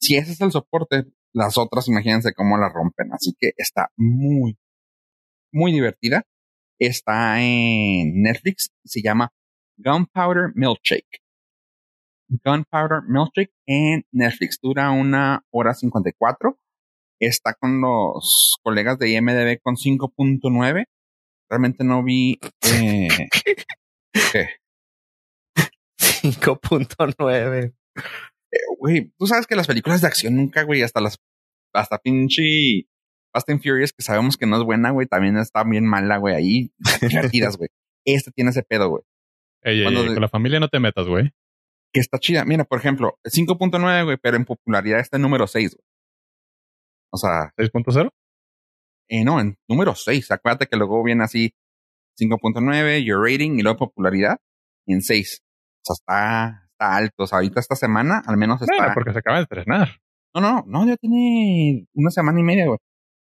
si 0.00 0.16
ese 0.16 0.32
es 0.32 0.40
el 0.40 0.50
soporte, 0.50 1.04
las 1.32 1.58
otras 1.58 1.88
imagínense 1.88 2.34
cómo 2.34 2.58
la 2.58 2.68
rompen. 2.68 3.12
Así 3.12 3.34
que 3.38 3.52
está 3.56 3.90
muy, 3.96 4.58
muy 5.52 5.72
divertida. 5.72 6.24
Está 6.78 7.40
en 7.40 8.22
Netflix. 8.22 8.70
Se 8.84 9.02
llama 9.02 9.32
Gunpowder 9.76 10.52
Milkshake. 10.54 11.20
Gunpowder 12.28 13.02
Milkshake 13.06 13.52
en 13.66 14.04
Netflix. 14.12 14.58
Dura 14.60 14.90
una 14.90 15.44
hora 15.50 15.74
54. 15.74 16.58
Está 17.20 17.54
con 17.54 17.80
los 17.80 18.56
colegas 18.62 18.98
de 18.98 19.10
IMDB 19.10 19.60
con 19.62 19.76
5.9. 19.76 20.84
Realmente 21.50 21.84
no 21.84 22.02
vi. 22.02 22.38
Eh, 22.62 23.08
¿qué? 24.32 24.48
5.9. 25.98 27.74
Güey, 28.78 29.12
tú 29.18 29.26
sabes 29.26 29.46
que 29.46 29.54
las 29.56 29.66
películas 29.66 30.00
de 30.00 30.06
acción 30.06 30.36
nunca, 30.36 30.62
güey, 30.64 30.82
hasta 30.82 31.00
las. 31.00 31.18
Hasta 31.72 31.98
pinche. 31.98 32.86
Fast 33.32 33.48
and 33.50 33.62
Furious, 33.62 33.92
que 33.92 34.02
sabemos 34.02 34.36
que 34.36 34.46
no 34.46 34.56
es 34.56 34.64
buena, 34.64 34.90
güey, 34.90 35.06
también 35.06 35.36
está 35.36 35.62
bien 35.62 35.86
mala, 35.86 36.16
güey, 36.16 36.34
ahí. 36.34 36.72
Divertidas, 37.00 37.56
güey. 37.56 37.68
Este 38.04 38.32
tiene 38.32 38.50
ese 38.50 38.64
pedo, 38.64 38.88
güey. 38.88 39.02
Ey, 39.62 39.82
ey, 39.86 39.94
con 39.94 40.20
la 40.20 40.28
familia 40.28 40.58
no 40.58 40.68
te 40.68 40.80
metas, 40.80 41.06
güey. 41.06 41.30
que 41.92 42.00
está 42.00 42.18
chida. 42.18 42.44
Mira, 42.44 42.64
por 42.64 42.78
ejemplo, 42.78 43.18
5.9, 43.24 44.04
güey, 44.04 44.16
pero 44.16 44.36
en 44.36 44.46
popularidad 44.46 44.98
está 44.98 45.16
en 45.16 45.22
número 45.22 45.46
6, 45.46 45.76
güey. 45.76 45.84
O 47.12 47.16
sea, 47.16 47.52
6.0. 47.56 48.10
eh, 49.08 49.24
no, 49.24 49.40
en 49.40 49.56
número 49.68 49.94
6. 49.94 50.30
Acuérdate 50.30 50.66
que 50.66 50.76
luego 50.76 51.02
viene 51.02 51.24
así 51.24 51.52
5.9, 52.20 53.04
your 53.04 53.20
rating 53.22 53.58
y 53.58 53.62
luego 53.62 53.78
popularidad 53.78 54.36
y 54.86 54.94
en 54.94 55.02
6. 55.02 55.40
O 55.42 55.82
sea, 55.82 55.94
está, 55.94 56.68
está 56.70 56.96
alto. 56.96 57.24
O 57.24 57.26
sea, 57.26 57.38
ahorita 57.38 57.60
esta 57.60 57.74
semana 57.76 58.22
al 58.26 58.36
menos 58.36 58.60
está. 58.62 58.74
Bueno, 58.76 58.92
porque 58.94 59.12
se 59.12 59.18
acaba 59.18 59.38
de 59.38 59.42
estrenar. 59.44 59.88
No, 60.34 60.40
no, 60.40 60.64
no, 60.66 60.86
ya 60.86 60.96
tiene 60.96 61.86
una 61.94 62.10
semana 62.10 62.38
y 62.38 62.42
media, 62.44 62.66
güey. 62.66 62.78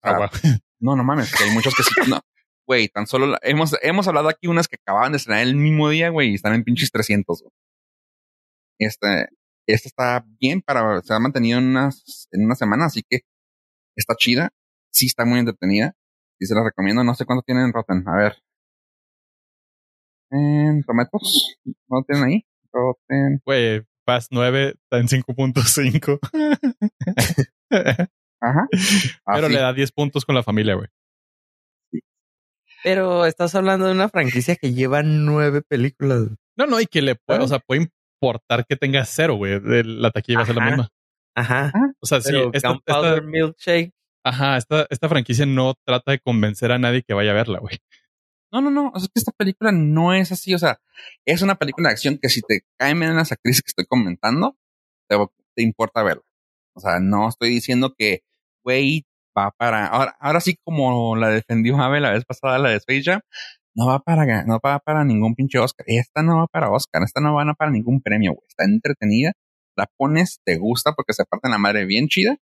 Ah, 0.04 0.18
Ah. 0.22 0.32
No, 0.84 0.96
no 0.96 1.04
mames, 1.04 1.32
que 1.36 1.44
hay 1.44 1.52
muchos 1.52 1.76
que 1.76 1.84
sí. 1.84 1.92
No, 2.10 2.20
güey, 2.68 2.88
tan 2.90 3.06
solo 3.06 3.28
la- 3.28 3.40
hemos, 3.44 3.76
hemos 3.84 4.08
hablado 4.08 4.30
aquí 4.30 4.48
unas 4.48 4.68
que 4.68 4.78
acababan 4.82 5.12
de 5.12 5.18
estrenar 5.18 5.44
el 5.44 5.56
mismo 5.56 5.90
día, 5.90 6.10
güey, 6.10 6.32
y 6.32 6.34
están 6.36 6.56
en 6.56 6.64
pinches 6.64 6.90
300, 6.92 7.42
güey. 7.44 7.52
Este, 8.80 9.28
esta 9.68 9.88
está 9.88 10.26
bien 10.40 10.62
para, 10.62 11.02
se 11.02 11.14
ha 11.14 11.20
mantenido 11.20 11.60
en 11.60 11.68
unas, 11.68 12.28
en 12.32 12.46
una 12.46 12.56
semana, 12.56 12.86
así 12.86 13.04
que 13.08 13.22
está 13.96 14.16
chida. 14.18 14.50
Sí 14.92 15.06
está 15.08 15.26
muy 15.26 15.40
entretenida. 15.40 15.94
Sí 16.40 16.46
se 16.48 16.56
la 16.56 16.64
recomiendo. 16.64 17.04
No 17.04 17.14
sé 17.16 17.26
cuánto 17.26 17.44
tienen 17.44 17.66
en 17.66 17.74
Rotten. 17.74 18.04
A 18.08 18.16
ver. 18.18 18.36
En 20.32 20.84
Tomatos. 20.84 21.58
¿No 21.90 22.04
tienen 22.08 22.26
ahí? 22.30 22.46
Rotten. 22.72 23.42
Güey, 23.46 23.84
Fast 24.06 24.30
9 24.32 24.76
está 24.78 24.98
en 25.00 25.08
5.5. 25.08 26.20
Ajá. 28.44 28.68
Pero 28.72 29.46
Así. 29.46 29.54
le 29.54 29.60
da 29.60 29.74
10 29.74 29.92
puntos 29.92 30.26
con 30.26 30.36
la 30.36 30.44
familia, 30.44 30.76
güey. 30.76 30.88
Pero 32.84 33.26
estás 33.28 33.54
hablando 33.54 33.86
de 33.86 33.92
una 33.92 34.10
franquicia 34.10 34.56
que 34.56 34.74
lleva 34.74 35.04
nueve 35.04 35.62
películas. 35.62 36.30
No, 36.58 36.66
no, 36.66 36.80
y 36.82 36.88
que 36.88 37.04
le 37.04 37.16
puede, 37.16 37.40
Ah. 37.42 37.44
o 37.44 37.48
sea, 37.48 37.60
puede 37.60 37.82
importar 38.22 38.66
que 38.66 38.76
tenga 38.76 39.06
cero, 39.06 39.36
güey. 39.36 39.60
La 39.84 40.10
taquilla 40.10 40.40
va 40.40 40.44
a 40.44 40.48
ser 40.48 40.56
la 40.56 40.66
misma. 40.66 40.90
Ajá. 41.36 41.72
O 42.00 42.06
sea, 42.06 42.22
sí, 42.22 42.36
esta, 42.54 42.74
esta- 42.86 43.22
Milkshake. 43.22 43.92
ajá, 44.24 44.58
esta, 44.58 44.86
esta 44.90 45.10
franquicia 45.10 45.46
no 45.46 45.74
trata 45.86 46.12
de 46.12 46.20
convencer 46.20 46.72
a 46.72 46.78
nadie 46.80 47.04
que 47.04 47.14
vaya 47.14 47.32
a 47.32 47.36
verla, 47.36 47.60
güey. 47.60 47.78
No, 48.52 48.60
no, 48.62 48.70
no. 48.70 48.90
O 48.94 49.00
sea, 49.00 49.06
es 49.06 49.12
que 49.14 49.20
esta 49.20 49.32
película 49.32 49.72
no 49.72 50.14
es 50.14 50.32
así. 50.32 50.54
O 50.54 50.60
sea, 50.60 50.80
es 51.26 51.42
una 51.42 51.56
película 51.56 51.88
de 51.90 51.94
acción 51.94 52.18
que 52.22 52.28
si 52.30 52.42
te 52.42 52.62
caen 52.78 53.00
bien 53.00 53.16
las 53.16 53.32
actrices 53.32 53.62
que 53.62 53.70
estoy 53.70 53.86
comentando, 53.86 54.58
te, 55.10 55.16
te 55.56 55.64
importa 55.64 56.04
verla. 56.04 56.24
O 56.76 56.82
sea, 56.82 57.00
no 57.00 57.30
estoy 57.30 57.50
diciendo 57.50 57.94
que, 57.98 58.24
güey, 58.64 59.06
va 59.38 59.52
para. 59.52 59.88
Ahora, 59.88 60.18
ahora 60.20 60.42
sí, 60.42 60.58
como 60.66 61.16
la 61.16 61.30
defendió 61.30 61.78
Ave 61.78 62.02
la 62.02 62.12
vez 62.12 62.26
pasada, 62.26 62.60
la 62.60 62.70
de 62.72 62.76
Space 62.78 63.04
Jam, 63.04 63.22
no 63.74 63.88
va 63.88 64.00
para, 64.00 64.44
no 64.44 64.60
va 64.64 64.80
para 64.80 65.06
ningún 65.06 65.34
pinche 65.36 65.58
Oscar. 65.58 65.86
Esta 65.88 66.22
no 66.22 66.38
va 66.40 66.48
para 66.48 66.70
Oscar. 66.72 67.04
Esta 67.04 67.22
no 67.22 67.34
va 67.34 67.54
para 67.54 67.72
ningún 67.72 68.02
premio, 68.02 68.34
güey. 68.34 68.46
Está 68.50 68.66
entretenida. 68.66 69.32
La 69.76 69.88
pones, 69.98 70.42
te 70.46 70.58
gusta 70.58 70.94
porque 70.94 71.14
se 71.14 71.26
parte 71.26 71.50
la 71.50 71.58
madre 71.58 71.86
bien 71.86 72.08
chida. 72.08 72.38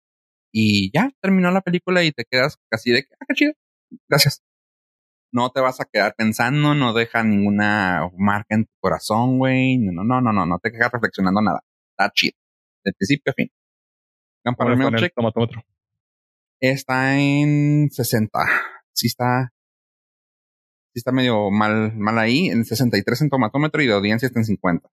Y 0.53 0.91
ya 0.93 1.11
terminó 1.21 1.51
la 1.51 1.61
película 1.61 2.03
y 2.05 2.13
te 2.13 2.25
quedas 2.25 2.59
casi 2.71 2.93
de 2.93 3.03
que, 3.03 3.15
ah, 3.21 3.25
qué 3.29 3.35
chido. 3.35 3.53
Gracias 4.09 4.43
no 5.37 5.51
te 5.51 5.61
vas 5.61 5.81
a 5.81 5.85
quedar 5.85 6.15
pensando, 6.17 6.75
no 6.75 6.95
deja 6.95 7.23
ninguna 7.23 8.11
marca 8.17 8.55
en 8.55 8.65
tu 8.65 8.73
corazón, 8.81 9.39
güey. 9.39 9.77
No, 9.77 10.03
no, 10.03 10.21
no, 10.21 10.33
no, 10.33 10.47
no 10.47 10.59
te 10.59 10.73
quedas 10.73 10.91
reflexionando 10.91 11.43
nada. 11.43 11.63
Está 11.91 12.11
chido. 12.13 12.39
De 12.83 12.93
principio 12.93 13.33
a 13.33 13.35
fin. 13.35 13.51
Tomatómetro. 15.15 15.63
está 16.61 17.19
en 17.19 17.91
60. 17.91 18.39
Sí 18.93 19.09
está. 19.09 19.53
Sí 20.95 21.01
está 21.01 21.13
medio 21.13 21.51
mal, 21.51 21.95
mal 21.97 22.19
ahí. 22.19 22.49
En 22.49 22.65
63 22.65 23.21
en 23.23 23.29
tomatómetro 23.29 23.83
y 23.83 23.87
de 23.87 23.93
audiencia 23.93 24.27
está 24.27 24.41
en 24.41 24.47
50. 24.47 24.89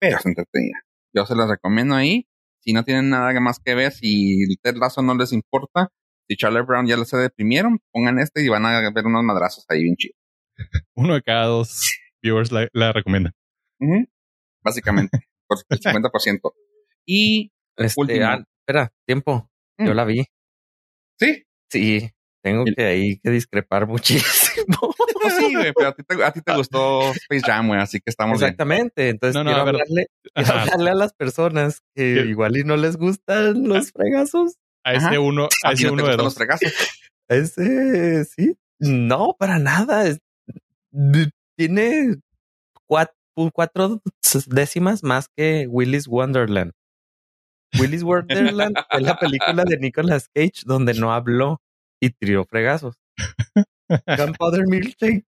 Pero 0.00 0.16
es 0.18 0.26
entretenida. 0.26 0.82
Yo 1.16 1.24
se 1.26 1.34
las 1.34 1.48
recomiendo 1.48 1.94
ahí. 1.94 2.26
Si 2.60 2.72
no 2.72 2.84
tienen 2.84 3.08
nada 3.10 3.38
más 3.40 3.58
que 3.58 3.74
ver, 3.74 3.92
si 3.92 4.42
el 4.42 4.58
Ted 4.60 4.76
Lasso 4.76 5.00
no 5.00 5.14
les 5.14 5.32
importa, 5.32 5.88
si 6.28 6.36
Charlie 6.36 6.62
Brown 6.62 6.86
ya 6.86 7.02
se 7.04 7.16
deprimieron, 7.16 7.80
pongan 7.92 8.18
este 8.18 8.44
y 8.44 8.48
van 8.48 8.66
a 8.66 8.90
ver 8.90 9.06
unos 9.06 9.22
madrazos 9.24 9.64
ahí 9.68 9.82
bien 9.84 9.96
chidos. 9.96 10.16
Uno 10.94 11.14
de 11.14 11.22
cada 11.22 11.46
dos 11.46 11.80
viewers 12.22 12.50
la. 12.52 12.68
Ujú. 13.80 14.06
Básicamente, 14.62 15.18
por 15.46 15.58
el 15.68 15.78
50%. 15.80 16.52
Y 17.06 17.52
Este, 17.76 18.00
Último. 18.00 18.26
ah, 18.26 18.44
espera, 18.60 18.92
tiempo. 19.06 19.48
Yo 19.78 19.92
Mm. 19.92 19.96
la 19.96 20.04
vi. 20.04 20.24
sí, 21.20 21.42
Sí, 21.70 22.10
tengo 22.42 22.64
El- 22.66 22.74
que 22.74 22.84
ahí 22.84 23.18
que 23.20 23.30
discrepar 23.30 23.86
muchísimo. 23.86 24.45
Pues 25.22 25.34
sí, 25.38 25.54
güey, 25.54 25.72
pero 25.74 25.88
a 25.88 25.92
ti, 25.94 26.02
te, 26.02 26.24
a 26.24 26.30
ti 26.32 26.40
te 26.42 26.54
gustó 26.56 27.10
Space 27.12 27.42
Jam, 27.44 27.68
güey, 27.68 27.80
así 27.80 27.98
que 27.98 28.10
estamos 28.10 28.38
bien. 28.38 28.48
Exactamente. 28.50 29.08
Entonces, 29.08 29.34
No, 29.34 29.44
no, 29.44 29.50
quiero, 29.50 29.62
a 29.62 29.64
ver. 29.64 29.74
hablarle, 29.74 30.06
quiero 30.34 30.52
hablarle 30.60 30.90
a 30.90 30.94
las 30.94 31.12
personas 31.14 31.80
que 31.94 32.14
¿Qué? 32.14 32.28
igual 32.30 32.56
y 32.56 32.64
no 32.64 32.76
les 32.76 32.96
gustan 32.96 33.68
los 33.68 33.92
fregazos. 33.92 34.54
A 34.84 34.94
ese 34.94 35.06
Ajá. 35.06 35.20
uno, 35.20 35.48
a 35.64 35.70
A 35.70 35.72
ese 35.72 35.84
no 35.84 35.88
te 35.88 35.94
uno 35.94 36.02
de 36.04 36.08
gustan 36.10 36.24
los 36.24 36.34
fregazos. 36.34 36.72
Ese, 37.28 38.24
sí. 38.24 38.56
No, 38.78 39.34
para 39.38 39.58
nada. 39.58 40.06
Es- 40.06 40.20
tiene 41.58 42.16
cuatro, 42.86 43.14
cuatro 43.52 44.00
décimas 44.46 45.02
más 45.02 45.28
que 45.36 45.66
Willy's 45.68 46.06
Wonderland. 46.06 46.72
Willy's 47.80 48.02
Wonderland 48.04 48.76
fue 48.90 49.00
la 49.00 49.18
película 49.18 49.64
de 49.64 49.76
Nicolas 49.78 50.28
Cage 50.32 50.62
donde 50.64 50.94
no 50.94 51.12
habló 51.12 51.60
y 52.00 52.10
tiró 52.10 52.44
fregazos. 52.44 52.94
Gunpowder 53.88 54.66
Milkshake 54.66 55.24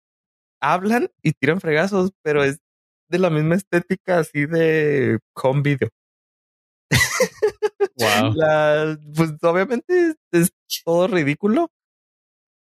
hablan 0.61 1.09
y 1.21 1.33
tiran 1.33 1.61
fregazos, 1.61 2.11
pero 2.23 2.43
es 2.43 2.59
de 3.09 3.19
la 3.19 3.29
misma 3.29 3.55
estética 3.55 4.19
así 4.19 4.45
de 4.45 5.19
home 5.35 5.61
video. 5.61 5.89
Wow. 7.97 8.33
La- 8.35 8.97
pues 9.15 9.33
obviamente 9.41 10.09
es, 10.09 10.15
es 10.31 10.51
todo 10.85 11.07
ridículo 11.07 11.71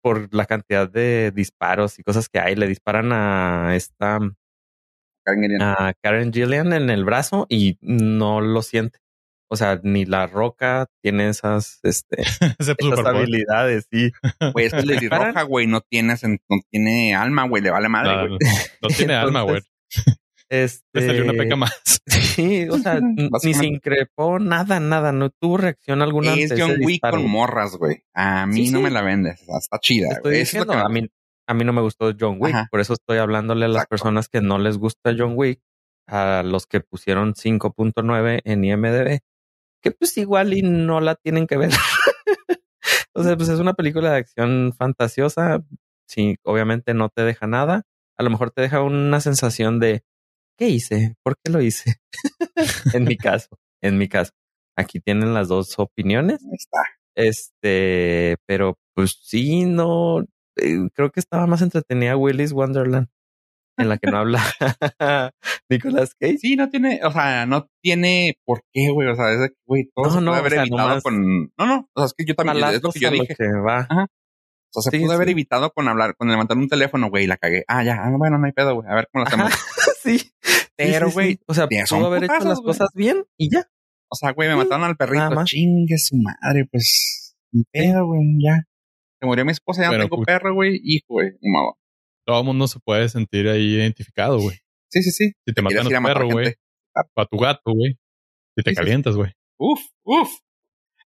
por 0.02 0.34
la 0.34 0.46
cantidad 0.46 0.90
de 0.90 1.32
disparos 1.32 2.00
y 2.00 2.04
cosas 2.04 2.30
que 2.30 2.40
hay. 2.40 2.56
Le 2.56 2.68
disparan 2.68 3.12
a 3.12 3.76
esta 3.76 4.20
Karen 5.26 5.42
Gillian. 5.42 5.62
a 5.62 5.94
Karen 6.02 6.32
Gillian 6.34 6.74
en 6.74 6.90
el 6.90 7.04
brazo 7.04 7.48
y 7.50 7.78
no 7.82 8.40
lo 8.42 8.62
siente. 8.62 9.00
O 9.50 9.56
sea, 9.56 9.80
ni 9.84 10.06
la 10.06 10.26
roca 10.28 10.88
tiene 11.04 11.30
esas, 11.30 11.80
este, 11.84 12.18
esas 12.60 13.06
habilidades. 13.06 13.88
Sí, 13.92 14.12
Güey, 14.54 14.66
es 14.66 14.74
que 14.74 14.84
Lady 14.84 15.00
disparan. 15.02 15.28
Roja, 15.34 15.44
güey, 15.44 15.68
no 15.68 15.82
tienes, 15.82 16.24
no 16.24 16.38
tiene 16.72 17.16
alma, 17.16 17.48
güey, 17.48 17.62
le 17.62 17.70
vale 17.72 17.90
madre, 17.90 18.14
No, 18.16 18.28
güey. 18.28 18.40
no, 18.42 18.50
no 18.82 18.88
tiene 18.90 19.14
alma, 19.16 19.42
güey. 19.44 19.62
Este, 20.50 20.84
Le 20.94 21.08
salió 21.08 21.24
una 21.24 21.34
peca 21.34 21.56
más. 21.56 21.72
Sí, 22.08 22.68
o 22.70 22.78
sea, 22.78 23.00
ni 23.02 23.54
se 23.54 23.66
increpó 23.66 24.38
nada, 24.40 24.80
nada. 24.80 25.12
No 25.12 25.30
tuvo 25.32 25.58
reacción 25.58 26.02
alguna. 26.04 26.34
Es 26.36 26.54
John 26.58 26.76
Wick 26.82 27.02
con 27.02 27.28
morras, 27.30 27.78
güey. 27.78 28.04
A 28.14 28.46
mí 28.46 28.68
Sí, 28.68 28.72
no 28.72 28.78
sí. 28.80 28.84
me 28.84 28.92
la 28.92 29.02
vendes. 29.02 29.42
o 29.42 29.46
sea, 29.46 29.58
está 29.58 29.80
chida, 29.80 30.10
Estoy 30.12 30.34
es 30.36 30.40
diciendo, 30.42 30.74
que 30.74 30.80
a 30.80 30.90
mí, 30.90 31.08
a 31.48 31.54
mí 31.56 31.64
no 31.64 31.74
me 31.74 31.82
gustó 31.82 32.14
John 32.20 32.38
Wick, 32.40 32.54
Ajá. 32.54 32.68
por 32.70 32.80
eso 32.80 32.94
estoy 32.94 33.18
hablándole 33.18 33.66
a 33.66 33.70
las 33.70 33.76
Exacto. 33.84 33.90
personas 33.90 34.30
que 34.30 34.42
no 34.42 34.60
les 34.60 34.78
gusta 34.78 35.14
John 35.18 35.34
Wick, 35.36 35.62
a 36.08 36.44
los 36.46 36.68
que 36.68 36.80
pusieron 36.80 37.34
5.9 37.34 38.42
en 38.44 38.64
IMDb, 38.64 39.20
que 39.86 39.92
pues 39.92 40.18
igual 40.18 40.52
y 40.56 40.64
no 40.64 41.00
la 41.00 41.14
tienen 41.14 41.46
que 41.46 41.58
ver. 41.58 41.70
o 43.14 43.24
sea, 43.24 43.38
pues 43.38 43.50
es 43.50 43.60
una 43.60 43.76
película 43.76 44.12
de 44.12 44.18
acción 44.18 44.74
fantasiosa, 44.76 45.64
sí, 46.08 46.38
obviamente 46.44 46.96
no 46.96 47.10
te 47.10 47.22
deja 47.22 47.46
nada, 47.46 47.84
a 48.18 48.24
lo 48.24 48.32
mejor 48.32 48.50
te 48.50 48.64
deja 48.64 48.82
una 48.82 49.22
sensación 49.22 49.80
de 49.80 50.04
¿qué 50.58 50.70
hice? 50.70 51.14
¿Por 51.22 51.38
qué 51.38 51.52
lo 51.52 51.62
hice? 51.62 51.98
en 52.96 53.04
mi 53.04 53.16
caso, 53.16 53.60
en 53.80 54.00
mi 54.00 54.10
caso. 54.10 54.32
Aquí 54.76 55.00
tienen 55.00 55.36
las 55.36 55.50
dos 55.50 55.78
opiniones. 55.78 56.42
Ahí 56.44 56.56
está. 56.58 56.80
Este, 57.14 58.38
pero 58.48 58.80
pues 58.96 59.20
sí, 59.22 59.66
no, 59.66 60.22
eh, 60.56 60.90
creo 60.96 61.12
que 61.12 61.20
estaba 61.20 61.46
más 61.46 61.62
entretenida 61.62 62.18
Willy's 62.18 62.54
Wonderland, 62.54 63.08
en 63.78 63.90
la 63.90 63.98
que 63.98 64.10
no 64.10 64.18
habla 64.18 64.42
Nicolas 65.70 66.16
Cage. 66.20 66.38
Sí, 66.38 66.56
no 66.56 66.70
tiene, 66.70 67.02
o 67.04 67.12
sea, 67.12 67.46
no 67.46 67.68
tiene 67.82 68.38
por 68.46 68.62
qué, 68.74 68.90
güey. 68.92 69.10
O 69.10 69.16
sea, 69.16 69.32
es 69.34 69.52
güey, 69.66 69.90
todo 69.94 70.06
No, 70.06 70.12
se 70.12 70.22
no, 70.22 70.32
puede 70.32 70.38
o 70.38 70.40
haber 70.40 70.52
sea, 70.54 70.62
evitado 70.62 71.02
con. 71.02 71.42
No, 71.58 71.66
no, 71.66 71.90
o 71.94 72.00
sea, 72.00 72.06
es 72.06 72.14
que 72.18 72.26
yo 72.26 72.36
también, 72.36 72.58
es 72.76 72.84
lo 72.84 72.92
que 72.92 73.00
yo 73.00 73.12
dije. 73.12 73.36
que 73.36 73.46
va. 73.66 73.88
O 74.74 74.82
sea, 74.82 74.92
se 74.92 74.98
Sí, 74.98 75.04
pudo 75.04 75.14
haber 75.14 75.30
evitado 75.30 75.72
con 75.72 75.88
hablar, 75.88 76.16
con 76.18 76.28
levantar 76.30 76.58
un 76.58 76.68
teléfono, 76.68 77.10
güey, 77.10 77.24
y 77.24 77.28
la 77.28 77.38
cagué. 77.38 77.64
Ah, 77.68 77.84
ya, 77.84 77.96
ah, 78.04 78.12
bueno, 78.18 78.38
no 78.38 78.46
hay 78.46 78.52
pedo, 78.52 78.76
güey. 78.76 78.88
A 78.90 78.96
ver 78.96 79.08
cómo 79.12 79.24
lo 79.24 79.28
hacemos. 79.28 79.52
sí. 80.04 80.32
Pero, 80.76 81.10
güey, 81.12 81.40
o 81.48 81.54
sea, 81.54 81.68
pudo 81.68 82.08
haber 82.08 82.24
hecho 82.26 82.34
putazos, 82.34 82.50
las 82.50 82.58
güey. 82.60 82.68
cosas 82.68 82.90
bien 82.94 83.24
y 83.38 83.50
ya. 83.54 83.64
O 84.10 84.16
sea, 84.16 84.32
güey, 84.34 84.50
me 84.50 84.56
mataron 84.56 84.84
al 84.84 84.98
perrito. 84.98 85.44
Chingue 85.46 85.98
su 85.98 86.18
madre, 86.18 86.66
pues. 86.72 87.36
Ni 87.52 87.64
pedo, 87.72 88.06
güey, 88.06 88.22
ya. 88.44 88.64
Se 89.22 89.26
murió 89.26 89.46
mi 89.46 89.52
esposa, 89.52 89.84
ya 89.84 89.98
no 89.98 90.04
tengo 90.10 90.24
perro, 90.24 90.54
güey. 90.54 90.80
Hijo, 90.84 91.06
güey, 91.08 91.32
modo. 91.42 91.78
Todo 92.26 92.40
el 92.40 92.46
mundo 92.46 92.68
se 92.68 92.80
puede 92.80 93.08
sentir 93.10 93.48
ahí 93.48 93.76
identificado, 93.76 94.40
güey. 94.40 94.58
Sí, 94.90 95.04
sí, 95.04 95.12
sí. 95.12 95.32
Si 95.46 95.54
te 95.54 95.62
matan 95.62 95.88
a 95.88 95.90
tu 96.00 96.04
perro, 96.04 96.30
güey. 96.30 96.54
O 97.16 97.22
a 97.22 97.26
tu 97.26 97.38
gato, 97.38 97.72
güey. 97.74 97.98
Si 98.56 98.64
te 98.64 98.72
Sí, 98.72 98.76
calientas, 98.76 99.16
güey. 99.16 99.32
Uf, 99.58 99.82
uf. 100.04 100.30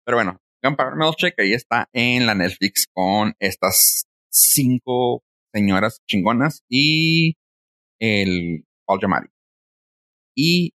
Pero 0.03 0.17
bueno, 0.17 0.39
Gunpowder 0.63 0.95
Milkshake 0.95 1.39
ahí 1.39 1.53
está 1.53 1.89
en 1.93 2.25
la 2.25 2.35
Netflix 2.35 2.85
con 2.93 3.33
estas 3.39 4.05
cinco 4.29 5.23
señoras 5.53 6.01
chingonas 6.07 6.63
y 6.69 7.35
el 7.99 8.65
Paul 8.85 8.99
Giamatti. 8.99 9.29
Y 10.35 10.73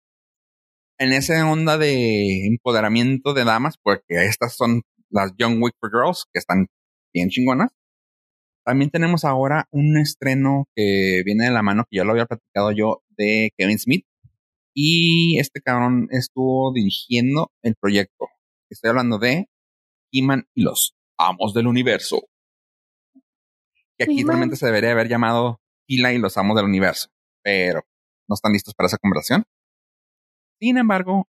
en 0.97 1.13
esa 1.13 1.49
onda 1.49 1.77
de 1.77 2.45
empoderamiento 2.45 3.33
de 3.33 3.43
damas, 3.43 3.75
porque 3.81 4.25
estas 4.25 4.55
son 4.55 4.81
las 5.09 5.33
Young 5.37 5.61
Wick 5.61 5.75
for 5.79 5.91
Girls, 5.91 6.25
que 6.31 6.39
están 6.39 6.67
bien 7.13 7.29
chingonas. 7.29 7.71
También 8.63 8.91
tenemos 8.91 9.25
ahora 9.25 9.67
un 9.71 9.97
estreno 9.97 10.67
que 10.75 11.23
viene 11.25 11.45
de 11.45 11.51
la 11.51 11.63
mano, 11.63 11.85
que 11.89 11.97
ya 11.97 12.03
lo 12.03 12.11
había 12.11 12.25
platicado 12.25 12.71
yo, 12.71 13.03
de 13.09 13.51
Kevin 13.57 13.79
Smith. 13.79 14.05
Y 14.73 15.37
este 15.39 15.61
cabrón 15.61 16.07
estuvo 16.11 16.71
dirigiendo 16.73 17.51
el 17.63 17.75
proyecto. 17.75 18.27
Estoy 18.69 18.89
hablando 18.89 19.17
de 19.17 19.49
He-Man 20.13 20.47
y 20.53 20.61
los 20.61 20.95
Amos 21.17 21.53
del 21.53 21.67
Universo. 21.67 22.21
Que 23.97 24.05
aquí 24.05 24.23
realmente 24.23 24.55
se 24.55 24.65
debería 24.65 24.91
haber 24.91 25.09
llamado 25.09 25.59
Hila 25.87 26.13
y 26.13 26.19
los 26.19 26.37
Amos 26.37 26.55
del 26.55 26.65
Universo. 26.65 27.09
Pero 27.43 27.81
no 28.29 28.35
están 28.35 28.53
listos 28.53 28.73
para 28.73 28.87
esa 28.87 28.97
conversación. 28.97 29.43
Sin 30.59 30.77
embargo, 30.77 31.27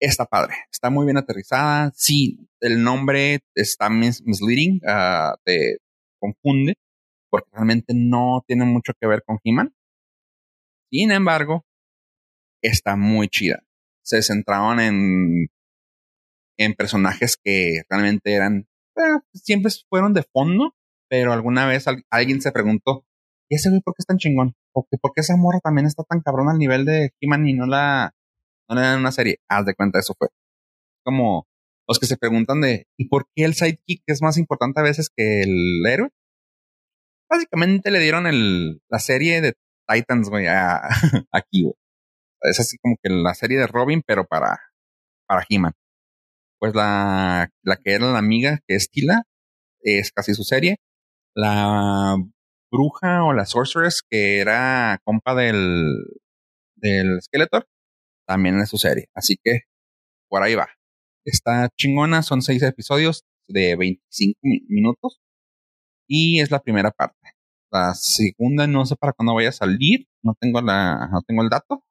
está 0.00 0.26
padre. 0.26 0.54
Está 0.70 0.90
muy 0.90 1.04
bien 1.06 1.16
aterrizada. 1.16 1.92
Sí, 1.94 2.48
el 2.60 2.82
nombre 2.82 3.40
está 3.54 3.88
mis- 3.88 4.22
misleading. 4.22 4.80
te 5.44 5.78
confunde. 6.18 6.74
Porque 7.30 7.50
realmente 7.52 7.92
no 7.94 8.44
tiene 8.46 8.64
mucho 8.64 8.92
que 9.00 9.06
ver 9.06 9.22
con 9.26 9.38
He-Man. 9.42 9.74
Sin 10.90 11.10
embargo, 11.10 11.64
está 12.62 12.96
muy 12.96 13.28
chida. 13.28 13.62
Se 14.04 14.22
centraron 14.22 14.80
en, 14.80 15.48
en 16.58 16.74
personajes 16.74 17.36
que 17.42 17.82
realmente 17.88 18.32
eran, 18.32 18.66
siempre 19.32 19.72
fueron 19.88 20.14
de 20.14 20.22
fondo, 20.22 20.74
pero 21.08 21.32
alguna 21.32 21.66
vez 21.66 21.86
al- 21.88 22.04
alguien 22.10 22.40
se 22.40 22.52
preguntó, 22.52 23.04
¿y 23.50 23.56
ese 23.56 23.68
güey 23.68 23.80
por 23.82 23.94
qué 23.94 24.00
es 24.02 24.06
tan 24.06 24.18
chingón? 24.18 24.54
¿Por 24.72 24.86
qué, 24.90 24.96
por 24.98 25.12
qué 25.12 25.20
esa 25.20 25.36
morra 25.36 25.60
también 25.60 25.86
está 25.86 26.02
tan 26.04 26.20
cabrón 26.20 26.48
al 26.48 26.58
nivel 26.58 26.84
de 26.84 27.12
He-Man 27.20 27.46
y 27.48 27.52
no 27.54 27.66
la, 27.66 28.14
no 28.68 28.76
le 28.76 28.82
dan 28.82 29.00
una 29.00 29.12
serie? 29.12 29.38
Haz 29.48 29.66
de 29.66 29.74
cuenta, 29.74 29.98
eso 29.98 30.14
fue. 30.18 30.28
Como 31.04 31.46
los 31.88 31.98
que 31.98 32.06
se 32.06 32.16
preguntan 32.16 32.60
de, 32.60 32.86
¿y 32.98 33.08
por 33.08 33.28
qué 33.34 33.44
el 33.44 33.54
sidekick 33.54 34.02
es 34.06 34.22
más 34.22 34.38
importante 34.38 34.80
a 34.80 34.84
veces 34.84 35.10
que 35.14 35.42
el 35.42 35.84
héroe? 35.86 36.10
Básicamente 37.30 37.90
le 37.90 38.00
dieron 38.00 38.26
el, 38.26 38.80
la 38.88 38.98
serie 38.98 39.40
de 39.40 39.54
Titans, 39.88 40.28
güey, 40.28 40.46
aquí, 40.46 41.62
güey. 41.62 41.74
Es 42.42 42.60
así 42.60 42.76
como 42.78 42.96
que 43.02 43.10
la 43.10 43.34
serie 43.34 43.58
de 43.58 43.66
Robin, 43.66 44.02
pero 44.06 44.26
para, 44.26 44.60
para 45.26 45.44
He-Man. 45.48 45.72
Pues 46.60 46.74
la, 46.74 47.50
la 47.62 47.76
que 47.76 47.92
era 47.92 48.12
la 48.12 48.18
amiga, 48.18 48.60
que 48.66 48.76
es 48.76 48.90
Tila, 48.90 49.22
es 49.80 50.12
casi 50.12 50.34
su 50.34 50.44
serie. 50.44 50.76
La 51.34 52.16
bruja 52.70 53.24
o 53.24 53.32
la 53.32 53.46
sorceress, 53.46 54.02
que 54.08 54.40
era 54.40 55.00
compa 55.04 55.34
del, 55.34 55.92
del 56.76 57.20
Skeletor, 57.22 57.66
también 58.26 58.58
es 58.60 58.68
su 58.68 58.78
serie. 58.78 59.08
Así 59.14 59.36
que 59.42 59.62
por 60.28 60.42
ahí 60.42 60.54
va. 60.54 60.68
Está 61.26 61.68
chingona, 61.76 62.22
son 62.22 62.40
seis 62.40 62.62
episodios 62.62 63.24
de 63.48 63.74
25 63.76 64.38
mi- 64.42 64.60
minutos. 64.68 65.20
Y 66.08 66.40
es 66.40 66.50
la 66.52 66.60
primera 66.60 66.92
parte. 66.92 67.16
La 67.72 67.94
segunda 67.94 68.66
no 68.68 68.86
sé 68.86 68.94
para 68.96 69.12
cuándo 69.12 69.34
vaya 69.34 69.48
a 69.48 69.52
salir, 69.52 70.06
no 70.22 70.34
tengo 70.40 70.60
la, 70.60 71.08
no 71.10 71.22
tengo 71.26 71.42
el 71.42 71.48
dato, 71.48 71.82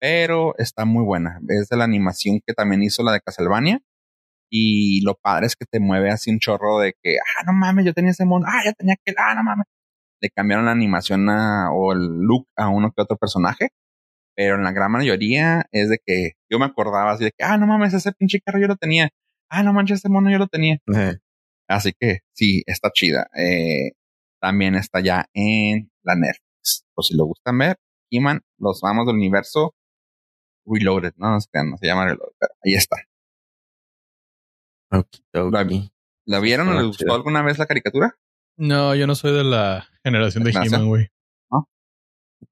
pero 0.00 0.54
está 0.58 0.84
muy 0.84 1.04
buena. 1.04 1.40
Es 1.48 1.68
de 1.70 1.76
la 1.78 1.84
animación 1.84 2.40
que 2.46 2.52
también 2.54 2.82
hizo 2.82 3.02
la 3.02 3.12
de 3.12 3.20
Castlevania. 3.20 3.80
Y 4.50 5.02
lo 5.04 5.14
padre 5.16 5.46
es 5.46 5.56
que 5.56 5.64
te 5.64 5.80
mueve 5.80 6.10
así 6.10 6.30
un 6.30 6.38
chorro 6.38 6.78
de 6.78 6.94
que, 7.02 7.16
ah, 7.18 7.44
no 7.46 7.54
mames, 7.54 7.86
yo 7.86 7.94
tenía 7.94 8.10
ese 8.10 8.26
mono, 8.26 8.44
ah, 8.48 8.62
ya 8.64 8.72
tenía 8.74 8.96
que, 9.02 9.14
ah, 9.18 9.34
no 9.34 9.42
mames. 9.42 9.64
Le 10.20 10.30
cambiaron 10.30 10.66
la 10.66 10.72
animación 10.72 11.30
a- 11.30 11.70
o 11.72 11.92
el 11.94 12.00
look 12.20 12.46
a 12.56 12.68
uno 12.68 12.92
que 12.94 13.02
otro 13.02 13.16
personaje, 13.16 13.70
pero 14.34 14.56
en 14.56 14.64
la 14.64 14.72
gran 14.72 14.90
mayoría 14.90 15.66
es 15.72 15.88
de 15.88 15.98
que 16.04 16.32
yo 16.50 16.58
me 16.58 16.66
acordaba 16.66 17.12
así 17.12 17.24
de 17.24 17.32
que, 17.32 17.44
ah, 17.44 17.58
no 17.58 17.66
mames, 17.66 17.94
ese 17.94 18.12
pinche 18.12 18.40
carro 18.40 18.60
yo 18.60 18.66
lo 18.66 18.76
tenía, 18.76 19.10
ah, 19.48 19.62
no 19.62 19.72
manches, 19.72 19.98
ese 19.98 20.08
mono 20.08 20.30
yo 20.30 20.38
lo 20.38 20.48
tenía. 20.48 20.78
Así 21.68 21.92
que 21.98 22.20
sí, 22.32 22.62
está 22.66 22.90
chida. 22.92 23.28
Eh, 23.36 23.92
también 24.40 24.74
está 24.74 25.00
ya 25.00 25.26
en 25.32 25.90
la 26.02 26.16
Netflix. 26.16 26.84
Por 26.94 27.04
si 27.04 27.16
lo 27.16 27.24
gustan 27.26 27.58
ver, 27.58 27.76
He-Man, 28.10 28.42
los 28.58 28.80
vamos 28.82 29.06
del 29.06 29.16
universo 29.16 29.74
Reloaded, 30.64 31.14
no, 31.16 31.30
no 31.30 31.40
se 31.40 31.48
no 31.64 31.76
se 31.76 31.86
llama 31.86 32.04
Reloaded, 32.04 32.34
pero 32.38 32.52
ahí 32.64 32.74
está. 32.74 32.96
okidoki. 34.90 35.92
¿La 36.24 36.38
vieron 36.38 36.68
o 36.68 36.74
les 36.74 36.84
gustó 36.84 37.04
chido. 37.04 37.14
alguna 37.14 37.42
vez 37.42 37.58
la 37.58 37.66
caricatura? 37.66 38.16
No, 38.56 38.94
yo 38.94 39.06
no 39.06 39.14
soy 39.14 39.32
de 39.32 39.44
la 39.44 39.88
generación 40.04 40.44
de. 40.44 40.50
He-Man, 40.50 40.86
güey. 40.86 41.08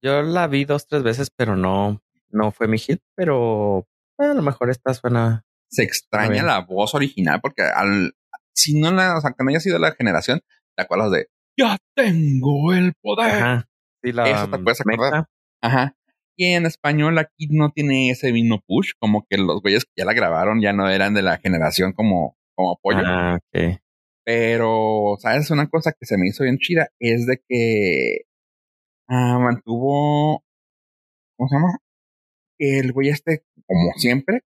Yo 0.03 0.23
la 0.23 0.47
vi 0.47 0.65
dos, 0.65 0.87
tres 0.87 1.03
veces, 1.03 1.31
pero 1.35 1.57
no, 1.57 2.03
no 2.31 2.53
fue 2.53 2.69
mi 2.69 2.79
hit, 2.79 3.01
pero 3.17 3.87
eh, 4.19 4.27
a 4.27 4.35
lo 4.35 4.43
mejor 4.43 4.71
esta 4.71 4.95
suena. 4.95 5.45
Se 5.69 5.83
extraña 5.83 6.43
la 6.43 6.61
voz 6.61 6.95
original 6.95 7.41
porque 7.41 7.63
al, 7.63 8.13
si 8.55 8.81
no 8.81 8.91
la, 8.91 9.17
o 9.17 9.21
sea, 9.21 9.33
que 9.33 9.45
no 9.45 9.51
haya 9.51 9.61
sido 9.61 9.79
la 9.79 9.93
generación, 9.93 10.41
te 10.77 10.83
acuerdas 10.83 11.13
de 11.13 11.27
Ya 11.57 11.77
tengo 11.95 12.73
el 12.73 12.93
poder. 13.01 13.35
Ajá. 13.35 13.69
Sí, 14.03 14.13
la 14.13 14.29
Eso 14.29 14.51
te 14.51 14.59
puedes 14.59 14.81
acordar. 14.81 15.27
Ajá. 15.63 15.97
Y 16.37 16.55
en 16.55 16.65
español 16.67 17.19
aquí 17.19 17.49
no 17.51 17.71
tiene 17.71 18.11
ese 18.11 18.33
vino 18.33 18.63
push, 18.67 18.93
como 18.99 19.27
que 19.29 19.37
los 19.37 19.61
güeyes 19.61 19.85
que 19.85 19.93
ya 19.99 20.05
la 20.07 20.15
grabaron 20.15 20.61
ya 20.63 20.73
no 20.73 20.89
eran 20.89 21.13
de 21.13 21.23
la 21.23 21.37
generación 21.37 21.93
como, 21.93 22.37
como 22.55 22.73
apoyo. 22.73 23.03
Ah. 23.05 23.39
Pero, 24.25 25.17
¿sabes? 25.21 25.51
Una 25.51 25.69
cosa 25.69 25.93
que 25.93 26.07
se 26.07 26.17
me 26.17 26.29
hizo 26.29 26.45
bien 26.45 26.59
chida 26.59 26.89
es 26.99 27.27
de 27.27 27.43
que 27.47 28.23
ah, 29.11 29.39
mantuvo, 29.39 30.45
¿cómo 31.37 31.49
se 31.49 31.57
llama? 31.57 31.79
El 32.59 32.93
güey 32.93 33.09
este, 33.11 33.45
como 33.67 33.93
siempre, 33.97 34.43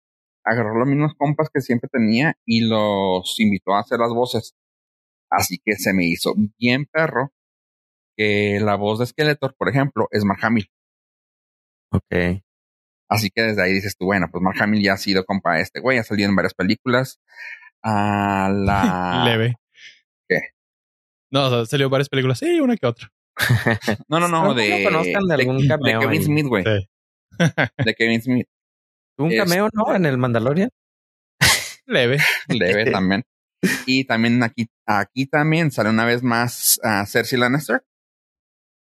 agarró 0.45 0.79
los 0.79 0.89
mismos 0.89 1.15
compas 1.17 1.51
que 1.53 1.61
siempre 1.61 1.89
tenía 1.93 2.37
y 2.45 2.67
los 2.67 3.39
invitó 3.41 3.75
a 3.75 3.81
hacer 3.81 3.99
las 3.99 4.13
voces. 4.13 4.55
Así 5.31 5.59
que 5.65 5.77
se 5.77 5.93
me 5.93 6.07
hizo 6.07 6.35
bien 6.59 6.87
perro 6.87 7.33
que 8.17 8.59
la 8.61 8.77
voz 8.77 8.99
de 8.99 9.07
Skeletor, 9.07 9.55
por 9.57 9.69
ejemplo, 9.69 10.09
es 10.11 10.25
Mark 10.25 10.41
Hamill. 10.43 10.71
Ok. 11.93 12.43
Así 13.09 13.31
que 13.31 13.43
desde 13.43 13.63
ahí 13.63 13.73
dices 13.73 13.97
tú, 13.97 14.07
bueno, 14.07 14.29
pues 14.31 14.43
Mark 14.43 14.57
Hamill 14.61 14.83
ya 14.83 14.93
ha 14.95 14.97
sido 14.97 15.25
compa 15.25 15.55
de 15.55 15.63
este 15.63 15.81
güey, 15.81 15.99
ha 15.99 16.05
salido 16.05 16.29
en 16.29 16.37
varias 16.37 16.55
películas. 16.55 17.21
A 17.83 18.51
la... 18.55 19.25
Leve. 19.25 19.57
¿Qué? 20.29 20.41
No, 21.33 21.47
o 21.47 21.51
sea, 21.51 21.67
salió 21.67 21.89
varias 21.89 22.09
películas. 22.09 22.39
Sí, 22.39 22.61
una 22.61 22.77
que 22.77 22.87
otra. 22.87 23.13
No, 24.09 24.21
no, 24.21 24.29
no, 24.29 24.55
de, 24.55 24.83
lo 24.83 24.91
conozcan 24.91 25.27
de 25.27 25.35
algún 25.35 25.67
cameo 25.69 26.01
Kevin 26.01 26.21
ahí. 26.21 26.25
Smith, 26.25 26.47
güey. 26.47 26.65
Sí. 26.65 26.89
De 27.85 27.95
Kevin 27.95 28.23
Smith. 28.23 28.47
¿Tuvo 29.17 29.27
un 29.29 29.33
Este- 29.33 29.45
cameo, 29.45 29.69
no? 29.73 29.95
En 29.95 30.07
el 30.07 30.19
Mandalorian. 30.19 30.71
Leve. 31.87 32.19
Leve 32.49 32.91
también. 32.91 33.23
Y 33.87 34.05
también 34.05 34.43
aquí, 34.43 34.67
aquí 34.87 35.27
también 35.27 35.71
sale 35.71 35.91
una 35.91 36.05
vez 36.05 36.23
más 36.23 36.81
a 36.83 37.05
Cersei 37.07 37.39
Lannister. 37.39 37.83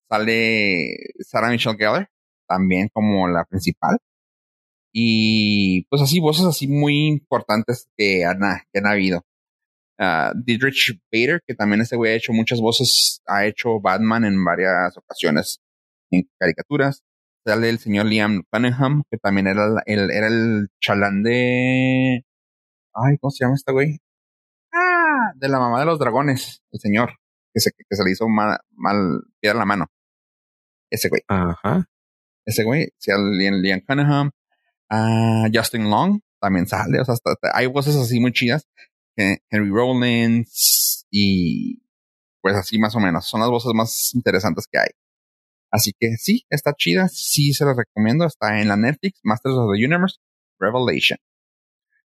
Sale 0.08 0.96
Sarah 1.20 1.50
Michelle 1.50 1.76
Gellar, 1.76 2.08
también 2.48 2.88
como 2.92 3.28
la 3.28 3.44
principal. 3.44 3.98
Y 4.92 5.84
pues 5.84 6.02
así, 6.02 6.18
voces 6.20 6.46
así 6.46 6.66
muy 6.66 7.06
importantes 7.06 7.88
que 7.96 8.24
han, 8.24 8.40
que 8.72 8.78
han 8.80 8.86
habido. 8.86 9.22
Ah, 10.02 10.32
Dietrich 10.34 10.98
Bader, 11.12 11.42
que 11.46 11.54
también 11.54 11.82
este 11.82 11.94
güey 11.96 12.12
ha 12.12 12.16
hecho 12.16 12.32
muchas 12.32 12.58
voces, 12.60 13.20
ha 13.26 13.44
hecho 13.44 13.80
Batman 13.80 14.24
en 14.24 14.42
varias 14.42 14.96
ocasiones 14.96 15.60
en 16.10 16.22
caricaturas. 16.38 17.02
Sale 17.46 17.68
el 17.68 17.78
señor 17.78 18.06
Liam 18.06 18.42
Cunningham, 18.50 19.02
que 19.10 19.18
también 19.18 19.46
era 19.46 19.66
el, 19.86 20.10
era 20.10 20.26
el 20.28 20.68
chalán 20.80 21.22
de... 21.22 22.24
Ay, 22.94 23.18
¿cómo 23.20 23.30
se 23.30 23.44
llama 23.44 23.54
este 23.56 23.72
güey? 23.72 23.98
Ah, 24.72 25.32
de 25.34 25.48
la 25.48 25.58
mamá 25.58 25.80
de 25.80 25.86
los 25.86 25.98
dragones, 25.98 26.62
el 26.72 26.80
señor, 26.80 27.14
que 27.52 27.60
se, 27.60 27.70
que 27.72 27.96
se 27.96 28.04
le 28.04 28.12
hizo 28.12 28.28
mal, 28.28 28.58
mal 28.72 29.22
piedra 29.40 29.58
la 29.58 29.64
mano. 29.66 29.86
Ese 30.90 31.08
güey, 31.08 31.22
Ajá. 31.28 31.84
ese 32.46 32.64
güey, 32.64 32.88
sí, 32.98 33.10
Liam, 33.38 33.54
Liam 33.60 33.80
Cunningham. 33.86 34.30
Ah, 34.90 35.46
Justin 35.52 35.88
Long 35.90 36.20
también 36.40 36.66
sale, 36.66 37.00
o 37.00 37.04
sea, 37.04 37.14
hasta- 37.14 37.36
hay 37.54 37.66
voces 37.66 37.96
así 37.96 38.18
muy 38.20 38.32
chidas. 38.32 38.66
Henry 39.50 39.70
Rollins 39.70 41.06
y 41.10 41.82
pues 42.40 42.56
así 42.56 42.78
más 42.78 42.94
o 42.96 43.00
menos. 43.00 43.26
Son 43.26 43.40
las 43.40 43.50
voces 43.50 43.72
más 43.74 44.14
interesantes 44.14 44.66
que 44.70 44.78
hay. 44.78 44.90
Así 45.72 45.92
que 45.98 46.16
sí, 46.16 46.44
está 46.50 46.74
chida, 46.74 47.08
sí 47.08 47.52
se 47.52 47.64
la 47.64 47.74
recomiendo. 47.74 48.26
Está 48.26 48.60
en 48.60 48.68
la 48.68 48.76
Netflix, 48.76 49.20
Masters 49.22 49.54
of 49.54 49.72
the 49.74 49.84
Universe, 49.84 50.16
Revelation. 50.58 51.18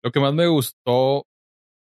Lo 0.03 0.11
que 0.11 0.21
más 0.21 0.35
me 0.35 0.47
gustó 0.47 1.27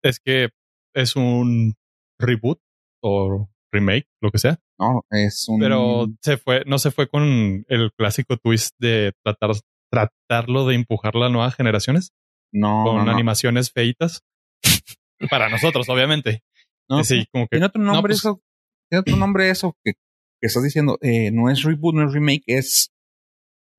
es 0.02 0.18
que 0.20 0.50
es 0.94 1.16
un 1.16 1.74
reboot 2.18 2.60
o 3.02 3.48
remake, 3.72 4.06
lo 4.20 4.30
que 4.30 4.38
sea. 4.38 4.58
No, 4.78 5.04
es 5.10 5.48
un... 5.48 5.60
Pero 5.60 6.06
se 6.20 6.36
fue, 6.36 6.64
no 6.66 6.78
se 6.78 6.90
fue 6.90 7.08
con 7.08 7.64
el 7.68 7.92
clásico 7.96 8.36
twist 8.36 8.74
de 8.78 9.12
tratar, 9.24 9.50
tratarlo 9.90 10.66
de 10.66 10.74
empujar 10.74 11.16
a 11.16 11.28
nuevas 11.28 11.54
generaciones 11.54 12.12
no, 12.52 12.84
con 12.84 12.96
no, 12.98 13.04
no. 13.04 13.10
animaciones 13.10 13.70
feitas. 13.70 14.22
Para 15.30 15.48
nosotros, 15.48 15.88
obviamente. 15.88 16.42
No, 16.88 17.02
sí, 17.04 17.26
como 17.32 17.44
que 17.46 17.56
Tiene 17.56 17.66
otro 17.66 17.80
nombre 17.82 18.10
pues- 18.12 18.18
eso. 18.20 18.42
Tiene 18.90 19.00
otro 19.00 19.16
nombre 19.16 19.48
eso 19.50 19.76
que, 19.82 19.94
que 19.94 20.46
estás 20.46 20.62
diciendo. 20.62 20.98
Eh, 21.00 21.30
no 21.30 21.50
es 21.50 21.62
reboot, 21.62 21.94
no 21.94 22.06
es 22.06 22.12
remake, 22.12 22.42
es 22.46 22.92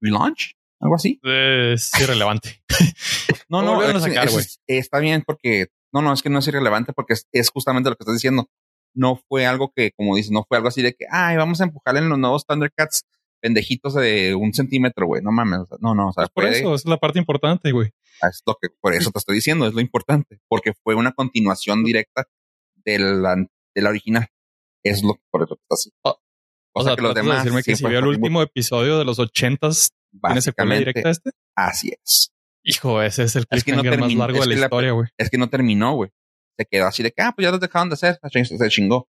relaunch, 0.01 0.53
algo 0.81 0.95
así. 0.95 1.19
es 1.23 1.91
irrelevante. 1.99 2.61
No, 3.47 3.61
no, 3.61 3.79
a 3.79 3.91
es- 3.91 4.01
sacar, 4.01 4.27
es- 4.27 4.59
está 4.65 4.97
bien 4.97 5.23
porque 5.25 5.67
no, 5.93 6.01
no 6.01 6.11
es 6.13 6.23
que 6.23 6.31
no 6.31 6.39
es 6.39 6.47
irrelevante 6.47 6.93
porque 6.93 7.13
es, 7.13 7.27
es 7.31 7.51
justamente 7.51 7.91
lo 7.91 7.95
que 7.95 8.01
estás 8.03 8.15
diciendo. 8.15 8.49
No 8.95 9.21
fue 9.29 9.45
algo 9.45 9.71
que, 9.75 9.91
como 9.91 10.15
dices, 10.15 10.31
no 10.31 10.45
fue 10.47 10.57
algo 10.57 10.69
así 10.69 10.81
de 10.81 10.93
que, 10.95 11.05
ay, 11.11 11.38
vamos 11.38 11.61
a 11.61 11.65
empujarle 11.65 11.99
en 11.99 12.09
los 12.09 12.17
nuevos 12.17 12.45
Thundercats 12.47 13.03
pendejitos 13.45 13.93
de 13.93 14.33
un 14.33 14.53
centímetro, 14.53 15.05
güey. 15.05 15.21
No 15.21 15.31
mames, 15.31 15.59
o 15.59 15.65
sea, 15.67 15.77
no, 15.79 15.93
no, 15.93 16.09
o 16.09 16.13
sea, 16.13 16.23
Pues 16.25 16.31
por 16.33 16.43
fue- 16.45 16.59
eso, 16.59 16.73
es 16.73 16.85
la 16.85 16.97
parte 16.97 17.19
importante, 17.19 17.71
güey. 17.71 17.91
es 18.27 18.41
lo 18.47 18.55
que, 18.59 18.69
por 18.81 18.93
eso 18.95 19.11
te 19.11 19.19
estoy 19.19 19.35
diciendo, 19.35 19.67
es 19.67 19.73
lo 19.75 19.81
importante, 19.81 20.39
porque 20.47 20.73
fue 20.83 20.95
una 20.95 21.11
continuación 21.11 21.83
directa 21.83 22.23
de 22.83 22.97
la, 22.97 23.35
de 23.35 23.81
la 23.81 23.89
original. 23.89 24.27
Es 24.83 25.03
lo 25.03 25.19
por 25.31 25.43
eso 25.43 25.55
que 25.57 25.61
está 25.61 25.73
así. 25.75 25.91
O- 26.03 26.19
O 26.73 26.83
sea, 26.83 26.95
que 26.95 27.01
los 27.03 27.13
tratas 27.13 27.15
de 27.15 27.21
demás 27.29 27.43
decirme 27.43 27.63
que 27.63 27.75
si 27.75 27.85
vio 27.87 27.99
el 27.99 28.07
último 28.07 28.41
episodio 28.41 28.97
de 28.97 29.05
los 29.05 29.19
ochentas, 29.19 29.91
¿tiene 30.23 30.41
secuela 30.41 30.75
directa 30.75 31.09
este? 31.11 31.29
así 31.55 31.93
es. 32.03 32.31
Hijo, 32.63 33.01
ese 33.01 33.23
es 33.23 33.35
el 33.35 33.45
Es 33.51 33.63
que 33.63 33.71
no 33.73 33.81
cliffhanger 33.81 33.99
más 33.99 34.07
terminó- 34.09 34.19
largo 34.21 34.39
de 34.39 34.43
que 34.43 34.55
la 34.55 34.59
la- 34.59 34.65
historia, 34.65 34.91
güey. 34.93 35.07
Es 35.19 35.29
que 35.29 35.37
no 35.37 35.49
terminó, 35.49 35.93
güey. 35.95 36.09
Se 36.57 36.65
quedó 36.65 36.87
así 36.87 37.03
de 37.03 37.11
que, 37.11 37.21
ah, 37.21 37.31
pues 37.35 37.45
ya 37.45 37.51
los 37.51 37.59
dejaron 37.59 37.89
de 37.89 37.93
hacer, 37.93 38.17
se 38.31 38.69
chingó. 38.69 39.07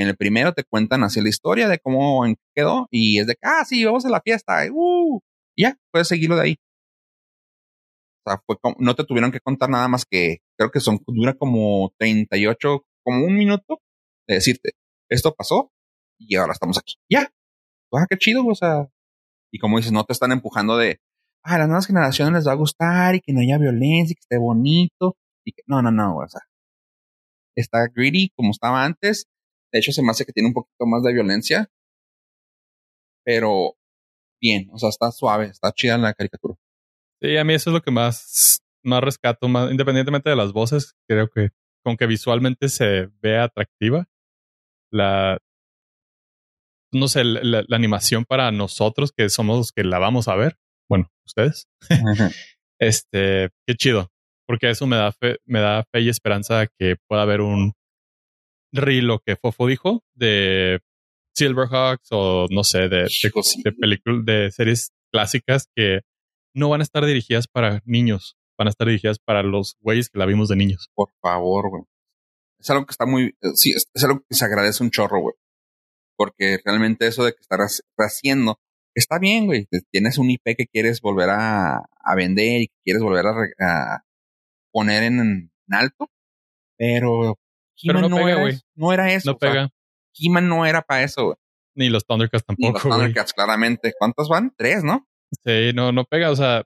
En 0.00 0.08
el 0.08 0.16
primero 0.16 0.54
te 0.54 0.64
cuentan 0.64 1.04
así 1.04 1.20
la 1.20 1.28
historia 1.28 1.68
de 1.68 1.78
cómo 1.78 2.24
quedó 2.54 2.88
y 2.90 3.20
es 3.20 3.26
de 3.26 3.36
ah, 3.42 3.66
sí, 3.66 3.84
vamos 3.84 4.06
a 4.06 4.08
la 4.08 4.22
fiesta, 4.22 4.64
uh, 4.72 5.20
ya, 5.54 5.76
puedes 5.92 6.08
seguirlo 6.08 6.36
de 6.36 6.42
ahí. 6.42 6.56
O 8.24 8.30
sea, 8.30 8.42
fue 8.46 8.56
como, 8.58 8.76
no 8.78 8.94
te 8.94 9.04
tuvieron 9.04 9.30
que 9.30 9.40
contar 9.40 9.68
nada 9.68 9.88
más 9.88 10.06
que, 10.06 10.38
creo 10.56 10.70
que 10.70 10.80
son, 10.80 11.00
dura 11.06 11.34
como 11.34 11.92
38, 11.98 12.86
como 13.04 13.26
un 13.26 13.36
minuto 13.36 13.82
de 14.26 14.36
decirte, 14.36 14.70
esto 15.10 15.34
pasó 15.34 15.70
y 16.18 16.34
ahora 16.36 16.54
estamos 16.54 16.78
aquí. 16.78 16.94
Ya. 17.10 17.30
Ah, 17.92 18.06
qué 18.08 18.16
chido, 18.16 18.46
o 18.46 18.54
sea. 18.54 18.88
Y 19.52 19.58
como 19.58 19.76
dices, 19.76 19.92
no 19.92 20.04
te 20.04 20.14
están 20.14 20.32
empujando 20.32 20.78
de, 20.78 20.98
ah, 21.44 21.56
a 21.56 21.58
las 21.58 21.68
nuevas 21.68 21.86
generaciones 21.86 22.32
les 22.32 22.48
va 22.48 22.52
a 22.52 22.54
gustar 22.54 23.16
y 23.16 23.20
que 23.20 23.34
no 23.34 23.40
haya 23.40 23.58
violencia 23.58 24.12
y 24.12 24.14
que 24.14 24.20
esté 24.20 24.38
bonito. 24.38 25.18
Y 25.44 25.52
que, 25.52 25.62
no, 25.66 25.82
no, 25.82 25.90
no, 25.90 26.16
o 26.16 26.28
sea. 26.28 26.40
Está 27.54 27.86
greedy 27.94 28.30
como 28.34 28.52
estaba 28.52 28.82
antes. 28.82 29.26
De 29.72 29.78
hecho, 29.78 29.92
se 29.92 30.02
me 30.02 30.10
hace 30.10 30.24
que 30.24 30.32
tiene 30.32 30.48
un 30.48 30.54
poquito 30.54 30.86
más 30.86 31.02
de 31.02 31.12
violencia. 31.12 31.70
Pero 33.24 33.76
bien, 34.40 34.68
o 34.72 34.78
sea, 34.78 34.88
está 34.88 35.10
suave, 35.12 35.46
está 35.46 35.72
chida 35.72 35.98
la 35.98 36.14
caricatura. 36.14 36.56
Sí, 37.22 37.36
a 37.36 37.44
mí 37.44 37.54
eso 37.54 37.70
es 37.70 37.74
lo 37.74 37.82
que 37.82 37.90
más, 37.90 38.62
más 38.82 39.02
rescato, 39.02 39.48
más, 39.48 39.70
independientemente 39.70 40.30
de 40.30 40.36
las 40.36 40.52
voces, 40.52 40.94
creo 41.08 41.28
que 41.28 41.50
con 41.84 41.96
que 41.96 42.06
visualmente 42.06 42.68
se 42.68 43.08
vea 43.22 43.44
atractiva, 43.44 44.06
la, 44.90 45.38
no 46.92 47.08
sé, 47.08 47.24
la 47.24 47.64
animación 47.70 48.24
para 48.24 48.50
nosotros 48.50 49.12
que 49.12 49.28
somos 49.28 49.56
los 49.58 49.72
que 49.72 49.84
la 49.84 49.98
vamos 49.98 50.28
a 50.28 50.34
ver, 50.34 50.56
bueno, 50.88 51.10
ustedes, 51.26 51.68
este, 52.80 53.50
qué 53.66 53.74
chido, 53.76 54.10
porque 54.46 54.70
eso 54.70 54.86
me 54.86 54.96
da 54.96 55.12
fe, 55.12 55.38
me 55.46 55.60
da 55.60 55.84
fe 55.92 56.00
y 56.00 56.08
esperanza 56.08 56.66
que 56.78 56.96
pueda 57.08 57.22
haber 57.22 57.40
un 57.40 57.72
rilo 58.72 59.20
que 59.24 59.36
Fofo 59.36 59.66
dijo 59.66 60.02
de 60.14 60.80
Silverhawks 61.36 62.08
o 62.10 62.46
no 62.50 62.64
sé, 62.64 62.88
de, 62.88 63.06
de 63.64 63.72
películas, 63.72 64.24
de 64.24 64.50
series 64.50 64.90
clásicas 65.12 65.68
que 65.74 66.00
no 66.54 66.68
van 66.68 66.80
a 66.80 66.84
estar 66.84 67.04
dirigidas 67.04 67.46
para 67.48 67.80
niños, 67.84 68.36
van 68.58 68.68
a 68.68 68.70
estar 68.70 68.86
dirigidas 68.86 69.18
para 69.18 69.42
los 69.42 69.76
güeyes 69.80 70.08
que 70.10 70.18
la 70.18 70.26
vimos 70.26 70.48
de 70.48 70.56
niños. 70.56 70.88
Por 70.94 71.10
favor, 71.22 71.70
güey. 71.70 71.82
Es 72.58 72.68
algo 72.70 72.84
que 72.84 72.90
está 72.92 73.06
muy, 73.06 73.26
eh, 73.40 73.50
sí, 73.54 73.70
es, 73.70 73.86
es 73.94 74.04
algo 74.04 74.20
que 74.28 74.34
se 74.34 74.44
agradece 74.44 74.82
un 74.84 74.90
chorro, 74.90 75.20
güey. 75.20 75.34
Porque 76.16 76.58
realmente 76.64 77.06
eso 77.06 77.24
de 77.24 77.32
que 77.32 77.40
estás 77.40 77.80
haciendo 77.98 78.60
está 78.94 79.18
bien, 79.18 79.46
güey. 79.46 79.66
Tienes 79.90 80.18
un 80.18 80.30
IP 80.30 80.42
que 80.56 80.66
quieres 80.66 81.00
volver 81.00 81.30
a, 81.30 81.76
a 81.78 82.14
vender 82.16 82.62
y 82.62 82.66
que 82.68 82.74
quieres 82.84 83.02
volver 83.02 83.26
a, 83.26 83.32
re- 83.32 83.54
a 83.64 84.00
poner 84.72 85.04
en, 85.04 85.20
en 85.20 85.50
alto, 85.70 86.10
Pero 86.76 87.38
He-Man 87.82 88.10
no 88.10 88.16
pega, 88.16 88.42
era 88.48 88.58
no 88.74 88.92
era 88.92 89.12
eso. 89.12 89.30
No 89.30 89.36
o 89.36 89.38
sea, 89.40 89.50
pega. 89.50 89.70
He-Man 90.18 90.48
no 90.48 90.66
era 90.66 90.82
para 90.82 91.02
eso, 91.02 91.24
güey. 91.24 91.36
Ni 91.76 91.88
los 91.88 92.04
Thundercats 92.04 92.44
Ni 92.58 92.66
los 92.66 92.74
tampoco. 92.74 92.94
Thundercats, 92.96 93.32
claramente. 93.32 93.92
¿Cuántos 93.98 94.28
van? 94.28 94.52
Tres, 94.56 94.82
¿no? 94.84 95.06
Sí, 95.44 95.72
no, 95.74 95.92
no 95.92 96.04
pega. 96.04 96.30
O 96.30 96.36
sea, 96.36 96.64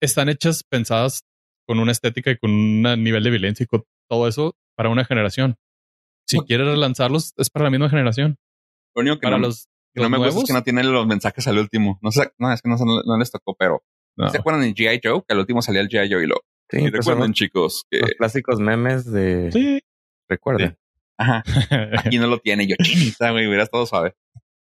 están 0.00 0.28
hechas, 0.28 0.62
pensadas 0.68 1.22
con 1.66 1.78
una 1.78 1.92
estética 1.92 2.30
y 2.30 2.38
con 2.38 2.50
un 2.50 2.82
nivel 3.02 3.22
de 3.24 3.30
violencia 3.30 3.64
y 3.64 3.66
con 3.66 3.84
todo 4.08 4.28
eso 4.28 4.54
para 4.76 4.88
una 4.88 5.04
generación. 5.04 5.56
Si 6.26 6.38
Ok. 6.38 6.46
quieres 6.46 6.66
relanzarlos, 6.66 7.34
es 7.36 7.50
para 7.50 7.64
la 7.64 7.70
misma 7.70 7.88
generación. 7.90 8.36
Lo 8.94 9.00
único 9.02 9.16
que 9.18 9.24
Para 9.26 9.38
no, 9.38 9.46
los, 9.48 9.68
que 9.94 10.02
no 10.02 10.08
me 10.10 10.18
gusta 10.18 10.40
es 10.40 10.46
que 10.46 10.52
no 10.52 10.62
tienen 10.62 10.92
los 10.92 11.06
mensajes 11.06 11.46
al 11.48 11.58
último. 11.58 11.98
No 12.02 12.10
sé, 12.12 12.30
no, 12.38 12.52
es 12.52 12.62
que 12.62 12.68
no, 12.68 12.76
no- 12.76 13.02
no 13.04 13.18
les 13.18 13.30
tocó, 13.30 13.54
pero 13.58 13.82
no. 14.16 14.28
¿se 14.30 14.38
acuerdan 14.38 14.62
de 14.62 14.74
G.I. 14.74 15.00
Son? 15.02 15.22
Que 15.26 15.32
al 15.34 15.40
último 15.40 15.62
salía 15.62 15.80
el 15.80 15.88
G.I. 15.88 16.10
Joe 16.12 16.22
y 16.24 16.26
lo. 16.26 16.36
Sí, 16.70 16.78
y 16.78 16.82
son 16.84 16.92
recuerden, 16.92 17.28
los, 17.28 17.32
chicos, 17.32 17.84
que. 17.90 17.98
los 18.00 18.10
clásicos 18.12 18.60
memes 18.60 19.10
de 19.10 19.50
Sí. 19.52 19.80
Recuerden. 20.32 20.78
Ajá. 21.18 21.42
Aquí 21.98 22.18
no 22.18 22.26
lo 22.26 22.38
tiene. 22.38 22.66
Yo, 22.66 22.74
chinita, 22.82 23.30
güey, 23.30 23.46
hubiera 23.46 23.62
estado 23.64 23.86
suave. 23.86 24.14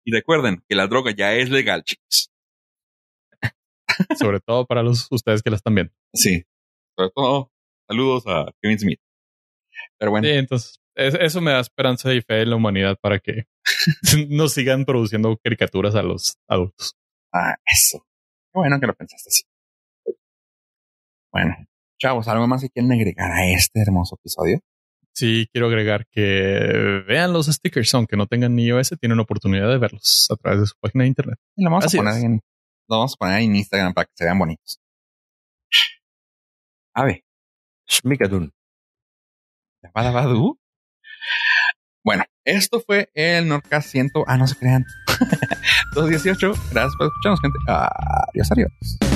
Y 0.05 0.11
recuerden 0.11 0.61
que 0.67 0.75
la 0.75 0.87
droga 0.87 1.11
ya 1.15 1.33
es 1.33 1.49
legal, 1.49 1.83
chicos. 1.83 2.29
Sobre 4.17 4.39
todo 4.39 4.65
para 4.65 4.81
los 4.83 5.07
ustedes 5.11 5.41
que 5.43 5.49
la 5.49 5.55
están 5.57 5.75
viendo. 5.75 5.93
Sí. 6.13 6.43
Sobre 6.97 7.11
todo, 7.15 7.51
saludos 7.87 8.23
a 8.27 8.51
Kevin 8.61 8.79
Smith. 8.79 8.99
Pero 9.97 10.11
bueno, 10.11 10.27
Sí, 10.27 10.33
entonces 10.33 10.79
es- 10.95 11.15
eso 11.15 11.41
me 11.41 11.51
da 11.51 11.59
esperanza 11.59 12.13
y 12.13 12.21
fe 12.21 12.41
en 12.41 12.49
la 12.51 12.55
humanidad 12.55 12.97
para 13.01 13.19
que 13.19 13.45
no 14.29 14.47
sigan 14.47 14.85
produciendo 14.85 15.37
caricaturas 15.37 15.95
a 15.95 16.03
los 16.03 16.37
adultos. 16.47 16.95
ah, 17.33 17.55
eso. 17.65 17.99
Qué 18.51 18.59
bueno 18.59 18.79
que 18.79 18.87
lo 18.87 18.93
pensaste 18.95 19.29
así. 19.29 19.43
Bueno, 21.31 21.55
chavos, 21.99 22.27
¿algo 22.27 22.47
más 22.47 22.61
que 22.61 22.69
quieren 22.69 22.91
agregar 22.91 23.31
a 23.31 23.47
este 23.51 23.81
hermoso 23.81 24.15
episodio? 24.19 24.59
Sí, 25.15 25.47
quiero 25.51 25.67
agregar 25.67 26.07
que 26.11 27.03
vean 27.07 27.33
los 27.33 27.45
stickers, 27.45 27.93
aunque 27.93 28.17
no 28.17 28.25
tengan 28.25 28.55
ni 28.55 28.65
iOS, 28.65 28.95
tienen 28.99 29.19
oportunidad 29.19 29.69
de 29.69 29.77
verlos 29.77 30.27
a 30.31 30.35
través 30.35 30.61
de 30.61 30.65
su 30.65 30.73
página 30.79 31.03
de 31.03 31.09
internet. 31.09 31.37
Y 31.55 31.63
lo 31.63 31.69
vamos 31.69 31.85
Así 31.85 31.97
a 31.97 31.99
poner 31.99 32.17
es. 32.17 32.23
en, 32.23 32.41
lo 32.89 32.97
vamos 32.97 33.13
a 33.13 33.17
poner 33.17 33.41
en 33.41 33.55
Instagram 33.55 33.93
para 33.93 34.05
que 34.05 34.11
se 34.15 34.23
vean 34.25 34.39
bonitos. 34.39 34.79
A 36.95 37.05
ver, 37.05 37.23
Shmigadun. 37.87 38.51
Badabadu. 39.93 40.59
Bueno, 42.03 42.23
esto 42.43 42.79
fue 42.81 43.09
el 43.13 43.47
Nordcast 43.47 43.89
100. 43.89 44.11
Ah, 44.27 44.37
no 44.37 44.47
se 44.47 44.55
crean. 44.55 44.83
218. 45.95 46.53
Gracias 46.71 46.95
por 46.97 47.07
escucharnos, 47.07 47.39
gente. 47.41 47.57
Adiós, 47.67 48.51
adiós. 48.51 49.12